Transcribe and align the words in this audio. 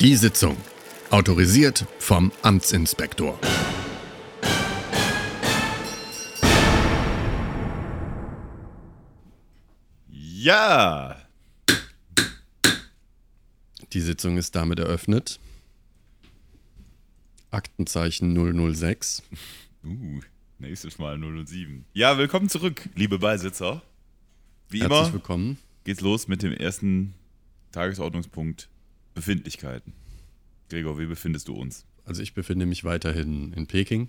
Die 0.00 0.16
Sitzung. 0.16 0.56
Autorisiert 1.10 1.84
vom 1.98 2.32
Amtsinspektor. 2.40 3.38
Ja! 10.08 11.20
Die 13.92 14.00
Sitzung 14.00 14.38
ist 14.38 14.56
damit 14.56 14.78
eröffnet. 14.78 15.38
Aktenzeichen 17.50 18.34
006. 18.74 19.22
Uh, 19.84 20.20
nächstes 20.58 20.98
Mal 20.98 21.18
007. 21.18 21.84
Ja, 21.92 22.16
willkommen 22.16 22.48
zurück, 22.48 22.88
liebe 22.94 23.18
Beisitzer. 23.18 23.82
Wie 24.70 24.80
Herzlich 24.80 24.98
immer 24.98 25.12
willkommen. 25.12 25.58
geht's 25.84 26.00
los 26.00 26.26
mit 26.26 26.42
dem 26.42 26.54
ersten 26.54 27.12
Tagesordnungspunkt 27.72 28.70
Befindlichkeiten. 29.14 29.92
Gregor, 30.70 30.98
wie 30.98 31.06
befindest 31.06 31.48
du 31.48 31.54
uns? 31.54 31.84
Also 32.04 32.22
ich 32.22 32.32
befinde 32.32 32.64
mich 32.64 32.84
weiterhin 32.84 33.52
in 33.52 33.66
Peking. 33.66 34.08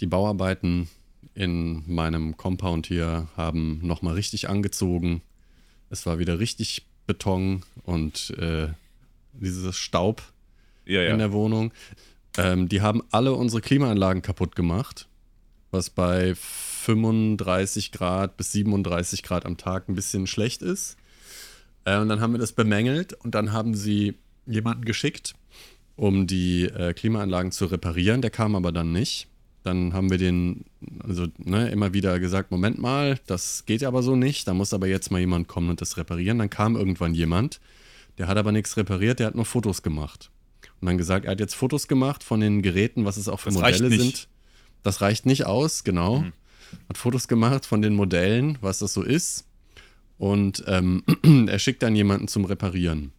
Die 0.00 0.06
Bauarbeiten 0.06 0.88
in 1.34 1.82
meinem 1.86 2.36
Compound 2.36 2.86
hier 2.86 3.28
haben 3.36 3.80
nochmal 3.82 4.14
richtig 4.14 4.48
angezogen. 4.48 5.22
Es 5.88 6.04
war 6.04 6.18
wieder 6.18 6.38
richtig 6.38 6.86
Beton 7.06 7.62
und 7.84 8.30
äh, 8.38 8.68
dieses 9.32 9.76
Staub 9.76 10.22
Ja, 10.84 11.02
in 11.04 11.18
der 11.18 11.32
Wohnung. 11.32 11.72
Ähm, 12.36 12.68
die 12.68 12.80
haben 12.82 13.02
alle 13.10 13.32
unsere 13.32 13.62
Klimaanlagen 13.62 14.22
kaputt 14.22 14.56
gemacht, 14.56 15.08
was 15.70 15.90
bei 15.90 16.34
35 16.34 17.92
Grad 17.92 18.36
bis 18.36 18.52
37 18.52 19.22
Grad 19.22 19.46
am 19.46 19.56
Tag 19.56 19.88
ein 19.88 19.94
bisschen 19.94 20.26
schlecht 20.26 20.62
ist. 20.62 20.96
Äh, 21.84 21.98
und 21.98 22.08
dann 22.08 22.20
haben 22.20 22.32
wir 22.32 22.40
das 22.40 22.52
bemängelt 22.52 23.12
und 23.12 23.34
dann 23.34 23.52
haben 23.52 23.74
sie 23.74 24.14
jemanden 24.46 24.84
geschickt, 24.84 25.34
um 25.96 26.26
die 26.26 26.64
äh, 26.64 26.92
Klimaanlagen 26.92 27.52
zu 27.52 27.66
reparieren. 27.66 28.22
Der 28.22 28.30
kam 28.30 28.56
aber 28.56 28.72
dann 28.72 28.92
nicht. 28.92 29.28
Dann 29.62 29.94
haben 29.94 30.10
wir 30.10 30.18
den, 30.18 30.66
also 31.02 31.26
ne, 31.38 31.70
immer 31.70 31.94
wieder 31.94 32.20
gesagt, 32.20 32.50
Moment 32.50 32.78
mal, 32.78 33.18
das 33.26 33.64
geht 33.64 33.82
aber 33.82 34.02
so 34.02 34.14
nicht. 34.14 34.46
Da 34.46 34.54
muss 34.54 34.74
aber 34.74 34.86
jetzt 34.86 35.10
mal 35.10 35.20
jemand 35.20 35.48
kommen 35.48 35.70
und 35.70 35.80
das 35.80 35.96
reparieren. 35.96 36.38
Dann 36.38 36.50
kam 36.50 36.76
irgendwann 36.76 37.14
jemand, 37.14 37.60
der 38.18 38.28
hat 38.28 38.36
aber 38.36 38.52
nichts 38.52 38.76
repariert, 38.76 39.20
der 39.20 39.28
hat 39.28 39.34
nur 39.34 39.46
Fotos 39.46 39.82
gemacht. 39.82 40.30
Und 40.80 40.86
dann 40.86 40.98
gesagt, 40.98 41.24
er 41.24 41.32
hat 41.32 41.40
jetzt 41.40 41.54
Fotos 41.54 41.88
gemacht 41.88 42.22
von 42.22 42.40
den 42.40 42.60
Geräten, 42.60 43.06
was 43.06 43.16
es 43.16 43.28
auch 43.28 43.40
für 43.40 43.48
Das 43.50 43.54
Modelle 43.54 43.90
sind. 43.90 44.28
Das 44.82 45.00
reicht 45.00 45.24
nicht 45.24 45.46
aus, 45.46 45.82
genau. 45.82 46.18
Mhm. 46.18 46.32
Hat 46.88 46.98
Fotos 46.98 47.26
gemacht 47.26 47.64
von 47.64 47.80
den 47.80 47.94
Modellen, 47.94 48.58
was 48.60 48.80
das 48.80 48.92
so 48.92 49.02
ist. 49.02 49.46
Und 50.18 50.62
ähm, 50.66 51.02
er 51.48 51.58
schickt 51.58 51.82
dann 51.82 51.96
jemanden 51.96 52.28
zum 52.28 52.44
Reparieren. 52.44 53.12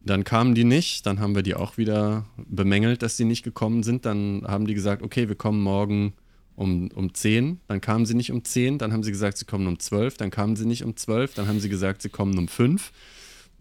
Dann 0.00 0.24
kamen 0.24 0.54
die 0.54 0.64
nicht, 0.64 1.06
dann 1.06 1.20
haben 1.20 1.34
wir 1.34 1.42
die 1.42 1.54
auch 1.54 1.76
wieder 1.76 2.24
bemängelt, 2.36 3.02
dass 3.02 3.16
die 3.16 3.24
nicht 3.24 3.42
gekommen 3.42 3.82
sind. 3.82 4.06
Dann 4.06 4.44
haben 4.46 4.66
die 4.66 4.74
gesagt, 4.74 5.02
okay, 5.02 5.28
wir 5.28 5.34
kommen 5.36 5.60
morgen 5.60 6.14
um, 6.54 6.90
um 6.92 7.12
10. 7.14 7.60
Dann 7.66 7.80
kamen 7.80 8.06
sie 8.06 8.14
nicht 8.14 8.32
um 8.32 8.44
10, 8.44 8.78
dann 8.78 8.92
haben 8.92 9.02
sie 9.02 9.10
gesagt, 9.10 9.38
sie 9.38 9.44
kommen 9.44 9.66
um 9.66 9.78
12. 9.78 10.16
Dann 10.16 10.30
kamen 10.30 10.56
sie 10.56 10.66
nicht 10.66 10.84
um 10.84 10.96
12, 10.96 11.34
dann 11.34 11.48
haben 11.48 11.60
sie 11.60 11.68
gesagt, 11.68 12.02
sie 12.02 12.08
kommen 12.08 12.38
um 12.38 12.48
5. 12.48 12.92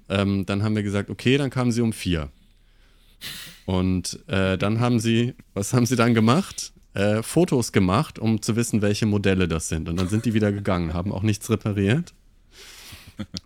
Ähm, 0.10 0.46
dann 0.46 0.64
haben 0.64 0.76
wir 0.76 0.84
gesagt, 0.84 1.10
okay, 1.10 1.38
dann 1.38 1.50
kamen 1.50 1.72
sie 1.72 1.82
um 1.82 1.92
4. 1.92 2.30
Und 3.66 4.20
äh, 4.28 4.58
dann 4.58 4.80
haben 4.80 5.00
sie, 5.00 5.34
was 5.54 5.74
haben 5.74 5.86
sie 5.86 5.96
dann 5.96 6.14
gemacht? 6.14 6.72
Äh, 6.94 7.22
Fotos 7.24 7.72
gemacht, 7.72 8.20
um 8.20 8.42
zu 8.42 8.56
wissen, 8.56 8.82
welche 8.82 9.06
Modelle 9.06 9.48
das 9.48 9.70
sind. 9.70 9.90
Und 9.90 9.98
dann 9.98 10.08
sind 10.08 10.26
die 10.26 10.34
wieder 10.34 10.52
gegangen, 10.52 10.94
haben 10.94 11.12
auch 11.12 11.24
nichts 11.24 11.50
repariert. 11.50 12.14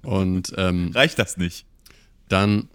Und 0.04 0.54
ähm, 0.58 0.92
Reicht 0.94 1.18
das 1.20 1.38
nicht? 1.38 1.66
dann, 2.28 2.70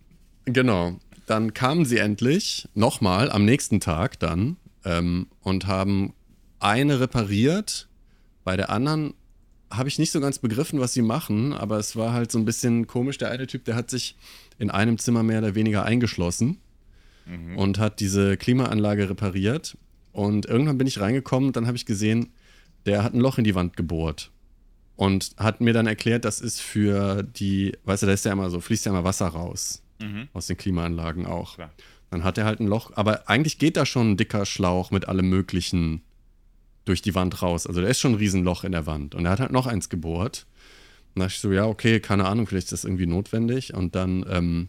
genau, 0.47 0.99
dann 1.27 1.55
kamen 1.55 1.85
sie 1.85 1.99
endlich 1.99 2.69
nochmal 2.75 3.31
am 3.31 3.45
nächsten 3.45 3.81
Tag 3.81 4.19
dann 4.19 4.57
ähm, 4.85 5.27
und 5.43 5.67
haben 5.67 6.15
eine 6.59 7.01
repariert. 7.01 7.89
Bei 8.45 8.57
der 8.57 8.71
anderen 8.71 9.15
habe 9.71 9.89
ich 9.89 9.99
nicht 9.99 10.13
so 10.13 10.21
ganz 10.21 10.39
begriffen, 10.39 10.81
was 10.81 10.93
sie 10.93 11.03
machen, 11.03 11.53
aber 11.53 11.79
es 11.79 11.97
war 11.97 12.13
halt 12.13 12.31
so 12.31 12.39
ein 12.39 12.45
bisschen 12.45 12.87
komisch. 12.87 13.19
Der 13.19 13.31
eine 13.31 13.47
Typ, 13.47 13.65
der 13.65 13.75
hat 13.75 13.91
sich 13.91 14.17
in 14.59 14.71
einem 14.71 14.99
Zimmer 14.99 15.23
mehr 15.23 15.41
oder 15.41 15.55
weniger 15.55 15.85
eingeschlossen 15.85 16.59
und 17.57 17.79
hat 17.79 18.01
diese 18.01 18.37
Klimaanlage 18.37 19.11
repariert. 19.11 19.77
Und 20.13 20.47
irgendwann 20.47 20.79
bin 20.79 20.87
ich 20.87 21.01
reingekommen 21.01 21.49
und 21.49 21.57
dann 21.57 21.67
habe 21.67 21.77
ich 21.77 21.85
gesehen, 21.85 22.33
der 22.87 23.03
hat 23.03 23.15
ein 23.15 23.21
Loch 23.21 23.39
in 23.39 23.45
die 23.45 23.55
Wand 23.55 23.77
gebohrt. 23.77 24.31
Und 24.95 25.33
hat 25.37 25.61
mir 25.61 25.75
dann 25.75 25.87
erklärt, 25.87 26.25
das 26.25 26.41
ist 26.41 26.61
für 26.61 27.23
die, 27.23 27.77
weißt 27.85 28.05
du, 28.05 28.07
da 28.07 28.13
ist 28.13 28.25
ja 28.25 28.33
immer 28.33 28.49
so, 28.49 28.61
fließt 28.61 28.87
ja 28.87 28.93
immer 28.93 29.05
Wasser 29.05 29.27
raus. 29.27 29.83
Aus 30.33 30.47
den 30.47 30.57
Klimaanlagen 30.57 31.27
auch. 31.27 31.55
Klar. 31.55 31.71
Dann 32.11 32.25
hat 32.25 32.39
er 32.39 32.45
halt 32.45 32.61
ein 32.61 32.67
Loch, 32.67 32.93
aber 32.95 33.29
eigentlich 33.29 33.59
geht 33.59 33.77
da 33.77 33.85
schon 33.85 34.13
ein 34.13 34.17
dicker 34.17 34.47
Schlauch 34.47 34.91
mit 34.91 35.09
allem 35.09 35.29
Möglichen 35.29 36.03
durch 36.85 37.03
die 37.03 37.15
Wand 37.15 37.43
raus. 37.43 37.67
Also 37.67 37.81
da 37.83 37.89
ist 37.89 38.01
schon 38.01 38.13
ein 38.13 38.19
Riesenloch 38.19 38.65
in 38.65 38.73
der 38.73 38.87
Wand. 38.87 39.15
Und 39.15 39.27
er 39.27 39.33
hat 39.33 39.41
halt 39.41 39.53
noch 39.53 39.67
eins 39.67 39.89
gebohrt. 39.89 40.47
Und 41.15 41.21
da 41.21 41.25
dachte 41.25 41.35
ich 41.35 41.41
so, 41.41 41.53
ja, 41.53 41.67
okay, 41.67 42.01
keine 42.01 42.27
Ahnung, 42.27 42.47
vielleicht 42.47 42.67
ist 42.67 42.73
das 42.73 42.85
irgendwie 42.85 43.07
notwendig. 43.07 43.75
Und 43.75 43.95
dann, 43.97 44.25
ähm, 44.31 44.69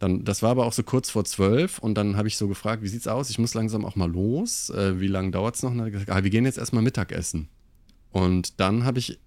dann, 0.00 0.24
das 0.24 0.42
war 0.42 0.50
aber 0.50 0.66
auch 0.66 0.72
so 0.72 0.82
kurz 0.82 1.10
vor 1.10 1.24
zwölf. 1.24 1.78
Und 1.78 1.94
dann 1.94 2.16
habe 2.16 2.26
ich 2.26 2.36
so 2.36 2.48
gefragt, 2.48 2.82
wie 2.82 2.88
sieht's 2.88 3.06
aus? 3.06 3.30
Ich 3.30 3.38
muss 3.38 3.54
langsam 3.54 3.84
auch 3.84 3.94
mal 3.94 4.10
los. 4.10 4.70
Äh, 4.70 5.00
wie 5.00 5.06
lange 5.06 5.30
dauert's 5.30 5.62
noch? 5.62 5.70
Und 5.70 5.78
dann 5.78 5.86
hat 5.86 5.92
er 5.92 5.98
gesagt, 6.00 6.10
ah, 6.10 6.24
wir 6.24 6.30
gehen 6.30 6.44
jetzt 6.44 6.58
erstmal 6.58 6.82
Mittagessen. 6.82 7.48
Und 8.10 8.58
dann 8.60 8.84
habe 8.84 8.98
ich, 8.98 9.20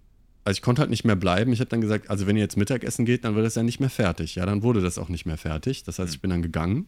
also 0.47 0.59
ich 0.59 0.62
konnte 0.62 0.80
halt 0.80 0.90
nicht 0.90 1.03
mehr 1.03 1.18
bleiben. 1.18 1.52
Ich 1.52 1.59
habe 1.59 1.69
dann 1.69 1.81
gesagt, 1.81 2.09
also 2.09 2.25
wenn 2.25 2.38
ihr 2.38 2.41
jetzt 2.41 2.56
Mittagessen 2.56 3.03
geht, 3.03 3.25
dann 3.25 3.35
wird 3.35 3.46
das 3.46 3.56
ja 3.56 3.63
nicht 3.63 3.81
mehr 3.81 3.90
fertig. 3.90 4.35
Ja, 4.35 4.46
dann 4.46 4.63
wurde 4.63 4.80
das 4.80 4.97
auch 4.97 5.09
nicht 5.09 5.25
mehr 5.25 5.35
fertig. 5.35 5.84
Das 5.84 6.00
heißt, 6.00 6.13
ich 6.13 6.22
bin 6.22 6.30
dann 6.30 6.41
gegangen. 6.41 6.88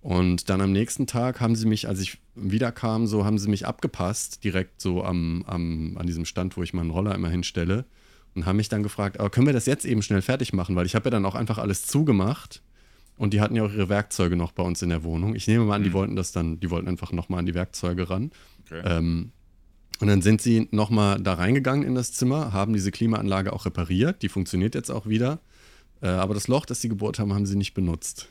Und 0.00 0.50
dann 0.50 0.60
am 0.60 0.72
nächsten 0.72 1.06
Tag 1.06 1.40
haben 1.40 1.54
sie 1.54 1.68
mich, 1.68 1.86
als 1.86 2.00
ich 2.00 2.18
wiederkam, 2.34 3.06
so 3.06 3.24
haben 3.24 3.38
sie 3.38 3.48
mich 3.48 3.68
abgepasst, 3.68 4.42
direkt 4.42 4.80
so 4.80 5.04
am, 5.04 5.44
am, 5.46 5.96
an 5.96 6.08
diesem 6.08 6.24
Stand, 6.24 6.56
wo 6.56 6.64
ich 6.64 6.74
meinen 6.74 6.90
Roller 6.90 7.14
immer 7.14 7.28
hinstelle. 7.28 7.84
Und 8.34 8.46
haben 8.46 8.56
mich 8.56 8.68
dann 8.68 8.82
gefragt, 8.82 9.20
aber 9.20 9.30
können 9.30 9.46
wir 9.46 9.52
das 9.52 9.66
jetzt 9.66 9.84
eben 9.84 10.02
schnell 10.02 10.20
fertig 10.20 10.52
machen? 10.52 10.74
Weil 10.74 10.86
ich 10.86 10.96
habe 10.96 11.04
ja 11.04 11.10
dann 11.12 11.26
auch 11.26 11.36
einfach 11.36 11.58
alles 11.58 11.86
zugemacht. 11.86 12.62
Und 13.16 13.32
die 13.32 13.40
hatten 13.40 13.54
ja 13.54 13.62
auch 13.62 13.72
ihre 13.72 13.88
Werkzeuge 13.88 14.34
noch 14.34 14.50
bei 14.50 14.64
uns 14.64 14.82
in 14.82 14.88
der 14.88 15.04
Wohnung. 15.04 15.36
Ich 15.36 15.46
nehme 15.46 15.66
mal 15.66 15.76
an, 15.76 15.84
die 15.84 15.92
wollten 15.92 16.16
das 16.16 16.32
dann, 16.32 16.58
die 16.58 16.70
wollten 16.70 16.88
einfach 16.88 17.12
nochmal 17.12 17.38
an 17.38 17.46
die 17.46 17.54
Werkzeuge 17.54 18.10
ran. 18.10 18.32
Okay. 18.66 18.82
Ähm, 18.84 19.30
und 20.00 20.08
dann 20.08 20.22
sind 20.22 20.40
sie 20.40 20.66
nochmal 20.70 21.20
da 21.20 21.34
reingegangen 21.34 21.86
in 21.86 21.94
das 21.94 22.12
Zimmer, 22.12 22.52
haben 22.52 22.72
diese 22.72 22.90
Klimaanlage 22.90 23.52
auch 23.52 23.66
repariert. 23.66 24.22
Die 24.22 24.30
funktioniert 24.30 24.74
jetzt 24.74 24.90
auch 24.90 25.06
wieder. 25.06 25.40
Äh, 26.00 26.08
aber 26.08 26.32
das 26.32 26.48
Loch, 26.48 26.64
das 26.64 26.80
sie 26.80 26.88
gebohrt 26.88 27.18
haben, 27.18 27.34
haben 27.34 27.44
sie 27.44 27.56
nicht 27.56 27.74
benutzt. 27.74 28.28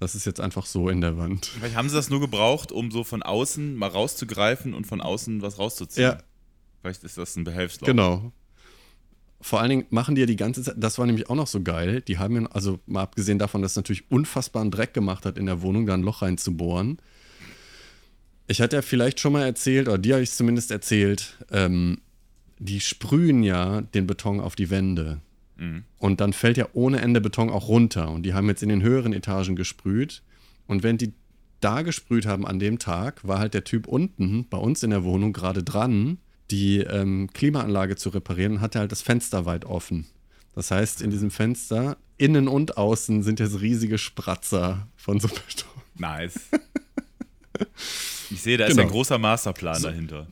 Das 0.00 0.14
ist 0.14 0.24
jetzt 0.24 0.40
einfach 0.40 0.64
so 0.64 0.88
in 0.88 1.02
der 1.02 1.18
Wand. 1.18 1.46
Vielleicht 1.46 1.76
haben 1.76 1.88
sie 1.90 1.94
das 1.94 2.08
nur 2.08 2.20
gebraucht, 2.20 2.72
um 2.72 2.90
so 2.90 3.04
von 3.04 3.22
außen 3.22 3.76
mal 3.76 3.88
rauszugreifen 3.88 4.72
und 4.72 4.86
von 4.86 5.02
außen 5.02 5.42
was 5.42 5.58
rauszuziehen. 5.58 6.08
Ja. 6.08 6.18
Vielleicht 6.80 7.04
ist 7.04 7.18
das 7.18 7.36
ein 7.36 7.44
Behelfsloch. 7.44 7.86
Genau. 7.86 8.32
Vor 9.42 9.60
allen 9.60 9.70
Dingen 9.70 9.86
machen 9.90 10.14
die 10.14 10.22
ja 10.22 10.26
die 10.26 10.36
ganze 10.36 10.62
Zeit, 10.62 10.76
das 10.78 10.98
war 10.98 11.04
nämlich 11.04 11.28
auch 11.28 11.34
noch 11.34 11.46
so 11.46 11.62
geil, 11.62 12.00
die 12.00 12.18
haben 12.18 12.34
ja, 12.34 12.46
also 12.50 12.80
mal 12.86 13.02
abgesehen 13.02 13.38
davon, 13.38 13.60
dass 13.60 13.72
es 13.72 13.76
natürlich 13.76 14.10
unfassbaren 14.10 14.70
Dreck 14.70 14.94
gemacht 14.94 15.26
hat 15.26 15.36
in 15.36 15.44
der 15.44 15.60
Wohnung, 15.60 15.84
da 15.84 15.92
ein 15.92 16.02
Loch 16.02 16.22
reinzubohren. 16.22 16.98
Ich 18.46 18.60
hatte 18.60 18.76
ja 18.76 18.82
vielleicht 18.82 19.20
schon 19.20 19.32
mal 19.32 19.44
erzählt, 19.44 19.88
oder 19.88 19.98
dir 19.98 20.14
habe 20.14 20.22
ich 20.22 20.30
es 20.30 20.36
zumindest 20.36 20.70
erzählt, 20.70 21.36
ähm, 21.50 21.98
die 22.58 22.80
sprühen 22.80 23.42
ja 23.42 23.80
den 23.82 24.06
Beton 24.06 24.40
auf 24.40 24.54
die 24.54 24.70
Wände. 24.70 25.20
Mhm. 25.56 25.84
Und 25.98 26.20
dann 26.20 26.32
fällt 26.32 26.56
ja 26.56 26.68
ohne 26.72 27.00
Ende 27.00 27.20
Beton 27.20 27.50
auch 27.50 27.68
runter. 27.68 28.10
Und 28.10 28.22
die 28.22 28.34
haben 28.34 28.48
jetzt 28.48 28.62
in 28.62 28.68
den 28.68 28.82
höheren 28.82 29.12
Etagen 29.12 29.56
gesprüht. 29.56 30.22
Und 30.66 30.82
wenn 30.82 30.98
die 30.98 31.12
da 31.60 31.82
gesprüht 31.82 32.26
haben 32.26 32.46
an 32.46 32.58
dem 32.58 32.78
Tag, 32.78 33.26
war 33.26 33.38
halt 33.38 33.54
der 33.54 33.64
Typ 33.64 33.86
unten 33.86 34.46
bei 34.48 34.58
uns 34.58 34.82
in 34.82 34.90
der 34.90 35.04
Wohnung 35.04 35.32
gerade 35.32 35.62
dran, 35.62 36.18
die 36.50 36.78
ähm, 36.78 37.30
Klimaanlage 37.32 37.96
zu 37.96 38.10
reparieren 38.10 38.54
und 38.54 38.60
hatte 38.60 38.78
halt 38.78 38.92
das 38.92 39.02
Fenster 39.02 39.46
weit 39.46 39.64
offen. 39.64 40.06
Das 40.54 40.70
heißt, 40.70 41.02
in 41.02 41.10
diesem 41.10 41.30
Fenster, 41.30 41.96
innen 42.16 42.48
und 42.48 42.76
außen, 42.76 43.22
sind 43.22 43.40
jetzt 43.40 43.60
riesige 43.60 43.98
Spratzer 43.98 44.88
von 44.96 45.20
so 45.20 45.28
Beton. 45.28 45.82
Nice. 45.98 46.40
Ich 48.30 48.42
sehe, 48.42 48.56
da 48.56 48.64
ist 48.66 48.70
Genau. 48.72 48.82
ein 48.82 48.88
großer 48.92 49.18
Masterplan 49.18 49.76
So. 49.80 49.88
dahinter. 49.88 50.26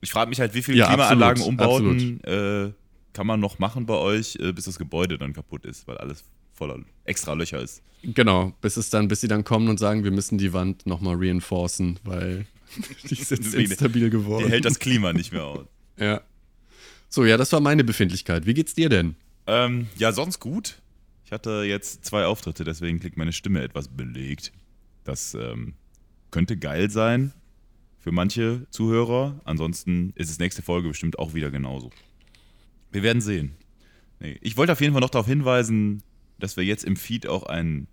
Ich 0.00 0.10
frage 0.10 0.28
mich 0.28 0.38
halt, 0.40 0.54
wie 0.54 0.62
viele 0.62 0.78
Ja, 0.78 0.88
Klimaanlagen, 0.88 1.42
Umbauten 1.42 2.22
äh, 2.24 2.72
kann 3.12 3.26
man 3.26 3.40
noch 3.40 3.58
machen 3.58 3.86
bei 3.86 3.94
euch, 3.94 4.36
äh, 4.40 4.52
bis 4.52 4.64
das 4.66 4.78
Gebäude 4.78 5.18
dann 5.18 5.32
kaputt 5.32 5.64
ist, 5.64 5.88
weil 5.88 5.96
alles 5.98 6.24
voller 6.54 6.78
extra 7.04 7.32
Löcher 7.34 7.60
ist. 7.60 7.82
Genau, 8.02 8.52
bis 8.60 8.76
es 8.76 8.90
dann, 8.90 9.08
bis 9.08 9.20
sie 9.22 9.28
dann 9.28 9.42
kommen 9.44 9.68
und 9.68 9.78
sagen, 9.78 10.04
wir 10.04 10.10
müssen 10.12 10.38
die 10.38 10.52
Wand 10.52 10.86
nochmal 10.86 11.16
reinforcen, 11.18 11.98
weil 12.04 12.46
die 13.10 13.14
ist 13.18 13.30
jetzt 13.32 13.54
instabil 13.54 14.10
geworden. 14.10 14.44
Die 14.46 14.52
hält 14.52 14.64
das 14.64 14.78
Klima 14.78 15.12
nicht 15.12 15.32
mehr 15.32 15.44
aus. 15.44 15.66
Ja. 15.98 16.20
So, 17.08 17.24
ja, 17.24 17.36
das 17.36 17.50
war 17.50 17.58
meine 17.58 17.82
Befindlichkeit. 17.82 18.46
Wie 18.46 18.54
geht's 18.54 18.72
dir 18.74 18.88
denn? 18.88 19.16
Ähm, 19.48 19.88
ja, 19.96 20.12
sonst 20.12 20.38
gut. 20.38 20.80
Ich 21.24 21.32
hatte 21.32 21.64
jetzt 21.66 22.04
zwei 22.04 22.24
Auftritte, 22.26 22.62
deswegen 22.62 23.00
klingt 23.00 23.16
meine 23.16 23.32
Stimme 23.32 23.62
etwas 23.62 23.88
belegt. 23.88 24.52
Das 25.02 25.34
ähm, 25.34 25.74
könnte 26.30 26.56
geil 26.56 26.90
sein 26.90 27.32
für 27.98 28.12
manche 28.12 28.66
Zuhörer. 28.70 29.40
Ansonsten 29.44 30.12
ist 30.14 30.30
es 30.30 30.38
nächste 30.38 30.62
Folge 30.62 30.88
bestimmt 30.88 31.18
auch 31.18 31.34
wieder 31.34 31.50
genauso. 31.50 31.90
Wir 32.92 33.02
werden 33.02 33.20
sehen. 33.20 33.54
Nee, 34.20 34.38
ich 34.40 34.56
wollte 34.56 34.72
auf 34.72 34.80
jeden 34.80 34.92
Fall 34.92 35.00
noch 35.00 35.10
darauf 35.10 35.26
hinweisen, 35.26 36.02
dass 36.38 36.56
wir 36.56 36.64
jetzt 36.64 36.84
im 36.84 36.96
Feed 36.96 37.26
auch 37.26 37.44
einen 37.44 37.86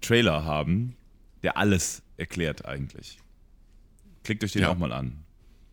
Trailer 0.00 0.44
haben, 0.44 0.96
der 1.42 1.56
alles 1.56 2.02
erklärt 2.16 2.64
eigentlich. 2.66 3.18
Klickt 4.24 4.44
euch 4.44 4.52
den 4.52 4.62
Ja. 4.62 4.70
auch 4.70 4.78
mal 4.78 4.92
an. 4.92 5.24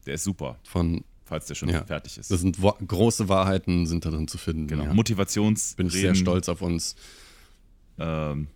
Der 0.06 0.14
ist 0.14 0.24
super, 0.24 0.58
Von, 0.64 1.04
falls 1.26 1.46
der 1.48 1.56
schon 1.56 1.68
Ja. 1.70 1.84
fertig 1.84 2.18
ist. 2.18 2.32
das 2.32 2.40
sind 2.40 2.58
große 2.62 3.28
Wahrheiten 3.28 3.86
sind 3.86 4.06
da 4.06 4.10
drin 4.12 4.28
zu 4.30 4.38
finden. 4.38 4.68
genau. 4.68 4.86
Ja. 4.86 4.94
Motivationsreden. 4.94 5.76
Bin 5.78 5.88
ich 5.88 5.94
sehr 6.02 6.16
stolz 6.16 6.48
auf 6.48 6.62
uns. 6.62 6.96
Ähm, 8.00 8.48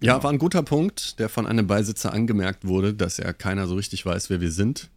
Ja, 0.00 0.22
war 0.22 0.30
ein 0.30 0.38
guter 0.38 0.62
Punkt, 0.62 1.18
der 1.18 1.28
von 1.28 1.46
einem 1.46 1.66
Beisitzer 1.66 2.12
angemerkt 2.12 2.66
wurde, 2.66 2.94
dass 2.94 3.16
ja 3.16 3.32
keiner 3.32 3.66
so 3.66 3.74
richtig 3.76 4.04
weiß, 4.04 4.30
wer 4.30 4.40
wir 4.40 4.50
sind. 4.50 4.90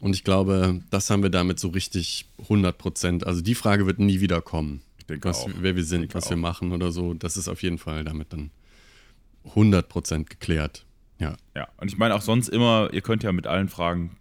Und 0.00 0.14
ich 0.14 0.24
glaube, 0.24 0.80
das 0.90 1.10
haben 1.10 1.22
wir 1.22 1.30
damit 1.30 1.58
so 1.58 1.68
richtig 1.68 2.26
100 2.42 2.76
Prozent. 2.76 3.26
Also 3.26 3.40
die 3.40 3.54
Frage 3.54 3.86
wird 3.86 3.98
nie 3.98 4.20
wieder 4.20 4.40
kommen, 4.40 4.82
ich 4.98 5.06
denke 5.06 5.28
was, 5.28 5.46
wer 5.60 5.76
wir 5.76 5.84
sind, 5.84 6.14
was 6.14 6.26
auch. 6.26 6.30
wir 6.30 6.36
machen 6.36 6.72
oder 6.72 6.92
so. 6.92 7.14
Das 7.14 7.36
ist 7.36 7.48
auf 7.48 7.62
jeden 7.62 7.78
Fall 7.78 8.04
damit 8.04 8.32
dann 8.32 8.50
100 9.46 9.88
Prozent 9.88 10.30
geklärt. 10.30 10.84
Ja, 11.18 11.36
Ja, 11.56 11.66
und 11.78 11.90
ich 11.90 11.98
meine 11.98 12.14
auch 12.14 12.22
sonst 12.22 12.48
immer, 12.48 12.90
ihr 12.92 13.00
könnt 13.00 13.22
ja 13.24 13.32
mit 13.32 13.46
allen 13.46 13.68
Fragen. 13.68 14.16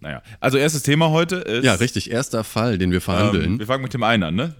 Naja, 0.00 0.22
also 0.40 0.58
erstes 0.58 0.82
Thema 0.82 1.10
heute 1.10 1.36
ist. 1.36 1.64
ja 1.64 1.74
richtig. 1.74 2.10
Erster 2.10 2.44
Fall, 2.44 2.78
den 2.78 2.90
wir 2.92 3.00
verhandeln. 3.00 3.52
Ähm, 3.52 3.58
wir 3.58 3.66
fangen 3.66 3.82
mit 3.82 3.94
dem 3.94 4.02
einen 4.02 4.22
an, 4.22 4.34
ne? 4.34 4.54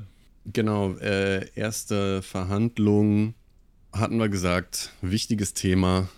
Genau, 0.44 0.94
äh, 0.94 1.48
erste 1.54 2.22
Verhandlung 2.22 3.34
hatten 3.92 4.18
wir 4.18 4.28
gesagt, 4.28 4.92
wichtiges 5.02 5.54
Thema 5.54 6.08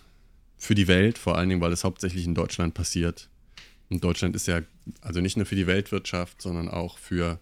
für 0.57 0.75
die 0.75 0.87
Welt, 0.87 1.17
vor 1.17 1.37
allen 1.37 1.49
Dingen, 1.49 1.61
weil 1.61 1.73
es 1.73 1.83
hauptsächlich 1.83 2.25
in 2.25 2.35
Deutschland 2.35 2.73
passiert. 2.73 3.29
Und 3.89 4.03
Deutschland 4.03 4.35
ist 4.35 4.47
ja 4.47 4.61
also 5.01 5.21
nicht 5.21 5.37
nur 5.37 5.45
für 5.45 5.55
die 5.55 5.67
Weltwirtschaft, 5.67 6.41
sondern 6.41 6.69
auch 6.69 6.97
für 6.97 7.39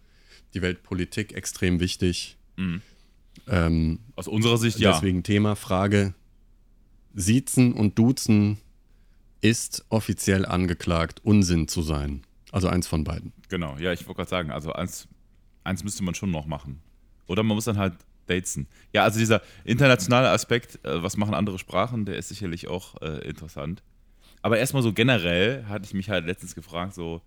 die 0.54 0.62
Weltpolitik 0.62 1.34
extrem 1.34 1.80
wichtig. 1.80 2.38
Mhm. 2.58 2.82
Ähm, 3.48 4.00
Aus 4.16 4.28
unserer 4.28 4.58
Sicht 4.58 4.80
ja. 4.80 4.94
Deswegen 4.94 5.24
Thema, 5.24 5.56
Frage, 5.56 6.14
Siezen 7.14 7.74
und 7.74 7.98
Duzen 7.98 8.58
ist 9.42 9.86
offiziell 9.90 10.46
angeklagt, 10.46 11.22
Unsinn 11.24 11.68
zu 11.68 11.82
sein. 11.82 12.24
Also 12.52 12.68
eins 12.68 12.88
von 12.88 13.04
beiden. 13.04 13.34
Genau, 13.50 13.78
ja, 13.78 13.92
ich 13.92 14.06
wollte 14.08 14.18
gerade 14.18 14.30
sagen, 14.30 14.52
also 14.52 14.74
eins, 14.74 15.08
eins 15.64 15.84
müsste 15.84 16.04
man 16.04 16.16
schon 16.16 16.32
noch 16.32 16.46
machen. 16.46 16.82
Oder 17.28 17.44
man 17.44 17.56
muss 17.56 17.66
dann 17.66 17.78
halt 17.78 17.94
daten. 18.28 18.68
Ja, 18.94 19.04
also 19.04 19.20
dieser 19.20 19.42
internationale 19.66 20.30
Aspekt, 20.30 20.84
äh, 20.86 21.02
was 21.04 21.18
machen 21.18 21.34
andere 21.34 21.60
Sprachen, 21.60 22.06
der 22.06 22.18
ist 22.18 22.30
sicherlich 22.30 22.68
auch 22.68 23.02
äh, 23.02 23.28
interessant. 23.28 23.84
Aber 24.42 24.58
erstmal 24.58 24.84
so 24.84 24.94
generell 24.94 25.66
hatte 25.66 25.86
ich 25.86 25.94
mich 25.94 26.10
halt 26.10 26.26
letztens 26.26 26.56
gefragt, 26.56 26.94
so, 26.94 27.22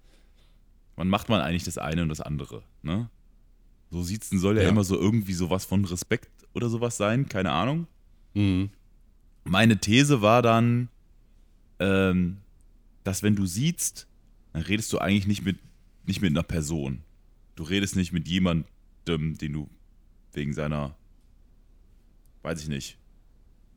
wann 0.96 1.08
macht 1.08 1.28
man 1.28 1.40
eigentlich 1.40 1.64
das 1.64 1.78
eine 1.78 2.02
und 2.02 2.08
das 2.08 2.20
andere, 2.20 2.62
ne? 2.82 3.08
So 3.90 4.02
siezen 4.02 4.38
soll 4.38 4.56
ja, 4.56 4.64
Ja. 4.64 4.68
immer 4.70 4.84
so 4.84 4.98
irgendwie 4.98 5.32
sowas 5.32 5.64
von 5.64 5.84
Respekt 5.84 6.28
oder 6.54 6.68
sowas 6.68 6.96
sein, 6.96 7.28
keine 7.28 7.52
Ahnung. 7.52 7.86
Mhm. 8.34 8.70
Meine 9.44 9.78
These 9.78 10.22
war 10.22 10.42
dann, 10.42 10.88
ähm, 11.78 12.38
dass 13.04 13.22
wenn 13.22 13.36
du 13.36 13.46
siehst, 13.46 14.08
dann 14.52 14.62
redest 14.62 14.92
du 14.92 14.98
eigentlich 14.98 15.26
nicht 15.28 15.44
mit, 15.44 15.58
nicht 16.04 16.20
mit 16.20 16.30
einer 16.30 16.42
Person. 16.42 17.02
Du 17.54 17.62
redest 17.62 17.94
nicht 17.96 18.12
mit 18.12 18.26
jemandem, 18.28 18.66
den 19.06 19.52
du 19.52 19.70
wegen 20.36 20.52
seiner, 20.52 20.94
weiß 22.42 22.62
ich 22.62 22.68
nicht, 22.68 22.98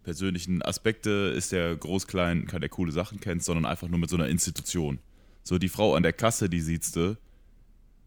persönlichen 0.03 0.61
Aspekte 0.61 1.33
ist 1.35 1.51
der 1.51 1.75
groß, 1.75 2.07
klein, 2.07 2.45
kann 2.47 2.61
der 2.61 2.69
coole 2.69 2.91
Sachen 2.91 3.19
kennst, 3.19 3.45
sondern 3.45 3.65
einfach 3.65 3.88
nur 3.88 4.00
mit 4.00 4.09
so 4.09 4.15
einer 4.15 4.27
Institution. 4.27 5.00
So 5.44 5.57
die 5.57 5.69
Frau 5.69 5.95
an 5.95 6.03
der 6.03 6.13
Kasse, 6.13 6.50
die 6.50 6.61
siehst 6.61 6.95
du, 6.95 7.17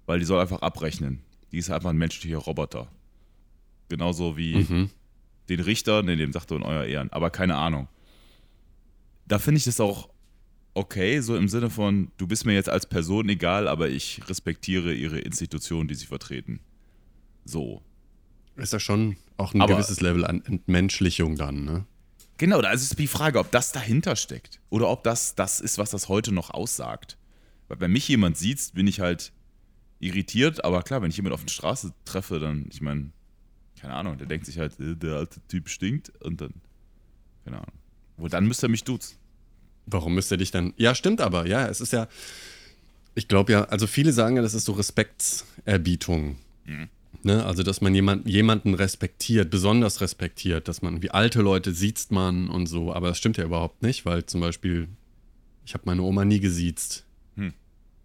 weil 0.06 0.18
die 0.18 0.24
soll 0.24 0.40
einfach 0.40 0.62
abrechnen. 0.62 1.22
Die 1.50 1.58
ist 1.58 1.70
einfach 1.70 1.90
ein 1.90 1.96
menschlicher 1.98 2.38
Roboter. 2.38 2.88
Genauso 3.88 4.36
wie 4.36 4.56
Mhm. 4.56 4.90
den 5.48 5.60
Richter, 5.60 6.02
ne, 6.02 6.16
dem 6.16 6.32
sagt 6.32 6.50
du 6.50 6.56
in 6.56 6.62
euer 6.62 6.84
Ehren, 6.84 7.12
aber 7.12 7.30
keine 7.30 7.56
Ahnung. 7.56 7.88
Da 9.26 9.38
finde 9.38 9.58
ich 9.58 9.64
das 9.64 9.80
auch 9.80 10.08
okay, 10.74 11.20
so 11.20 11.36
im 11.36 11.48
Sinne 11.48 11.68
von, 11.68 12.10
du 12.16 12.26
bist 12.26 12.46
mir 12.46 12.54
jetzt 12.54 12.68
als 12.70 12.86
Person 12.88 13.28
egal, 13.28 13.68
aber 13.68 13.90
ich 13.90 14.20
respektiere 14.28 14.94
ihre 14.94 15.18
Institution, 15.18 15.86
die 15.86 15.94
sie 15.94 16.06
vertreten. 16.06 16.60
So. 17.44 17.82
Ist 18.56 18.72
ja 18.72 18.80
schon 18.80 19.16
auch 19.36 19.54
ein 19.54 19.60
Aber- 19.62 19.74
gewisses 19.74 20.00
Level 20.00 20.24
an 20.24 20.42
Entmenschlichung 20.44 21.36
dann, 21.36 21.64
ne? 21.64 21.86
Genau, 22.38 22.60
da 22.60 22.72
ist 22.72 22.82
es 22.82 22.90
die 22.90 23.06
Frage, 23.06 23.38
ob 23.38 23.50
das 23.52 23.72
dahinter 23.72 24.16
steckt. 24.16 24.60
Oder 24.68 24.88
ob 24.88 25.04
das 25.04 25.34
das 25.34 25.60
ist, 25.60 25.78
was 25.78 25.90
das 25.90 26.08
heute 26.08 26.32
noch 26.32 26.50
aussagt. 26.50 27.16
Weil 27.68 27.80
wenn 27.80 27.92
mich 27.92 28.08
jemand 28.08 28.36
sieht, 28.36 28.72
bin 28.74 28.86
ich 28.86 29.00
halt 29.00 29.32
irritiert, 30.00 30.64
aber 30.64 30.82
klar, 30.82 31.02
wenn 31.02 31.10
ich 31.10 31.16
jemanden 31.16 31.34
auf 31.34 31.44
der 31.44 31.52
Straße 31.52 31.92
treffe, 32.04 32.40
dann, 32.40 32.66
ich 32.72 32.80
meine, 32.80 33.10
keine 33.80 33.94
Ahnung, 33.94 34.18
der 34.18 34.26
denkt 34.26 34.46
sich 34.46 34.58
halt, 34.58 34.78
äh, 34.80 34.96
der 34.96 35.14
alte 35.16 35.40
Typ 35.48 35.68
stinkt 35.68 36.10
und 36.22 36.40
dann, 36.40 36.54
keine 37.44 37.58
Ahnung. 37.58 37.72
Wo 38.16 38.26
dann 38.28 38.46
müsste 38.46 38.66
er 38.66 38.70
mich 38.70 38.82
duzen. 38.84 39.16
Warum 39.86 40.14
müsste 40.14 40.36
dich 40.36 40.50
dann. 40.50 40.74
Ja, 40.76 40.94
stimmt 40.94 41.20
aber, 41.20 41.46
ja, 41.46 41.66
es 41.66 41.80
ist 41.80 41.92
ja. 41.92 42.08
Ich 43.14 43.28
glaube 43.28 43.52
ja, 43.52 43.64
also 43.64 43.86
viele 43.86 44.12
sagen 44.12 44.36
ja, 44.36 44.42
das 44.42 44.54
ist 44.54 44.64
so 44.64 44.72
Respektserbietung. 44.72 46.36
Mhm. 46.64 46.88
Ne? 47.22 47.44
Also, 47.44 47.62
dass 47.62 47.80
man 47.80 47.94
jemand, 47.94 48.28
jemanden 48.28 48.74
respektiert, 48.74 49.50
besonders 49.50 50.00
respektiert, 50.00 50.66
dass 50.68 50.82
man, 50.82 51.02
wie 51.02 51.10
alte 51.10 51.40
Leute 51.40 51.72
sieht 51.72 52.10
man 52.10 52.48
und 52.48 52.66
so, 52.66 52.92
aber 52.92 53.08
das 53.08 53.18
stimmt 53.18 53.36
ja 53.36 53.44
überhaupt 53.44 53.82
nicht, 53.82 54.04
weil 54.04 54.26
zum 54.26 54.40
Beispiel, 54.40 54.88
ich 55.64 55.74
habe 55.74 55.84
meine 55.86 56.02
Oma 56.02 56.24
nie 56.24 56.40
gesiezt. 56.40 57.04
Hm. 57.36 57.52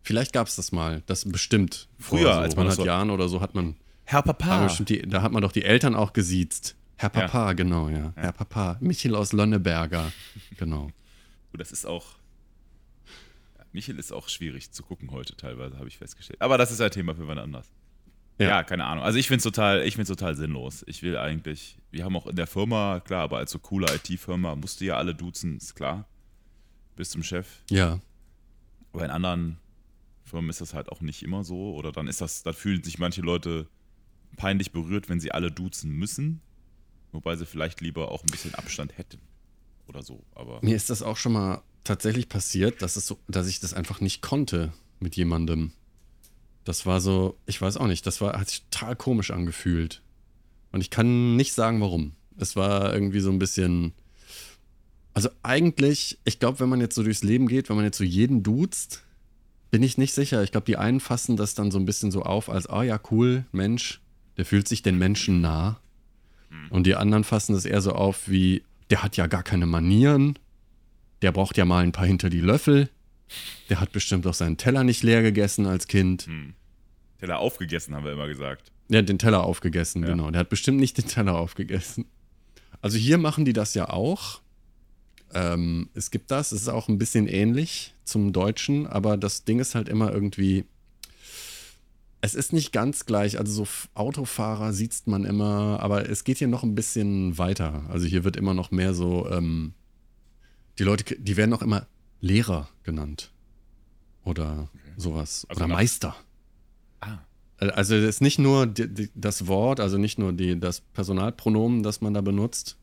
Vielleicht 0.03 0.33
gab 0.33 0.47
es 0.47 0.55
das 0.55 0.71
mal, 0.71 1.01
das 1.07 1.25
bestimmt. 1.25 1.87
Früher, 1.97 2.33
so 2.33 2.39
als 2.39 2.55
man 2.55 2.65
das 2.65 2.75
100 2.75 2.77
so- 2.77 2.85
Jahren 2.85 3.09
oder 3.09 3.27
so 3.27 3.41
hat 3.41 3.55
man 3.55 3.75
Herr 4.05 4.21
Papa. 4.21 4.67
die, 4.67 5.01
da 5.01 5.21
hat 5.21 5.31
man 5.31 5.41
doch 5.41 5.51
die 5.51 5.63
Eltern 5.63 5.95
auch 5.95 6.13
gesiezt. 6.13 6.75
Herr 6.95 7.09
Papa, 7.09 7.53
genau, 7.53 7.89
ja. 7.89 8.13
Herr 8.15 8.31
Papa. 8.31 8.77
Michel 8.79 9.15
aus 9.15 9.33
Lonneberger. 9.33 10.11
Genau. 10.57 10.89
Das 11.53 11.71
ist 11.71 11.85
auch. 11.85 12.15
Ja, 13.57 13.65
Michel 13.71 13.97
ist 13.99 14.11
auch 14.13 14.29
schwierig 14.29 14.71
zu 14.71 14.83
gucken 14.83 15.11
heute 15.11 15.35
teilweise, 15.35 15.77
habe 15.77 15.87
ich 15.87 15.97
festgestellt. 15.97 16.41
Aber 16.41 16.57
das 16.57 16.71
ist 16.71 16.81
ein 16.81 16.91
Thema 16.91 17.15
für 17.15 17.27
wann 17.27 17.37
anders. 17.39 17.71
Ja, 18.39 18.47
Ja. 18.49 18.63
keine 18.63 18.85
Ahnung. 18.85 19.03
Also 19.03 19.17
ich 19.17 19.27
finde 19.27 19.37
es 19.37 19.43
total, 19.43 19.83
ich 19.83 19.95
find's 19.95 20.09
total 20.09 20.35
sinnlos. 20.35 20.83
Ich 20.87 21.01
will 21.03 21.17
eigentlich, 21.17 21.77
wir 21.91 22.03
haben 22.05 22.15
auch 22.15 22.27
in 22.27 22.35
der 22.35 22.47
Firma, 22.47 22.99
klar, 22.99 23.23
aber 23.23 23.37
als 23.37 23.51
so 23.51 23.59
coole 23.59 23.87
IT-Firma 23.95 24.55
musst 24.55 24.79
du 24.81 24.85
ja 24.85 24.97
alle 24.97 25.15
duzen, 25.15 25.57
ist 25.57 25.75
klar. 25.75 26.07
Bis 26.95 27.09
zum 27.11 27.23
Chef. 27.23 27.47
Ja. 27.69 27.99
Aber 28.93 29.05
in 29.05 29.11
anderen 29.11 29.57
Firmen 30.23 30.49
ist 30.49 30.61
das 30.61 30.73
halt 30.73 30.89
auch 30.89 31.01
nicht 31.01 31.23
immer 31.23 31.43
so. 31.43 31.73
Oder 31.75 31.91
dann 31.91 32.07
ist 32.07 32.21
das, 32.21 32.43
dann 32.43 32.53
fühlen 32.53 32.83
sich 32.83 32.99
manche 32.99 33.21
Leute 33.21 33.67
peinlich 34.35 34.71
berührt, 34.71 35.09
wenn 35.09 35.19
sie 35.19 35.31
alle 35.31 35.51
duzen 35.51 35.91
müssen. 35.91 36.41
Wobei 37.11 37.35
sie 37.35 37.45
vielleicht 37.45 37.81
lieber 37.81 38.11
auch 38.11 38.23
ein 38.23 38.27
bisschen 38.31 38.53
Abstand 38.55 38.97
hätten. 38.97 39.19
Oder 39.87 40.03
so. 40.03 40.23
Aber 40.35 40.59
Mir 40.61 40.75
ist 40.75 40.89
das 40.89 41.01
auch 41.01 41.17
schon 41.17 41.33
mal 41.33 41.61
tatsächlich 41.83 42.27
passiert, 42.29 42.81
dass, 42.81 42.97
es 42.97 43.07
so, 43.07 43.17
dass 43.27 43.47
ich 43.47 43.59
das 43.61 43.73
einfach 43.73 44.01
nicht 44.01 44.21
konnte 44.21 44.73
mit 44.99 45.15
jemandem. 45.15 45.71
Das 46.67 46.85
war 46.85 46.99
so, 46.99 47.37
ich 47.45 47.61
weiß 47.61 47.77
auch 47.77 47.87
nicht, 47.87 48.05
das 48.05 48.19
war, 48.19 48.37
hat 48.37 48.49
sich 48.49 48.63
total 48.69 48.97
komisch 48.97 49.31
angefühlt. 49.31 50.01
Und 50.73 50.81
ich 50.81 50.89
kann 50.89 51.37
nicht 51.37 51.53
sagen, 51.53 51.79
warum. 51.79 52.11
Es 52.37 52.57
war 52.57 52.93
irgendwie 52.93 53.21
so 53.21 53.31
ein 53.31 53.39
bisschen. 53.39 53.93
Also 55.13 55.29
eigentlich, 55.43 56.19
ich 56.25 56.39
glaube, 56.39 56.59
wenn 56.59 56.67
man 56.67 56.81
jetzt 56.81 56.95
so 56.95 57.03
durchs 57.03 57.23
Leben 57.23 57.47
geht, 57.47 57.69
wenn 57.69 57.77
man 57.77 57.85
jetzt 57.85 57.97
so 57.97 58.03
jeden 58.03 58.43
duzt, 58.43 59.05
bin 59.71 59.81
ich 59.81 59.97
nicht 59.97 60.13
sicher. 60.13 60.43
Ich 60.43 60.51
glaube, 60.51 60.65
die 60.65 60.75
einen 60.75 60.99
fassen 60.99 61.37
das 61.37 61.55
dann 61.55 61.71
so 61.71 61.79
ein 61.79 61.85
bisschen 61.85 62.11
so 62.11 62.23
auf, 62.23 62.49
als, 62.49 62.67
ah 62.67 62.83
ja, 62.83 62.99
cool, 63.11 63.45
Mensch, 63.53 64.01
der 64.35 64.45
fühlt 64.45 64.67
sich 64.67 64.81
den 64.81 64.97
Menschen 64.97 65.39
nah. 65.39 65.79
Und 66.69 66.85
die 66.85 66.95
anderen 66.95 67.23
fassen 67.23 67.53
das 67.53 67.65
eher 67.65 67.81
so 67.81 67.93
auf 67.93 68.27
wie, 68.27 68.63
der 68.89 69.03
hat 69.03 69.15
ja 69.15 69.27
gar 69.27 69.43
keine 69.43 69.65
Manieren, 69.65 70.37
der 71.21 71.31
braucht 71.31 71.57
ja 71.57 71.63
mal 71.63 71.83
ein 71.83 71.93
paar 71.93 72.05
hinter 72.05 72.29
die 72.29 72.41
Löffel, 72.41 72.89
der 73.69 73.79
hat 73.79 73.93
bestimmt 73.93 74.27
auch 74.27 74.33
seinen 74.33 74.57
Teller 74.57 74.83
nicht 74.83 75.01
leer 75.01 75.21
gegessen 75.21 75.65
als 75.65 75.87
Kind. 75.87 76.23
hm. 76.23 76.53
Teller 77.19 77.39
aufgegessen, 77.39 77.95
haben 77.95 78.05
wir 78.05 78.11
immer 78.13 78.27
gesagt. 78.27 78.71
Hat 78.93 79.09
den 79.09 79.19
Teller 79.19 79.43
aufgegessen, 79.43 80.03
Ja. 80.03 80.09
genau. 80.09 80.31
Der 80.31 80.39
hat 80.41 80.49
bestimmt 80.49 80.79
nicht 80.79 80.97
den 80.97 81.07
Teller 81.07 81.35
aufgegessen. 81.37 82.05
Also 82.81 82.97
hier 82.97 83.17
machen 83.17 83.43
die 83.45 83.53
das 83.53 83.73
ja 83.73 83.89
auch. 83.89 84.41
Ähm, 85.33 85.89
es 85.93 86.11
gibt 86.11 86.31
das, 86.31 86.51
es 86.51 86.61
ist 86.61 86.67
auch 86.69 86.87
ein 86.87 86.97
bisschen 86.97 87.27
ähnlich 87.27 87.93
zum 88.05 88.31
Deutschen, 88.33 88.87
aber 88.87 89.17
das 89.17 89.43
Ding 89.43 89.59
ist 89.59 89.75
halt 89.75 89.89
immer 89.89 90.11
irgendwie. 90.13 90.65
Es 92.21 92.33
ist 92.33 92.53
nicht 92.53 92.71
ganz 92.71 93.05
gleich. 93.05 93.37
Also 93.37 93.65
so 93.65 93.67
Autofahrer 93.93 94.73
sieht 94.73 94.93
man 95.05 95.23
immer, 95.25 95.79
aber 95.81 96.09
es 96.09 96.23
geht 96.23 96.37
hier 96.37 96.47
noch 96.47 96.63
ein 96.63 96.75
bisschen 96.75 97.37
weiter. 97.37 97.83
Also 97.89 98.05
hier 98.07 98.23
wird 98.23 98.35
immer 98.37 98.53
noch 98.53 98.71
mehr 98.71 98.93
so. 98.93 99.29
Ähm, 99.29 99.73
die 100.79 100.83
Leute, 100.83 101.15
die 101.19 101.35
werden 101.37 101.53
auch 101.53 101.61
immer 101.61 101.87
Lehrer 102.21 102.69
genannt. 102.83 103.31
Oder 104.23 104.69
sowas. 104.97 105.45
Also 105.49 105.63
Oder 105.63 105.73
Meister. 105.73 106.15
Also 107.59 107.95
es 107.95 108.03
ist 108.03 108.21
nicht 108.21 108.37
nur 108.37 108.67
die, 108.67 108.87
die, 108.87 109.09
das 109.15 109.47
Wort, 109.47 109.79
also 109.79 109.97
nicht 109.97 110.19
nur 110.19 110.31
die, 110.33 110.59
das 110.59 110.81
Personalpronomen, 110.81 111.81
das 111.81 112.01
man 112.01 112.13
da 112.13 112.21
benutzt, 112.21 112.77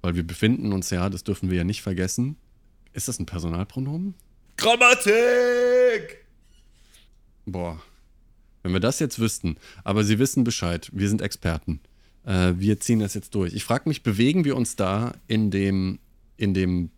weil 0.00 0.14
wir 0.14 0.26
befinden 0.26 0.72
uns 0.72 0.90
ja, 0.90 1.10
das 1.10 1.22
dürfen 1.22 1.50
wir 1.50 1.58
ja 1.58 1.64
nicht 1.64 1.82
vergessen. 1.82 2.36
Ist 2.94 3.08
das 3.08 3.18
ein 3.18 3.26
Personalpronomen? 3.26 4.14
Grammatik! 4.56 6.24
Boah, 7.44 7.80
wenn 8.62 8.72
wir 8.72 8.80
das 8.80 8.98
jetzt 8.98 9.18
wüssten, 9.18 9.56
aber 9.84 10.02
Sie 10.02 10.18
wissen 10.18 10.44
Bescheid, 10.44 10.90
wir 10.92 11.08
sind 11.08 11.20
Experten. 11.20 11.80
Äh, 12.24 12.54
wir 12.56 12.80
ziehen 12.80 12.98
das 12.98 13.14
jetzt 13.14 13.34
durch. 13.34 13.54
Ich 13.54 13.64
frage 13.64 13.88
mich, 13.88 14.02
bewegen 14.02 14.44
wir 14.44 14.56
uns 14.56 14.76
da 14.76 15.12
in 15.28 15.50
dem, 15.50 15.98
in 16.36 16.54
dem 16.54 16.90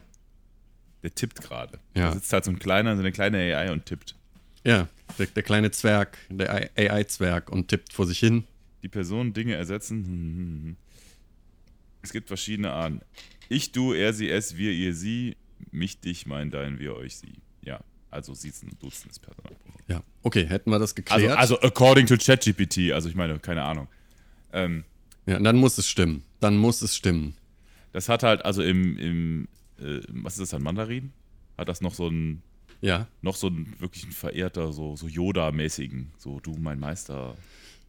Der 1.02 1.12
tippt 1.12 1.40
gerade. 1.40 1.80
Ja. 1.94 2.08
Da 2.08 2.12
sitzt 2.12 2.32
halt 2.32 2.44
so 2.44 2.52
ein 2.52 2.60
kleiner, 2.60 2.94
so 2.94 3.00
eine 3.00 3.10
kleine 3.10 3.38
AI 3.38 3.72
und 3.72 3.86
tippt. 3.86 4.14
Ja, 4.64 4.86
der, 5.18 5.26
der 5.26 5.42
kleine 5.42 5.72
Zwerg, 5.72 6.16
der 6.30 6.70
AI-Zwerg 6.76 7.50
und 7.50 7.66
tippt 7.66 7.92
vor 7.92 8.06
sich 8.06 8.20
hin. 8.20 8.44
Die 8.84 8.88
Personen 8.88 9.32
Dinge 9.32 9.54
ersetzen. 9.54 10.76
Es 12.02 12.12
gibt 12.12 12.28
verschiedene 12.28 12.72
Arten. 12.72 13.00
Ich, 13.48 13.72
du, 13.72 13.92
er, 13.92 14.12
sie, 14.12 14.28
es, 14.30 14.56
wir, 14.56 14.72
ihr, 14.72 14.94
sie, 14.94 15.36
mich, 15.70 16.00
dich, 16.00 16.26
mein, 16.26 16.50
dein, 16.50 16.78
wir, 16.78 16.94
euch, 16.96 17.16
sie. 17.16 17.34
Ja, 17.62 17.80
also 18.10 18.34
Siezen 18.34 18.70
Duzen 18.80 19.10
ist 19.10 19.20
Personalpronomen. 19.20 19.80
Ja, 19.88 20.02
okay, 20.22 20.46
hätten 20.46 20.70
wir 20.70 20.78
das 20.78 20.90
Also, 20.90 20.94
geklärt. 20.96 21.38
also 21.38 21.60
according 21.60 22.06
to 22.06 22.16
ChatGPT, 22.16 22.92
also 22.92 23.08
ich 23.08 23.14
meine, 23.14 23.38
keine 23.38 23.62
Ahnung. 23.62 23.88
Ähm, 24.52 24.84
ja, 25.26 25.38
dann 25.38 25.56
muss 25.56 25.78
es 25.78 25.88
stimmen. 25.88 26.24
Dann 26.40 26.56
muss 26.56 26.82
es 26.82 26.96
stimmen. 26.96 27.34
das 27.92 28.08
hat 28.08 28.22
halt, 28.22 28.44
also 28.44 28.62
im, 28.62 28.98
im 28.98 29.48
äh, 29.78 30.00
was 30.08 30.34
ist 30.34 30.40
das 30.40 30.50
dann, 30.50 30.62
Mandarin? 30.62 31.12
Hat 31.56 31.68
das 31.68 31.80
noch 31.80 31.94
so 31.94 32.08
ein, 32.08 32.42
Ja, 32.80 33.06
noch 33.20 33.36
so 33.36 33.48
ein 33.48 33.74
wirklich 33.78 34.04
ein 34.04 34.12
verehrter, 34.12 34.72
so, 34.72 34.96
so 34.96 35.06
Yoda-mäßigen, 35.06 36.06
so 36.18 36.40
du, 36.40 36.56
mein 36.58 36.78
Meister. 36.80 37.36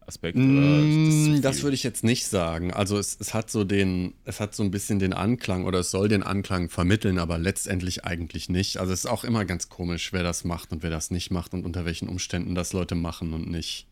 Aspekt 0.07 0.37
Mm, 0.37 1.31
oder 1.33 1.41
das 1.41 1.63
würde 1.63 1.75
ich 1.75 1.83
jetzt 1.83 2.03
nicht 2.03 2.25
sagen. 2.27 2.71
Also 2.73 2.97
es, 2.97 3.17
es 3.19 3.33
hat 3.33 3.49
so 3.49 3.63
den, 3.63 4.13
es 4.25 4.39
hat 4.39 4.53
so 4.55 4.63
ein 4.63 4.71
bisschen 4.71 4.99
den 4.99 5.13
Anklang 5.13 5.65
oder 5.65 5.79
es 5.79 5.91
soll 5.91 6.07
den 6.09 6.23
Anklang 6.23 6.69
vermitteln, 6.69 7.19
aber 7.19 7.37
letztendlich 7.37 8.05
eigentlich 8.05 8.49
nicht. 8.49 8.77
Also 8.77 8.93
es 8.93 9.01
ist 9.05 9.09
auch 9.09 9.23
immer 9.23 9.45
ganz 9.45 9.69
komisch, 9.69 10.13
wer 10.13 10.23
das 10.23 10.43
macht 10.43 10.71
und 10.71 10.83
wer 10.83 10.89
das 10.89 11.11
nicht 11.11 11.31
macht 11.31 11.53
und 11.53 11.65
unter 11.65 11.85
welchen 11.85 12.07
Umständen 12.07 12.55
das 12.55 12.73
Leute 12.73 12.95
machen 12.95 13.33
und 13.33 13.49
nicht. 13.49 13.87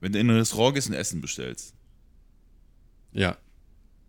Wenn 0.00 0.12
du 0.12 0.18
in 0.18 0.28
ein 0.30 0.36
Restaurant 0.36 0.74
gehst 0.74 0.88
und 0.88 0.94
Essen 0.94 1.20
bestellst, 1.20 1.74
Ja, 3.12 3.36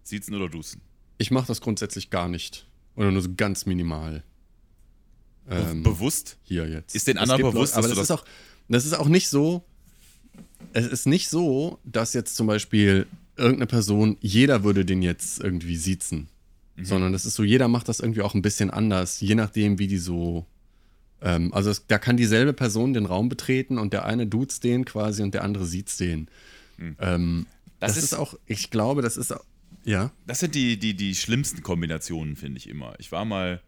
siezen 0.04 0.34
oder 0.36 0.50
duzen? 0.50 0.82
ich 1.18 1.32
mache 1.32 1.48
das 1.48 1.62
grundsätzlich 1.62 2.10
gar 2.10 2.28
nicht. 2.28 2.68
Oder 2.96 3.12
nur 3.12 3.22
so 3.22 3.30
ganz 3.36 3.66
minimal. 3.66 4.24
Ähm, 5.50 5.84
bewusst? 5.84 6.38
hier 6.44 6.68
jetzt. 6.68 6.96
Ist 6.96 7.08
den 7.08 7.18
anderen 7.18 7.42
bewusst, 7.42 7.76
Leute, 7.76 7.88
aber 7.88 7.96
dass 7.96 7.98
das 7.98 8.08
du 8.08 8.14
ist 8.14 8.20
auch, 8.22 8.26
das 8.70 8.86
ist 8.86 8.94
auch 8.94 9.08
nicht 9.08 9.30
so. 9.30 9.64
Es 10.74 10.86
ist 10.88 11.06
nicht 11.06 11.30
so, 11.30 11.80
dass 11.84 12.14
jetzt 12.14 12.36
zum 12.36 12.48
Beispiel 12.48 13.06
irgendeine 13.38 13.68
Person, 13.68 14.18
jeder 14.22 14.64
würde 14.64 14.86
den 14.86 15.02
jetzt 15.02 15.40
irgendwie 15.40 15.76
siezen. 15.76 16.28
Mhm. 16.76 16.86
Sondern 16.86 17.14
das 17.14 17.26
ist 17.26 17.36
so, 17.36 17.44
jeder 17.44 17.68
macht 17.68 17.88
das 17.90 18.00
irgendwie 18.00 18.22
auch 18.22 18.34
ein 18.34 18.42
bisschen 18.42 18.70
anders, 18.72 19.20
je 19.22 19.36
nachdem, 19.36 19.78
wie 19.80 19.88
die 19.88 19.98
so. 19.98 20.46
Ähm, 21.22 21.54
also 21.54 21.70
es, 21.70 21.86
da 21.88 21.98
kann 22.00 22.18
dieselbe 22.18 22.54
Person 22.54 22.94
den 22.94 23.06
Raum 23.06 23.30
betreten 23.30 23.78
und 23.78 23.94
der 23.94 24.06
eine 24.06 24.26
duzt 24.28 24.64
den 24.64 24.84
quasi 24.86 25.22
und 25.24 25.34
der 25.34 25.44
andere 25.44 25.66
sieht's 25.66 25.98
den. 25.98 26.28
Ähm, 26.80 26.96
das, 26.98 27.08
Mhm. 27.08 27.46
Das 27.80 27.98
ist, 27.98 28.04
ist- 28.06 28.14
auch, 28.16 28.34
ich 28.48 28.72
glaube, 28.72 29.02
das 29.02 29.18
ist 29.18 29.32
auch. 29.32 29.44
Ja. 29.86 30.12
Das 30.26 30.40
sind 30.40 30.56
die, 30.56 30.78
die, 30.80 30.94
die 30.96 31.14
schlimmsten 31.14 31.62
Kombinationen, 31.62 32.36
finde 32.36 32.58
ich 32.58 32.70
immer. 32.70 32.94
Ich 33.00 33.12
war 33.12 33.26
mal 33.26 33.62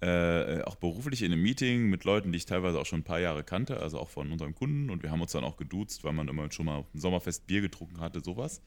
äh, 0.00 0.62
auch 0.62 0.76
beruflich 0.76 1.22
in 1.22 1.32
einem 1.32 1.42
Meeting 1.42 1.88
mit 1.88 2.04
Leuten, 2.04 2.30
die 2.32 2.36
ich 2.36 2.46
teilweise 2.46 2.78
auch 2.78 2.84
schon 2.86 3.00
ein 3.00 3.04
paar 3.04 3.20
Jahre 3.20 3.42
kannte, 3.44 3.80
also 3.80 3.98
auch 3.98 4.10
von 4.10 4.30
unserem 4.30 4.54
Kunden. 4.54 4.90
Und 4.90 5.02
wir 5.02 5.10
haben 5.10 5.22
uns 5.22 5.32
dann 5.32 5.44
auch 5.44 5.56
geduzt, 5.56 6.04
weil 6.04 6.12
man 6.12 6.28
immer 6.28 6.50
schon 6.52 6.66
mal 6.66 6.84
dem 6.92 7.00
Sommerfest 7.00 7.46
Bier 7.46 7.62
getrunken 7.62 8.00
hatte, 8.00 8.20
sowas. 8.20 8.60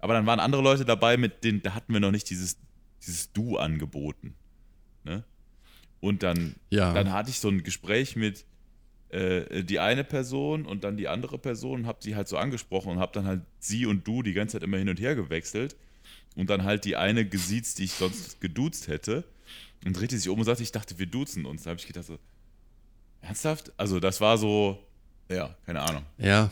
Aber 0.00 0.14
dann 0.14 0.26
waren 0.26 0.40
andere 0.40 0.62
Leute 0.62 0.84
dabei, 0.84 1.16
mit 1.16 1.44
denen, 1.44 1.62
da 1.62 1.74
hatten 1.74 1.92
wir 1.92 2.00
noch 2.00 2.10
nicht 2.10 2.28
dieses, 2.30 2.58
dieses 3.06 3.32
Du 3.32 3.56
angeboten. 3.56 4.34
Ne? 5.04 5.22
Und 6.00 6.22
dann, 6.22 6.56
Ja. 6.70 6.92
dann 6.92 7.12
hatte 7.12 7.30
ich 7.30 7.38
so 7.38 7.48
ein 7.48 7.62
Gespräch 7.62 8.16
mit 8.16 8.44
äh, 9.10 9.62
die 9.64 9.78
eine 9.78 10.04
Person 10.04 10.66
und 10.66 10.84
dann 10.84 10.96
die 10.96 11.08
andere 11.08 11.38
Person 11.38 11.80
und 11.80 11.86
habe 11.86 11.98
sie 12.02 12.14
halt 12.16 12.28
so 12.28 12.36
angesprochen 12.36 12.92
und 12.92 12.98
habe 12.98 13.12
dann 13.12 13.26
halt 13.26 13.42
sie 13.58 13.86
und 13.86 14.06
du 14.06 14.22
die 14.22 14.34
ganze 14.34 14.54
Zeit 14.54 14.62
immer 14.64 14.76
hin 14.76 14.88
und 14.88 15.00
her 15.00 15.14
gewechselt 15.14 15.76
und 16.36 16.50
dann 16.50 16.64
halt 16.64 16.84
die 16.84 16.96
eine 16.96 17.24
gesiezt, 17.24 17.78
die 17.78 17.84
ich 17.84 17.92
sonst 17.92 18.40
geduzt 18.40 18.88
hätte 18.88 19.24
und 19.84 19.98
drehte 19.98 20.16
sich 20.18 20.28
um 20.28 20.38
und 20.38 20.44
sagte, 20.44 20.62
ich 20.62 20.72
dachte, 20.72 20.98
wir 20.98 21.06
duzen 21.06 21.44
uns. 21.46 21.62
Da 21.62 21.70
habe 21.70 21.80
ich 21.80 21.86
gedacht 21.86 22.04
so, 22.06 22.18
ernsthaft? 23.20 23.72
Also 23.76 24.00
das 24.00 24.20
war 24.20 24.38
so, 24.38 24.78
ja, 25.30 25.54
keine 25.66 25.82
Ahnung, 25.82 26.02
Ja. 26.18 26.50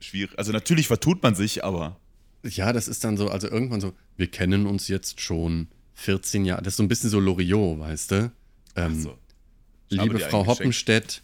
schwierig. 0.00 0.38
Also 0.38 0.52
natürlich 0.52 0.86
vertut 0.86 1.22
man 1.22 1.34
sich, 1.34 1.64
aber 1.64 1.98
Ja, 2.44 2.72
das 2.72 2.86
ist 2.88 3.02
dann 3.02 3.16
so, 3.16 3.28
also 3.28 3.48
irgendwann 3.48 3.80
so, 3.80 3.92
wir 4.16 4.28
kennen 4.28 4.66
uns 4.66 4.88
jetzt 4.88 5.20
schon 5.20 5.68
14 5.94 6.44
Jahre. 6.44 6.62
Das 6.62 6.74
ist 6.74 6.76
so 6.76 6.82
ein 6.82 6.88
bisschen 6.88 7.10
so 7.10 7.18
Loriot, 7.18 7.78
weißt 7.80 8.10
du? 8.12 8.32
Ähm, 8.76 9.00
so. 9.00 9.18
Liebe 9.88 10.18
Frau. 10.18 10.46
Hoppenstedt, 10.46 11.22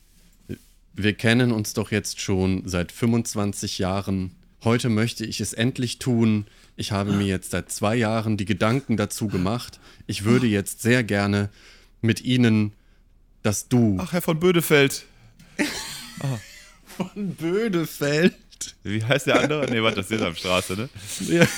wir 0.94 1.14
kennen 1.14 1.52
uns 1.52 1.74
doch 1.74 1.90
jetzt 1.90 2.20
schon 2.20 2.66
seit 2.68 2.90
25 2.92 3.78
Jahren. 3.78 4.32
Heute 4.64 4.88
möchte 4.88 5.24
ich 5.26 5.40
es 5.40 5.52
endlich 5.52 5.98
tun. 5.98 6.46
Ich 6.76 6.92
habe 6.92 7.12
mir 7.12 7.26
jetzt 7.26 7.50
seit 7.50 7.70
zwei 7.72 7.96
Jahren 7.96 8.36
die 8.36 8.44
Gedanken 8.44 8.96
dazu 8.96 9.26
gemacht. 9.26 9.80
Ich 10.06 10.24
würde 10.24 10.46
jetzt 10.46 10.82
sehr 10.82 11.02
gerne 11.02 11.50
mit 12.00 12.22
Ihnen 12.22 12.72
das 13.42 13.68
Du 13.68 13.98
Ach, 14.00 14.12
Herr 14.12 14.22
von 14.22 14.38
Bödefeld. 14.38 15.04
von 16.86 17.34
Bödefeld. 17.34 18.36
Wie 18.84 19.04
heißt 19.04 19.26
der 19.26 19.40
andere? 19.40 19.66
nee, 19.68 19.82
warte, 19.82 19.96
das 19.96 20.10
ist 20.12 20.22
am 20.22 20.36
Straße, 20.36 20.74
ne? 20.74 20.88
Ja, 21.26 21.46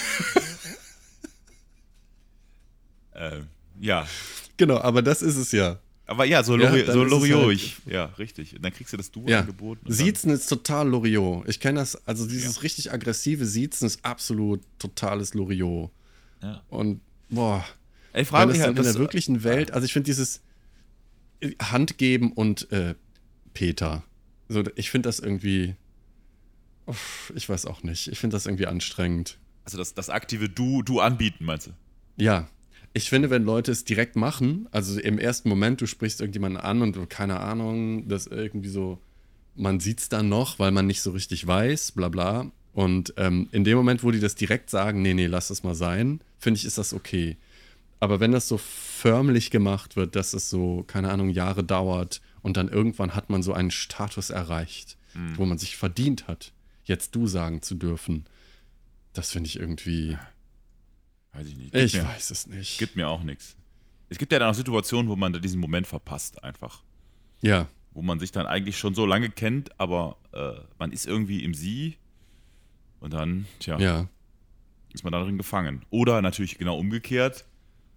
Ähm, 3.16 3.46
ja. 3.80 4.06
genau, 4.56 4.78
aber 4.78 5.00
das 5.02 5.22
ist 5.22 5.36
es 5.36 5.52
ja. 5.52 5.78
Aber 6.06 6.24
ja, 6.26 6.42
so, 6.44 6.56
Ja, 6.58 6.68
Lori 6.68 6.84
dann 6.84 6.92
so 6.94 7.02
Loriot. 7.04 7.44
halt- 7.46 7.52
ich- 7.56 7.76
Ja, 7.86 8.04
richtig. 8.18 8.54
Und 8.56 8.62
dann 8.64 8.72
kriegst 8.74 8.92
du 8.92 8.96
das 8.98 9.10
Du 9.10 9.26
Ja, 9.26 9.40
angeboten. 9.40 9.90
Siezen 9.90 10.30
ist 10.30 10.48
total 10.48 10.88
Loriot. 10.88 11.48
Ich 11.48 11.60
kenne 11.60 11.80
das, 11.80 11.96
also 12.06 12.26
dieses 12.26 12.62
richtig 12.62 12.92
aggressive 12.92 13.46
Siezen 13.46 13.86
ist 13.86 14.04
absolut 14.04 14.60
totales 14.78 15.32
Loriot. 15.34 15.90
Ja. 16.42 16.62
Und 16.68 17.00
boah, 17.30 17.64
wenn 18.12 18.26
frage 18.26 18.52
mich 18.52 18.60
halt, 18.60 18.76
in 18.76 18.82
der 18.82 18.94
wirklichen 18.96 19.44
Welt, 19.44 19.70
also 19.70 19.86
ich 19.86 19.92
finde 19.94 20.04
dieses 20.06 20.42
Handgeben 21.60 22.32
und 22.32 22.70
äh, 22.72 22.94
Peter, 23.54 24.04
so, 24.48 24.62
ich 24.76 24.90
finde 24.90 25.08
das 25.08 25.18
irgendwie, 25.20 25.74
uff, 26.86 27.32
ich 27.34 27.48
weiß 27.48 27.66
auch 27.66 27.82
nicht, 27.82 28.08
ich 28.08 28.18
finde 28.18 28.34
das 28.36 28.46
irgendwie 28.46 28.66
anstrengend. 28.66 29.38
also 29.64 29.78
das, 29.78 29.94
das 29.94 30.10
aktive 30.10 30.48
Du, 30.48 30.82
Du 30.82 31.00
anbieten, 31.00 31.44
meinst 31.44 31.68
du? 31.68 31.70
Ja, 32.16 32.48
ich 32.94 33.10
finde, 33.10 33.28
wenn 33.28 33.44
Leute 33.44 33.72
es 33.72 33.84
direkt 33.84 34.16
machen, 34.16 34.68
also 34.70 34.98
im 34.98 35.18
ersten 35.18 35.48
Moment, 35.48 35.80
du 35.80 35.86
sprichst 35.86 36.20
irgendjemanden 36.20 36.60
an 36.60 36.80
und 36.80 37.10
keine 37.10 37.40
Ahnung, 37.40 38.08
das 38.08 38.28
irgendwie 38.28 38.68
so, 38.68 38.98
man 39.56 39.80
sieht 39.80 40.00
es 40.00 40.08
dann 40.08 40.28
noch, 40.28 40.60
weil 40.60 40.70
man 40.70 40.86
nicht 40.86 41.02
so 41.02 41.10
richtig 41.10 41.46
weiß, 41.46 41.92
bla 41.92 42.08
bla. 42.08 42.50
Und 42.72 43.12
ähm, 43.16 43.48
in 43.52 43.64
dem 43.64 43.76
Moment, 43.76 44.04
wo 44.04 44.12
die 44.12 44.20
das 44.20 44.36
direkt 44.36 44.70
sagen, 44.70 45.02
nee, 45.02 45.14
nee, 45.14 45.26
lass 45.26 45.48
das 45.48 45.64
mal 45.64 45.74
sein, 45.74 46.20
finde 46.38 46.58
ich, 46.58 46.64
ist 46.64 46.78
das 46.78 46.94
okay. 46.94 47.36
Aber 47.98 48.20
wenn 48.20 48.32
das 48.32 48.48
so 48.48 48.58
förmlich 48.58 49.50
gemacht 49.50 49.96
wird, 49.96 50.14
dass 50.14 50.32
es 50.32 50.48
so, 50.48 50.84
keine 50.86 51.10
Ahnung, 51.10 51.30
Jahre 51.30 51.64
dauert 51.64 52.20
und 52.42 52.56
dann 52.56 52.68
irgendwann 52.68 53.14
hat 53.14 53.28
man 53.28 53.42
so 53.42 53.52
einen 53.52 53.70
Status 53.70 54.30
erreicht, 54.30 54.98
wo 55.36 55.46
man 55.46 55.58
sich 55.58 55.76
verdient 55.76 56.26
hat, 56.26 56.52
jetzt 56.84 57.14
du 57.14 57.26
sagen 57.26 57.62
zu 57.62 57.76
dürfen, 57.76 58.24
das 59.12 59.30
finde 59.30 59.48
ich 59.48 59.58
irgendwie, 59.58 60.18
Weiß 61.34 61.46
ich 61.48 61.56
nicht. 61.56 61.72
Gibt 61.72 61.84
ich 61.84 61.94
mir, 61.94 62.04
weiß 62.04 62.30
es 62.30 62.46
nicht. 62.46 62.78
Gibt 62.78 62.96
mir 62.96 63.08
auch 63.08 63.22
nichts. 63.22 63.56
Es 64.08 64.18
gibt 64.18 64.32
ja 64.32 64.38
dann 64.38 64.50
auch 64.50 64.54
Situationen, 64.54 65.10
wo 65.10 65.16
man 65.16 65.32
diesen 65.40 65.60
Moment 65.60 65.86
verpasst 65.86 66.42
einfach. 66.44 66.82
Ja, 67.40 67.68
Wo 67.92 68.02
man 68.02 68.20
sich 68.20 68.32
dann 68.32 68.46
eigentlich 68.46 68.78
schon 68.78 68.94
so 68.94 69.06
lange 69.06 69.30
kennt, 69.30 69.78
aber 69.78 70.16
äh, 70.32 70.52
man 70.78 70.92
ist 70.92 71.06
irgendwie 71.06 71.44
im 71.44 71.54
Sie 71.54 71.96
und 73.00 73.12
dann, 73.12 73.46
tja, 73.58 73.78
ja. 73.78 74.08
ist 74.92 75.04
man 75.04 75.12
darin 75.12 75.36
gefangen. 75.36 75.84
Oder 75.90 76.22
natürlich 76.22 76.58
genau 76.58 76.78
umgekehrt. 76.78 77.44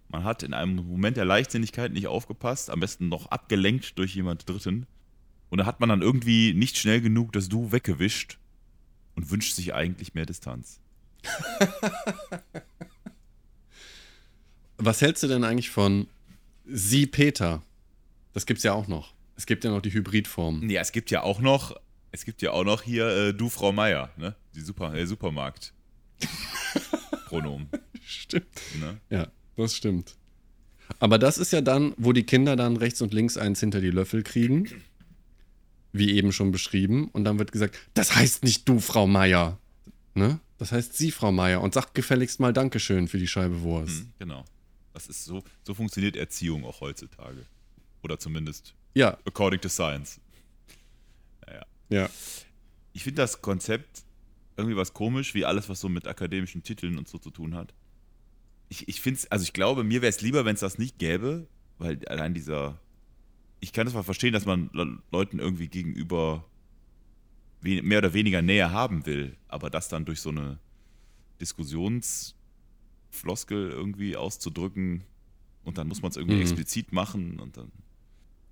Man 0.10 0.24
hat 0.24 0.44
in 0.44 0.53
einem 0.53 0.75
Moment 0.75 1.17
der 1.17 1.25
Leichtsinnigkeit 1.25 1.91
nicht 1.91 2.08
aufgepasst, 2.08 2.70
am 2.70 2.79
besten 2.79 3.10
noch 3.10 3.27
abgelenkt 3.27 3.98
durch 4.00 4.15
jemand 4.15 4.48
Dritten. 4.50 4.88
Und 5.50 5.60
da 5.60 5.65
hat 5.65 5.79
man 5.79 5.89
dann 5.89 6.01
irgendwie 6.01 6.53
nicht 6.53 6.77
schnell 6.77 7.01
genug 7.01 7.32
das 7.34 7.50
Du 7.50 7.72
weggewischt 7.72 8.38
und 9.15 9.29
wünscht 9.32 9.56
sich 9.56 9.74
eigentlich 9.74 10.13
mehr 10.13 10.25
Distanz. 10.25 10.79
Was 14.77 15.01
hältst 15.01 15.24
du 15.24 15.27
denn 15.27 15.43
eigentlich 15.43 15.69
von 15.69 16.07
Sie 16.65 17.07
Peter? 17.07 17.63
Das 18.34 18.46
gibt's 18.46 18.63
ja 18.63 18.74
auch 18.74 18.88
noch. 18.88 19.13
Es 19.36 19.46
gibt 19.46 19.63
ja 19.63 19.72
noch 19.72 19.81
die 19.81 19.91
Hybridform. 19.91 20.69
Ja, 20.69 20.81
es 20.81 20.91
gibt 20.91 21.12
ja 21.12 21.24
auch 21.24 21.39
noch, 21.39 21.75
es 22.12 22.25
gibt 22.25 22.41
ja 22.41 22.51
auch 22.51 22.63
noch 22.63 22.84
hier 22.84 23.07
äh, 23.07 23.34
Du 23.34 23.50
Frau 23.50 23.72
Meier, 23.72 24.12
ne? 24.17 24.36
Die 24.55 24.62
Super, 24.62 24.93
äh, 24.93 25.05
Supermarkt. 25.05 25.74
Pronomen. 27.25 27.69
Stimmt. 28.05 28.48
Ne? 28.79 29.00
Ja, 29.10 29.27
das 29.55 29.75
stimmt. 29.75 30.15
Aber 31.00 31.19
das 31.19 31.38
ist 31.38 31.51
ja 31.51 31.62
dann, 31.62 31.93
wo 31.98 32.13
die 32.13 32.24
Kinder 32.24 32.55
dann 32.55 32.77
rechts 32.77 33.01
und 33.01 33.13
links 33.13 33.38
eins 33.38 33.60
hinter 33.60 33.81
die 33.81 33.91
Löffel 33.91 34.24
kriegen, 34.24 34.69
wie 35.91 36.12
eben 36.13 36.31
schon 36.31 36.51
beschrieben, 36.51 37.10
und 37.10 37.25
dann 37.25 37.39
wird 37.39 37.51
gesagt, 37.51 37.77
das 37.93 38.15
heißt 38.15 38.43
nicht 38.43 38.67
du, 38.69 38.79
Frau 38.79 39.07
Meier. 39.07 39.60
Ne? 40.13 40.39
Das 40.57 40.72
heißt 40.72 40.98
sie, 40.98 41.12
Frau 41.12 41.31
Meier, 41.31 41.62
und 41.62 41.74
sagt 41.74 41.93
gefälligst 41.93 42.39
mal 42.39 42.53
Dankeschön 42.53 43.07
für 43.07 43.17
die 43.17 43.27
Scheibe 43.27 43.62
Wurst. 43.62 44.00
Hm, 44.00 44.13
genau. 44.19 44.46
Das 44.98 45.06
ist 45.06 45.25
so, 45.25 45.44
so 45.62 45.75
funktioniert 45.75 46.16
Erziehung 46.16 46.66
auch 46.66 46.82
heutzutage. 46.82 47.46
Oder 48.01 48.18
zumindest 48.18 48.74
Ja, 48.96 49.16
according 49.25 49.62
to 49.62 49.70
science. 49.70 50.20
ja. 51.89 52.10
Ich 52.94 53.04
finde 53.04 53.22
das 53.22 53.44
Konzept 53.44 54.01
irgendwie 54.58 54.75
was 54.75 54.94
komisch, 54.94 55.36
wie 55.36 55.46
alles, 55.46 55.70
was 55.70 55.80
so 55.82 55.88
mit 55.88 56.08
akademischen 56.08 56.63
Titeln 56.63 56.98
und 56.98 57.08
so 57.08 57.20
zu 57.20 57.30
tun 57.30 57.54
hat. 57.54 57.75
Ich, 58.70 58.88
ich 58.88 59.00
finde 59.00 59.20
es, 59.20 59.30
also 59.32 59.44
ich 59.44 59.54
glaube, 59.54 59.84
mir 59.84 60.01
wäre 60.01 60.10
es 60.10 60.22
lieber, 60.22 60.46
wenn 60.46 60.56
es 60.56 60.62
das 60.62 60.80
nicht 60.80 60.98
gäbe, 60.98 61.48
weil 61.77 62.04
allein 62.08 62.34
dieser. 62.34 62.80
Ich 63.60 63.74
kann 63.74 63.86
das 63.86 63.94
mal 63.94 64.01
verstehen, 64.01 64.34
dass 64.34 64.46
man 64.48 64.72
Le- 64.74 64.98
Leuten 65.12 65.38
irgendwie 65.38 65.68
gegenüber 65.68 66.44
mehr 67.62 68.00
oder 68.00 68.13
weniger 68.13 68.42
Nähe 68.42 68.72
haben 68.72 69.06
will, 69.06 69.38
aber 69.48 69.70
das 69.70 69.89
dann 69.89 70.06
durch 70.06 70.22
so 70.22 70.30
eine 70.30 70.58
Diskussionsfloskel 73.12 73.70
irgendwie 73.70 74.16
auszudrücken 74.16 75.04
und 75.64 75.78
dann 75.78 75.88
muss 75.88 76.02
man 76.02 76.12
es 76.12 76.18
irgendwie 76.18 76.36
Mhm. 76.38 76.42
explizit 76.44 76.92
machen 76.94 77.40
und 77.40 77.58
dann. 77.58 77.72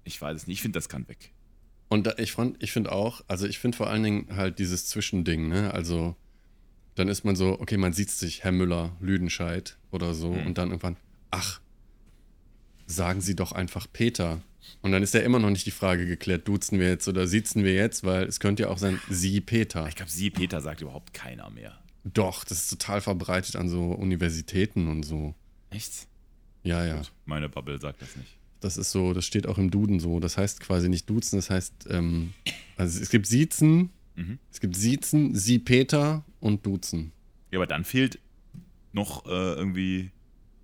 Ich 0.04 0.22
weiß 0.22 0.36
es 0.38 0.48
nicht, 0.48 0.58
ich 0.58 0.62
finde, 0.62 0.78
das 0.78 0.90
kann 0.90 1.08
weg. 1.08 1.32
Und 1.90 2.08
da, 2.08 2.14
ich, 2.18 2.32
fand- 2.32 2.62
ich 2.62 2.72
finde 2.72 2.92
auch, 2.92 3.22
also 3.28 3.48
ich 3.48 3.60
finde 3.60 3.78
vor 3.78 3.90
allen 3.90 4.04
Dingen 4.04 4.36
halt 4.36 4.60
dieses 4.60 4.88
Zwischending, 4.88 5.48
ne? 5.48 5.74
Also 5.74 6.16
dann 6.96 7.08
ist 7.08 7.24
man 7.26 7.36
so, 7.36 7.60
okay, 7.60 7.78
man 7.78 7.94
sieht 7.94 8.10
sich, 8.10 8.44
Herr 8.44 8.52
Müller, 8.52 8.96
Lüdenscheid 9.00 9.78
oder 9.92 10.14
so, 10.14 10.32
Mhm. 10.34 10.48
und 10.48 10.58
dann 10.58 10.70
irgendwann, 10.70 10.98
ach, 11.32 11.60
sagen 12.88 13.22
Sie 13.22 13.36
doch 13.36 13.52
einfach 13.52 13.88
Peter. 13.92 14.42
Und 14.82 14.92
dann 14.92 15.04
ist 15.04 15.14
ja 15.14 15.20
immer 15.22 15.40
noch 15.40 15.50
nicht 15.52 15.66
die 15.66 15.72
Frage 15.72 16.06
geklärt, 16.08 16.48
duzen 16.48 16.80
wir 16.80 16.88
jetzt 16.90 17.08
oder 17.08 17.28
siezen 17.28 17.64
wir 17.64 17.74
jetzt, 17.74 18.04
weil 18.04 18.24
es 18.26 18.40
könnte 18.40 18.64
ja 18.64 18.70
auch 18.70 18.78
sein, 18.80 19.00
Sie 19.10 19.42
Peter. 19.42 19.88
Ich 19.88 19.96
glaube, 19.96 20.10
sie, 20.12 20.30
Peter, 20.32 20.60
sagt 20.62 20.82
überhaupt 20.82 21.14
keiner 21.14 21.50
mehr. 21.52 21.78
Doch, 22.14 22.44
das 22.44 22.60
ist 22.64 22.70
total 22.70 23.02
verbreitet 23.02 23.56
an 23.56 23.68
so 23.68 23.92
Universitäten 23.92 24.88
und 24.88 25.04
so. 25.04 25.34
Echt? 25.72 26.08
Ja, 26.64 26.86
ja. 26.86 26.98
Gut, 26.98 27.12
meine 27.26 27.50
Bubble 27.50 27.80
sagt 27.80 28.02
das 28.02 28.16
nicht. 28.16 28.38
Das 28.62 28.78
ist 28.78 28.92
so, 28.92 29.14
das 29.14 29.26
steht 29.26 29.48
auch 29.48 29.58
im 29.58 29.70
Duden 29.72 30.00
so. 30.00 30.20
Das 30.20 30.38
heißt 30.38 30.60
quasi 30.60 30.88
nicht 30.90 31.10
duzen, 31.10 31.36
das 31.38 31.50
heißt, 31.50 31.88
ähm, 31.90 32.34
also 32.78 33.00
es 33.02 33.10
gibt 33.10 33.28
Siezen, 33.28 33.90
Mhm. 34.18 34.40
es 34.50 34.62
gibt 34.62 34.76
Siezen, 34.78 35.36
Sie 35.36 35.60
Peter 35.60 36.24
und 36.40 36.66
Duzen. 36.66 37.12
Ja, 37.52 37.60
aber 37.60 37.68
dann 37.68 37.84
fehlt 37.84 38.18
noch 38.94 39.26
äh, 39.26 39.30
irgendwie 39.30 40.10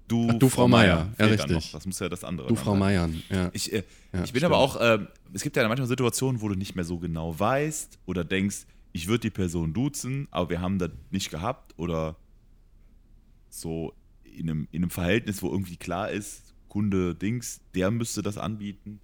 du, 0.08 0.30
Ach, 0.32 0.40
du, 0.40 0.48
Frau 0.48 0.68
Meier. 0.70 1.12
Ja, 1.20 1.26
richtig. 1.26 1.72
Das 1.74 1.86
muss 1.86 2.00
ja 2.00 2.08
das 2.08 2.24
andere 2.24 2.48
Du, 2.48 2.56
Frau 2.56 2.72
sein. 2.72 2.80
Meiern, 2.80 3.24
ja. 3.30 3.50
Ich, 3.54 3.74
äh, 3.74 3.84
Ja, 4.14 4.24
ich 4.24 4.32
bin 4.32 4.40
stimmt. 4.40 4.46
aber 4.46 4.58
auch, 4.58 4.78
äh, 4.80 5.00
es 5.34 5.44
gibt 5.44 5.58
ja 5.58 5.68
manchmal 5.68 5.88
Situationen, 5.90 6.42
wo 6.42 6.48
du 6.48 6.56
nicht 6.56 6.76
mehr 6.76 6.86
so 6.86 6.98
genau 6.98 7.38
weißt 7.38 8.00
oder 8.06 8.24
denkst, 8.24 8.66
ich 8.94 9.08
würde 9.08 9.22
die 9.22 9.30
Person 9.30 9.74
duzen, 9.74 10.28
aber 10.32 10.50
wir 10.50 10.62
haben 10.62 10.78
das 10.80 10.92
nicht 11.12 11.30
gehabt 11.30 11.74
oder 11.78 12.16
so 13.50 13.94
in 14.24 14.50
einem, 14.50 14.68
in 14.72 14.84
einem 14.84 14.90
Verhältnis, 14.92 15.42
wo 15.42 15.50
irgendwie 15.50 15.78
klar 15.78 16.10
ist, 16.10 16.54
Kunde 16.70 17.16
Dings, 17.16 17.60
der 17.76 17.92
müsste 17.92 18.22
das 18.22 18.38
anbieten. 18.38 19.00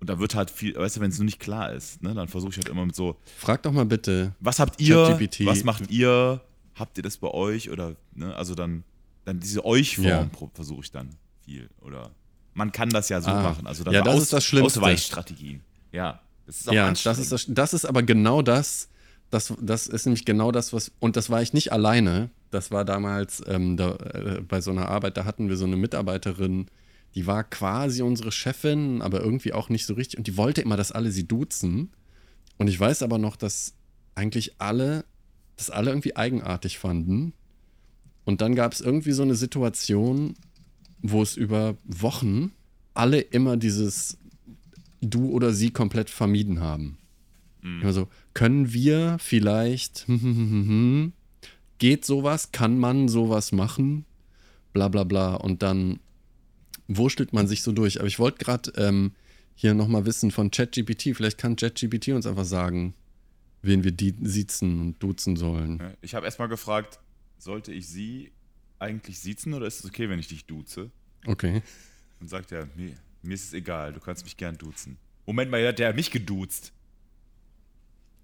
Und 0.00 0.08
da 0.10 0.18
wird 0.18 0.34
halt 0.34 0.50
viel, 0.50 0.74
weißt 0.76 0.96
du, 0.96 1.00
wenn 1.00 1.10
es 1.10 1.18
nur 1.18 1.24
nicht 1.24 1.40
klar 1.40 1.72
ist, 1.72 2.02
ne, 2.02 2.14
dann 2.14 2.28
versuche 2.28 2.50
ich 2.52 2.56
halt 2.58 2.68
immer 2.68 2.86
mit 2.86 2.94
so, 2.94 3.16
Frag 3.36 3.62
doch 3.64 3.72
mal 3.72 3.84
bitte. 3.86 4.34
was 4.40 4.58
habt 4.60 4.80
ihr, 4.80 4.96
was 5.40 5.64
macht 5.64 5.90
ihr, 5.90 6.40
habt 6.76 6.96
ihr 6.96 7.02
das 7.02 7.16
bei 7.18 7.28
euch 7.28 7.70
oder, 7.70 7.96
ne, 8.14 8.34
also 8.36 8.54
dann, 8.54 8.84
dann 9.24 9.40
diese 9.40 9.64
Euch-Form 9.64 10.06
Ja. 10.06 10.30
versuche 10.54 10.80
ich 10.82 10.90
dann 10.92 11.10
viel 11.44 11.68
oder 11.80 12.10
man 12.54 12.70
kann 12.72 12.90
das 12.90 13.08
ja 13.08 13.20
so 13.20 13.30
Ah. 13.30 13.42
machen, 13.42 13.66
also 13.66 13.82
dann 13.84 13.94
Ja, 13.94 14.02
das 14.02 14.20
ist 14.22 14.32
das 14.32 14.44
Schlimmste. 14.44 14.80
Ausweichstrategien. 14.80 15.62
Ja, 15.92 16.20
das 16.46 16.60
ist 16.60 16.68
auch 16.68 16.72
Ja, 16.72 16.90
das 16.90 17.18
ist, 17.18 17.30
das, 17.32 17.46
das 17.48 17.74
ist 17.74 17.84
aber 17.84 18.02
genau 18.04 18.42
das, 18.42 18.88
das, 19.30 19.54
das 19.60 19.86
ist 19.86 20.06
nämlich 20.06 20.24
genau 20.24 20.52
das, 20.52 20.72
was, 20.72 20.92
und 21.00 21.16
das 21.16 21.30
war 21.30 21.42
ich 21.42 21.52
nicht 21.52 21.72
alleine. 21.72 22.30
Das 22.50 22.70
war 22.70 22.84
damals 22.84 23.42
ähm, 23.46 23.76
da, 23.76 23.96
äh, 23.96 24.40
bei 24.40 24.60
so 24.60 24.70
einer 24.70 24.88
Arbeit, 24.88 25.16
da 25.16 25.24
hatten 25.24 25.48
wir 25.48 25.56
so 25.56 25.66
eine 25.66 25.76
Mitarbeiterin, 25.76 26.66
die 27.14 27.26
war 27.26 27.44
quasi 27.44 28.02
unsere 28.02 28.32
Chefin, 28.32 29.02
aber 29.02 29.20
irgendwie 29.20 29.52
auch 29.52 29.68
nicht 29.68 29.86
so 29.86 29.94
richtig. 29.94 30.18
Und 30.18 30.26
die 30.26 30.36
wollte 30.36 30.60
immer, 30.62 30.76
dass 30.76 30.92
alle 30.92 31.10
sie 31.10 31.26
duzen. 31.26 31.90
Und 32.56 32.68
ich 32.68 32.78
weiß 32.78 33.02
aber 33.02 33.18
noch, 33.18 33.36
dass 33.36 33.74
eigentlich 34.14 34.54
alle, 34.58 35.04
das 35.56 35.70
alle 35.70 35.90
irgendwie 35.90 36.16
eigenartig 36.16 36.78
fanden. 36.78 37.32
Und 38.24 38.40
dann 38.40 38.54
gab 38.54 38.72
es 38.72 38.80
irgendwie 38.80 39.12
so 39.12 39.22
eine 39.22 39.34
Situation, 39.34 40.34
wo 41.00 41.22
es 41.22 41.36
über 41.36 41.76
Wochen 41.84 42.52
alle 42.94 43.20
immer 43.20 43.56
dieses 43.56 44.18
du 45.00 45.30
oder 45.30 45.52
sie 45.52 45.70
komplett 45.70 46.10
vermieden 46.10 46.60
haben. 46.60 46.97
Immer 47.62 47.92
so, 47.92 48.08
können 48.34 48.72
wir 48.72 49.16
vielleicht, 49.18 50.06
geht 51.78 52.04
sowas, 52.04 52.52
kann 52.52 52.78
man 52.78 53.08
sowas 53.08 53.52
machen, 53.52 54.04
bla 54.72 54.88
bla 54.88 55.04
bla. 55.04 55.34
Und 55.34 55.62
dann 55.62 56.00
wurschtelt 56.86 57.32
man 57.32 57.46
sich 57.46 57.62
so 57.62 57.72
durch. 57.72 57.98
Aber 57.98 58.08
ich 58.08 58.18
wollte 58.18 58.44
gerade 58.44 58.72
ähm, 58.76 59.12
hier 59.54 59.74
nochmal 59.74 60.06
wissen 60.06 60.30
von 60.30 60.50
ChatGPT, 60.50 61.16
vielleicht 61.16 61.38
kann 61.38 61.56
ChatGPT 61.56 62.08
uns 62.08 62.26
einfach 62.26 62.44
sagen, 62.44 62.94
wen 63.62 63.84
wir 63.84 63.92
die 63.92 64.14
siezen 64.22 64.80
und 64.80 65.02
duzen 65.02 65.36
sollen. 65.36 65.82
Ich 66.00 66.14
habe 66.14 66.26
erstmal 66.26 66.48
gefragt, 66.48 67.00
sollte 67.38 67.72
ich 67.72 67.88
sie 67.88 68.32
eigentlich 68.78 69.18
siezen 69.18 69.54
oder 69.54 69.66
ist 69.66 69.80
es 69.80 69.86
okay, 69.86 70.08
wenn 70.08 70.18
ich 70.18 70.28
dich 70.28 70.46
duze? 70.46 70.90
Okay. 71.26 71.62
Und 72.20 72.28
sagt 72.28 72.52
er, 72.52 72.68
mir, 72.76 72.94
mir 73.22 73.34
ist 73.34 73.46
es 73.46 73.52
egal, 73.52 73.92
du 73.92 74.00
kannst 74.00 74.24
mich 74.24 74.36
gern 74.36 74.56
duzen. 74.56 74.96
Moment 75.26 75.50
mal, 75.50 75.72
der 75.74 75.88
hat 75.88 75.96
mich 75.96 76.10
geduzt. 76.10 76.72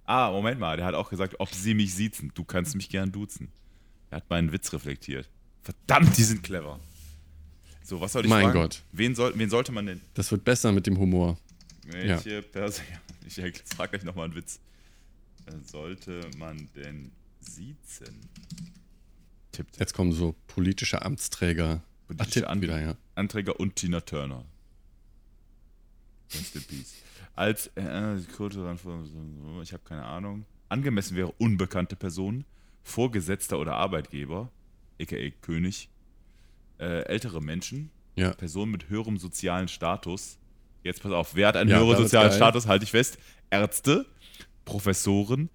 Ah, 0.06 0.30
Moment 0.30 0.60
mal, 0.60 0.76
der 0.76 0.86
hat 0.86 0.94
auch 0.94 1.08
gesagt, 1.10 1.36
ob 1.38 1.52
sie 1.52 1.74
mich 1.74 1.94
siezen. 1.94 2.30
Du 2.34 2.44
kannst 2.44 2.74
mich 2.76 2.88
gern 2.88 3.10
duzen. 3.12 3.48
Er 4.10 4.16
hat 4.16 4.28
meinen 4.30 4.52
Witz 4.52 4.72
reflektiert. 4.72 5.28
Verdammt, 5.62 6.16
die 6.18 6.24
sind 6.24 6.42
clever. 6.42 6.78
So, 7.82 8.00
was 8.00 8.12
soll 8.12 8.24
ich 8.24 8.28
Mein 8.30 8.44
fragen? 8.46 8.58
Gott. 8.60 8.82
Wen, 8.92 9.14
soll, 9.14 9.32
wen 9.36 9.48
sollte 9.50 9.72
man 9.72 9.86
denn? 9.86 10.00
Das 10.14 10.30
wird 10.30 10.44
besser 10.44 10.72
mit 10.72 10.86
dem 10.86 10.98
Humor. 10.98 11.38
Welche 11.86 12.42
Person. 12.42 12.84
Ich 13.26 13.34
frage 13.74 13.90
gleich 13.92 14.04
nochmal 14.04 14.26
einen 14.26 14.34
Witz. 14.34 14.60
Sollte 15.64 16.20
man 16.38 16.68
denn 16.76 17.10
siezen? 17.40 18.28
Tippt. 19.52 19.78
Jetzt 19.78 19.94
kommen 19.94 20.12
so 20.12 20.34
politische 20.46 21.02
Amtsträger. 21.02 21.82
Politische 22.06 22.30
Tipp 22.40 22.48
An- 22.48 22.60
wieder, 22.62 22.80
ja. 22.80 22.96
Anträger 23.14 23.58
und 23.60 23.76
Tina 23.76 24.00
Turner. 24.00 24.44
Rest 26.34 26.56
in 26.56 26.62
peace. 26.64 26.94
Als 27.36 27.66
äh, 27.76 28.16
ich 28.16 29.72
habe 29.72 29.82
keine 29.84 30.04
Ahnung. 30.04 30.44
Angemessen 30.68 31.16
wäre 31.16 31.32
unbekannte 31.38 31.96
Person, 31.96 32.44
Vorgesetzter 32.82 33.58
oder 33.58 33.74
Arbeitgeber, 33.74 34.50
aka 35.00 35.16
König, 35.40 35.88
äh, 36.78 37.02
ältere 37.04 37.40
Menschen, 37.40 37.90
Ja. 38.16 38.32
Personen 38.32 38.72
mit 38.72 38.88
höherem 38.88 39.16
sozialen 39.18 39.68
Status. 39.68 40.38
Jetzt 40.82 41.02
pass 41.02 41.12
auf, 41.12 41.34
wer 41.34 41.48
hat 41.48 41.56
einen 41.56 41.70
Ja, 41.70 41.78
höheren 41.78 41.96
sozialen. 41.96 42.32
Status? 42.32 42.66
Halte 42.66 42.84
ich 42.84 42.90
fest. 42.90 43.18
Ärzte, 43.50 44.06
Professoren, 44.64 45.50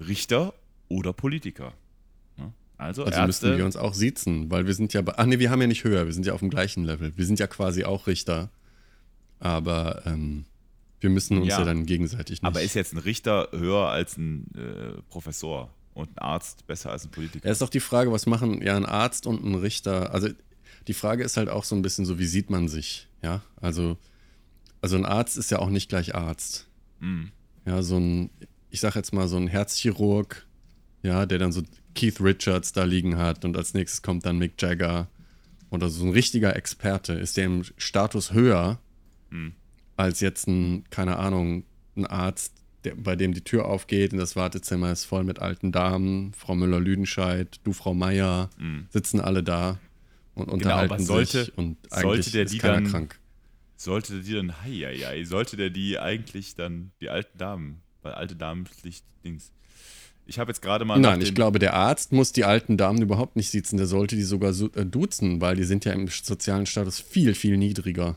Richter 0.00 0.54
oder 0.88 1.12
Politiker. 1.12 1.72
Ja, 2.38 2.52
Also, 2.76 3.04
Also 3.04 3.22
müssten 3.26 3.56
wir 3.56 3.64
uns 3.64 3.76
auch 3.76 3.94
siezen, 3.94 4.50
weil 4.50 4.66
wir 4.66 4.74
sind 4.74 4.92
ja. 4.92 5.02
Ach 5.06 5.26
nee, 5.26 5.38
wir 5.38 5.50
haben 5.50 5.60
ja 5.60 5.66
nicht 5.66 5.84
höher, 5.84 6.06
wir 6.06 6.12
sind 6.12 6.26
ja 6.26 6.32
auf 6.34 6.40
dem 6.40 6.50
gleichen 6.50 6.84
Level. 6.84 7.12
Wir 7.16 7.26
sind 7.26 7.38
ja 7.38 7.46
quasi 7.46 7.84
auch 7.84 8.06
Richter. 8.06 8.50
Aber 9.44 10.02
ähm, 10.06 10.46
wir 11.00 11.10
müssen 11.10 11.36
uns 11.36 11.48
ja, 11.48 11.58
Ja. 11.58 11.64
dann 11.66 11.84
gegenseitig 11.84 12.40
nicht. 12.40 12.44
Aber 12.44 12.62
ist 12.62 12.74
jetzt 12.74 12.94
ein 12.94 12.98
Richter 12.98 13.48
höher 13.52 13.88
als 13.90 14.16
ein 14.16 14.46
äh, 14.56 15.02
Professor 15.10 15.70
und 15.92 16.08
ein 16.12 16.18
Arzt 16.18 16.66
besser 16.66 16.90
als 16.90 17.04
ein 17.04 17.10
Politiker? 17.10 17.44
Ja, 17.46 17.52
ist 17.52 17.60
doch 17.60 17.68
die 17.68 17.80
Frage, 17.80 18.10
was 18.10 18.24
machen 18.24 18.62
ja 18.62 18.74
ein 18.74 18.86
Arzt 18.86 19.26
und 19.26 19.44
ein 19.44 19.54
Richter? 19.54 20.14
Also 20.14 20.28
die 20.88 20.94
Frage 20.94 21.22
ist 21.24 21.36
halt 21.36 21.50
auch 21.50 21.64
so 21.64 21.76
ein 21.76 21.82
bisschen 21.82 22.06
so, 22.06 22.18
wie 22.18 22.24
sieht 22.24 22.48
man 22.48 22.68
sich? 22.68 23.06
Ja, 23.22 23.42
also, 23.60 23.98
also 24.80 24.96
ein 24.96 25.04
Arzt 25.04 25.36
ist 25.36 25.50
ja 25.50 25.58
auch 25.58 25.68
nicht 25.70 25.90
gleich 25.90 26.14
Arzt. 26.14 26.66
Mhm. 27.00 27.30
Ja, 27.66 27.82
so 27.82 27.98
ein, 27.98 28.30
ich 28.70 28.80
sag 28.80 28.94
jetzt 28.96 29.12
mal 29.12 29.28
so 29.28 29.36
ein 29.36 29.46
Herzchirurg, 29.46 30.46
ja, 31.02 31.26
der 31.26 31.38
dann 31.38 31.52
so 31.52 31.62
Keith 31.94 32.18
Richards 32.20 32.72
da 32.72 32.84
liegen 32.84 33.18
hat 33.18 33.44
und 33.44 33.58
als 33.58 33.74
nächstes 33.74 34.00
kommt 34.00 34.24
dann 34.24 34.38
Mick 34.38 34.60
Jagger 34.60 35.08
oder 35.68 35.90
so 35.90 36.02
ein 36.06 36.12
richtiger 36.12 36.56
Experte. 36.56 37.12
Ist 37.12 37.36
der 37.36 37.44
im 37.44 37.62
Status 37.76 38.32
höher 38.32 38.78
Mhm. 39.34 39.52
als 39.96 40.20
jetzt 40.20 40.46
ein, 40.48 40.84
keine 40.90 41.16
Ahnung, 41.18 41.64
ein 41.96 42.06
Arzt, 42.06 42.52
der, 42.84 42.94
bei 42.96 43.16
dem 43.16 43.32
die 43.32 43.42
Tür 43.42 43.66
aufgeht 43.66 44.12
und 44.12 44.18
das 44.18 44.34
Wartezimmer 44.36 44.90
ist 44.92 45.04
voll 45.04 45.24
mit 45.24 45.38
alten 45.38 45.72
Damen, 45.72 46.32
Frau 46.34 46.54
Müller-Lüdenscheid, 46.54 47.60
du 47.64 47.72
Frau 47.72 47.94
Meier, 47.94 48.50
Mhm. 48.58 48.86
sitzen 48.90 49.20
alle 49.20 49.42
da 49.42 49.78
und 50.34 50.44
Genau, 50.46 50.54
unterhalten 50.54 50.94
aber 50.94 51.02
sollte- 51.02 51.44
sich 51.44 51.56
und 51.58 51.76
sollte 51.90 52.08
eigentlich 52.08 52.32
der 52.32 52.44
ist 52.44 52.54
die 52.54 52.58
keiner 52.58 52.74
dann- 52.74 52.90
krank. 52.90 53.18
Sollte 53.76 54.20
die 54.22 54.32
dann, 54.34 54.62
heieiei, 54.62 55.24
sollte 55.24 55.56
der 55.56 55.70
die 55.70 55.98
eigentlich 55.98 56.54
dann, 56.54 56.92
die 57.00 57.08
alten 57.10 57.36
Damen, 57.38 57.82
weil 58.02 58.12
alte 58.12 58.34
Damenpflicht, 58.36 59.04
Dings. 59.24 59.50
Ich 60.26 60.38
habe 60.38 60.50
jetzt 60.50 60.62
gerade 60.62 60.84
mal. 60.84 60.98
Nein, 60.98 61.20
ich 61.20 61.34
glaube, 61.34 61.58
der 61.58 61.74
Arzt 61.74 62.12
muss 62.12 62.32
die 62.32 62.44
alten 62.44 62.76
Damen 62.78 63.02
überhaupt 63.02 63.36
nicht 63.36 63.50
sitzen. 63.50 63.76
Der 63.76 63.86
sollte 63.86 64.16
die 64.16 64.22
sogar 64.22 64.52
so, 64.54 64.70
äh, 64.72 64.86
duzen, 64.86 65.40
weil 65.42 65.56
die 65.56 65.64
sind 65.64 65.84
ja 65.84 65.92
im 65.92 66.08
sozialen 66.08 66.64
Status 66.66 66.98
viel, 67.00 67.34
viel 67.34 67.56
niedriger. 67.58 68.16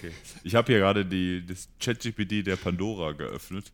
Okay. 0.00 0.12
Ich 0.44 0.54
habe 0.54 0.72
hier 0.72 0.80
gerade 0.80 1.04
die, 1.04 1.44
das 1.46 1.68
ChatGPT 1.78 2.46
der 2.46 2.56
Pandora 2.56 3.12
geöffnet 3.12 3.72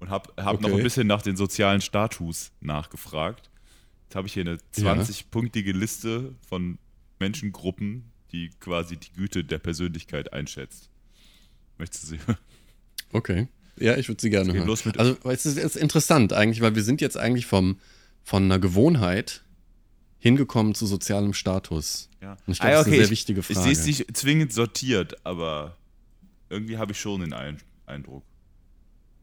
und 0.00 0.10
habe 0.10 0.32
hab 0.36 0.60
noch 0.60 0.70
Okay. 0.70 0.78
ein 0.78 0.82
bisschen 0.82 1.06
nach 1.06 1.22
den 1.22 1.36
sozialen 1.36 1.80
Status 1.80 2.52
nachgefragt. 2.60 3.50
Jetzt 4.04 4.14
habe 4.16 4.26
ich 4.26 4.34
hier 4.34 4.42
eine 4.42 4.58
20-punktige 4.74 5.72
Liste 5.72 6.34
von 6.48 6.78
Menschengruppen, 7.18 8.10
die 8.30 8.50
quasi 8.60 8.96
die 8.96 9.12
Güte 9.12 9.44
der 9.44 9.58
Persönlichkeit 9.58 10.32
einschätzt. 10.32 10.90
Möchtest 11.78 12.04
du 12.04 12.06
sie 12.08 12.18
hören? 12.26 12.38
Okay. 13.12 13.48
Ja, 13.78 13.96
ich 13.96 14.08
würde 14.08 14.20
sie 14.20 14.30
gerne 14.30 14.52
hören. 14.52 14.68
also, 14.98 15.16
es 15.24 15.46
ist, 15.46 15.58
ist 15.58 15.76
interessant 15.76 16.32
eigentlich, 16.32 16.60
weil 16.60 16.74
wir 16.74 16.82
sind 16.82 17.00
jetzt 17.00 17.16
eigentlich 17.16 17.46
vom, 17.46 17.78
von 18.22 18.44
einer 18.44 18.58
Gewohnheit 18.58 19.41
hingekommen 20.22 20.74
zu 20.74 20.86
sozialem 20.86 21.34
Status. 21.34 22.08
Ja. 22.20 22.36
Und 22.46 22.52
ich 22.52 22.60
glaube, 22.60 22.74
das 22.76 22.86
ist 22.86 22.92
eine 22.92 22.96
sehr 23.02 23.10
wichtige 23.10 23.40
Ich 23.40 23.46
Frage. 23.46 23.60
sehe 23.60 23.72
es 23.72 23.84
nicht 23.86 24.16
zwingend 24.16 24.52
sortiert, 24.52 25.16
aber 25.26 25.76
irgendwie 26.48 26.78
habe 26.78 26.92
ich 26.92 27.00
schon 27.00 27.20
den 27.22 27.32
Ein 27.32 27.58
Eindruck. 27.86 28.22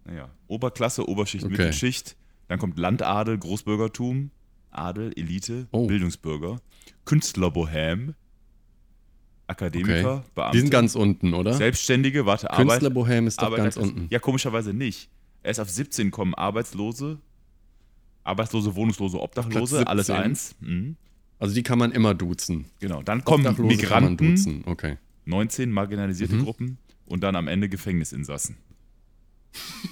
Naja, 0.03 0.29
Oberklasse, 0.47 1.07
Oberschicht, 1.07 1.45
Okay. 1.45 1.51
Mittelschicht, 1.53 2.17
dann 2.49 2.59
kommt 2.59 2.77
Landadel, 2.77 3.38
Großbürgertum, 3.38 4.31
Adel, 4.71 5.13
Elite, 5.15 5.67
Oh. 5.71 5.88
Bildungsbürger, 5.88 6.59
Künstlerbohem, 7.05 8.15
Akademiker, 9.47 10.15
okay. 10.17 10.23
Beamte, 10.35 10.57
Die 10.57 10.59
sind 10.62 10.69
ganz 10.69 10.95
unten, 10.95 11.33
oder? 11.33 11.53
Selbstständige, 11.53 12.25
warte, 12.25 12.51
Arbeit, 12.51 12.67
Künstlerbohem 12.67 13.25
ist 13.27 13.39
doch 13.41 13.45
Arbeiter- 13.47 13.63
ganz 13.63 13.77
unten. 13.77 14.07
Ja, 14.09 14.19
komischerweise 14.19 14.73
nicht. 14.73 15.09
Erst 15.43 15.59
auf 15.62 15.69
17 15.69 16.12
kommen 16.12 16.35
Arbeitslose, 16.35 17.19
Arbeitslose, 18.30 18.76
Wohnungslose, 18.76 19.20
Obdachlose, 19.20 19.86
alles 19.88 20.08
17. 20.08 20.24
eins. 20.24 20.56
Mhm. 20.62 20.96
Also 21.38 21.54
die 21.56 21.63
kann 21.63 21.80
man 21.80 21.92
immer 21.92 22.13
duzen. 22.13 22.65
Genau, 22.80 23.02
dann 23.04 23.24
kommen 23.24 23.46
Obdachlose 23.46 23.78
kann 23.78 24.04
man 24.04 24.13
Migranten, 24.13 24.36
duzen. 24.36 24.63
Okay. 24.65 24.98
19 25.26 25.72
marginalisierte 25.72 26.36
Mhm. 26.36 26.44
Gruppen 26.44 26.78
und 27.06 27.22
dann 27.24 27.36
am 27.36 27.48
Ende 27.48 27.70
Gefängnisinsassen. 27.70 28.58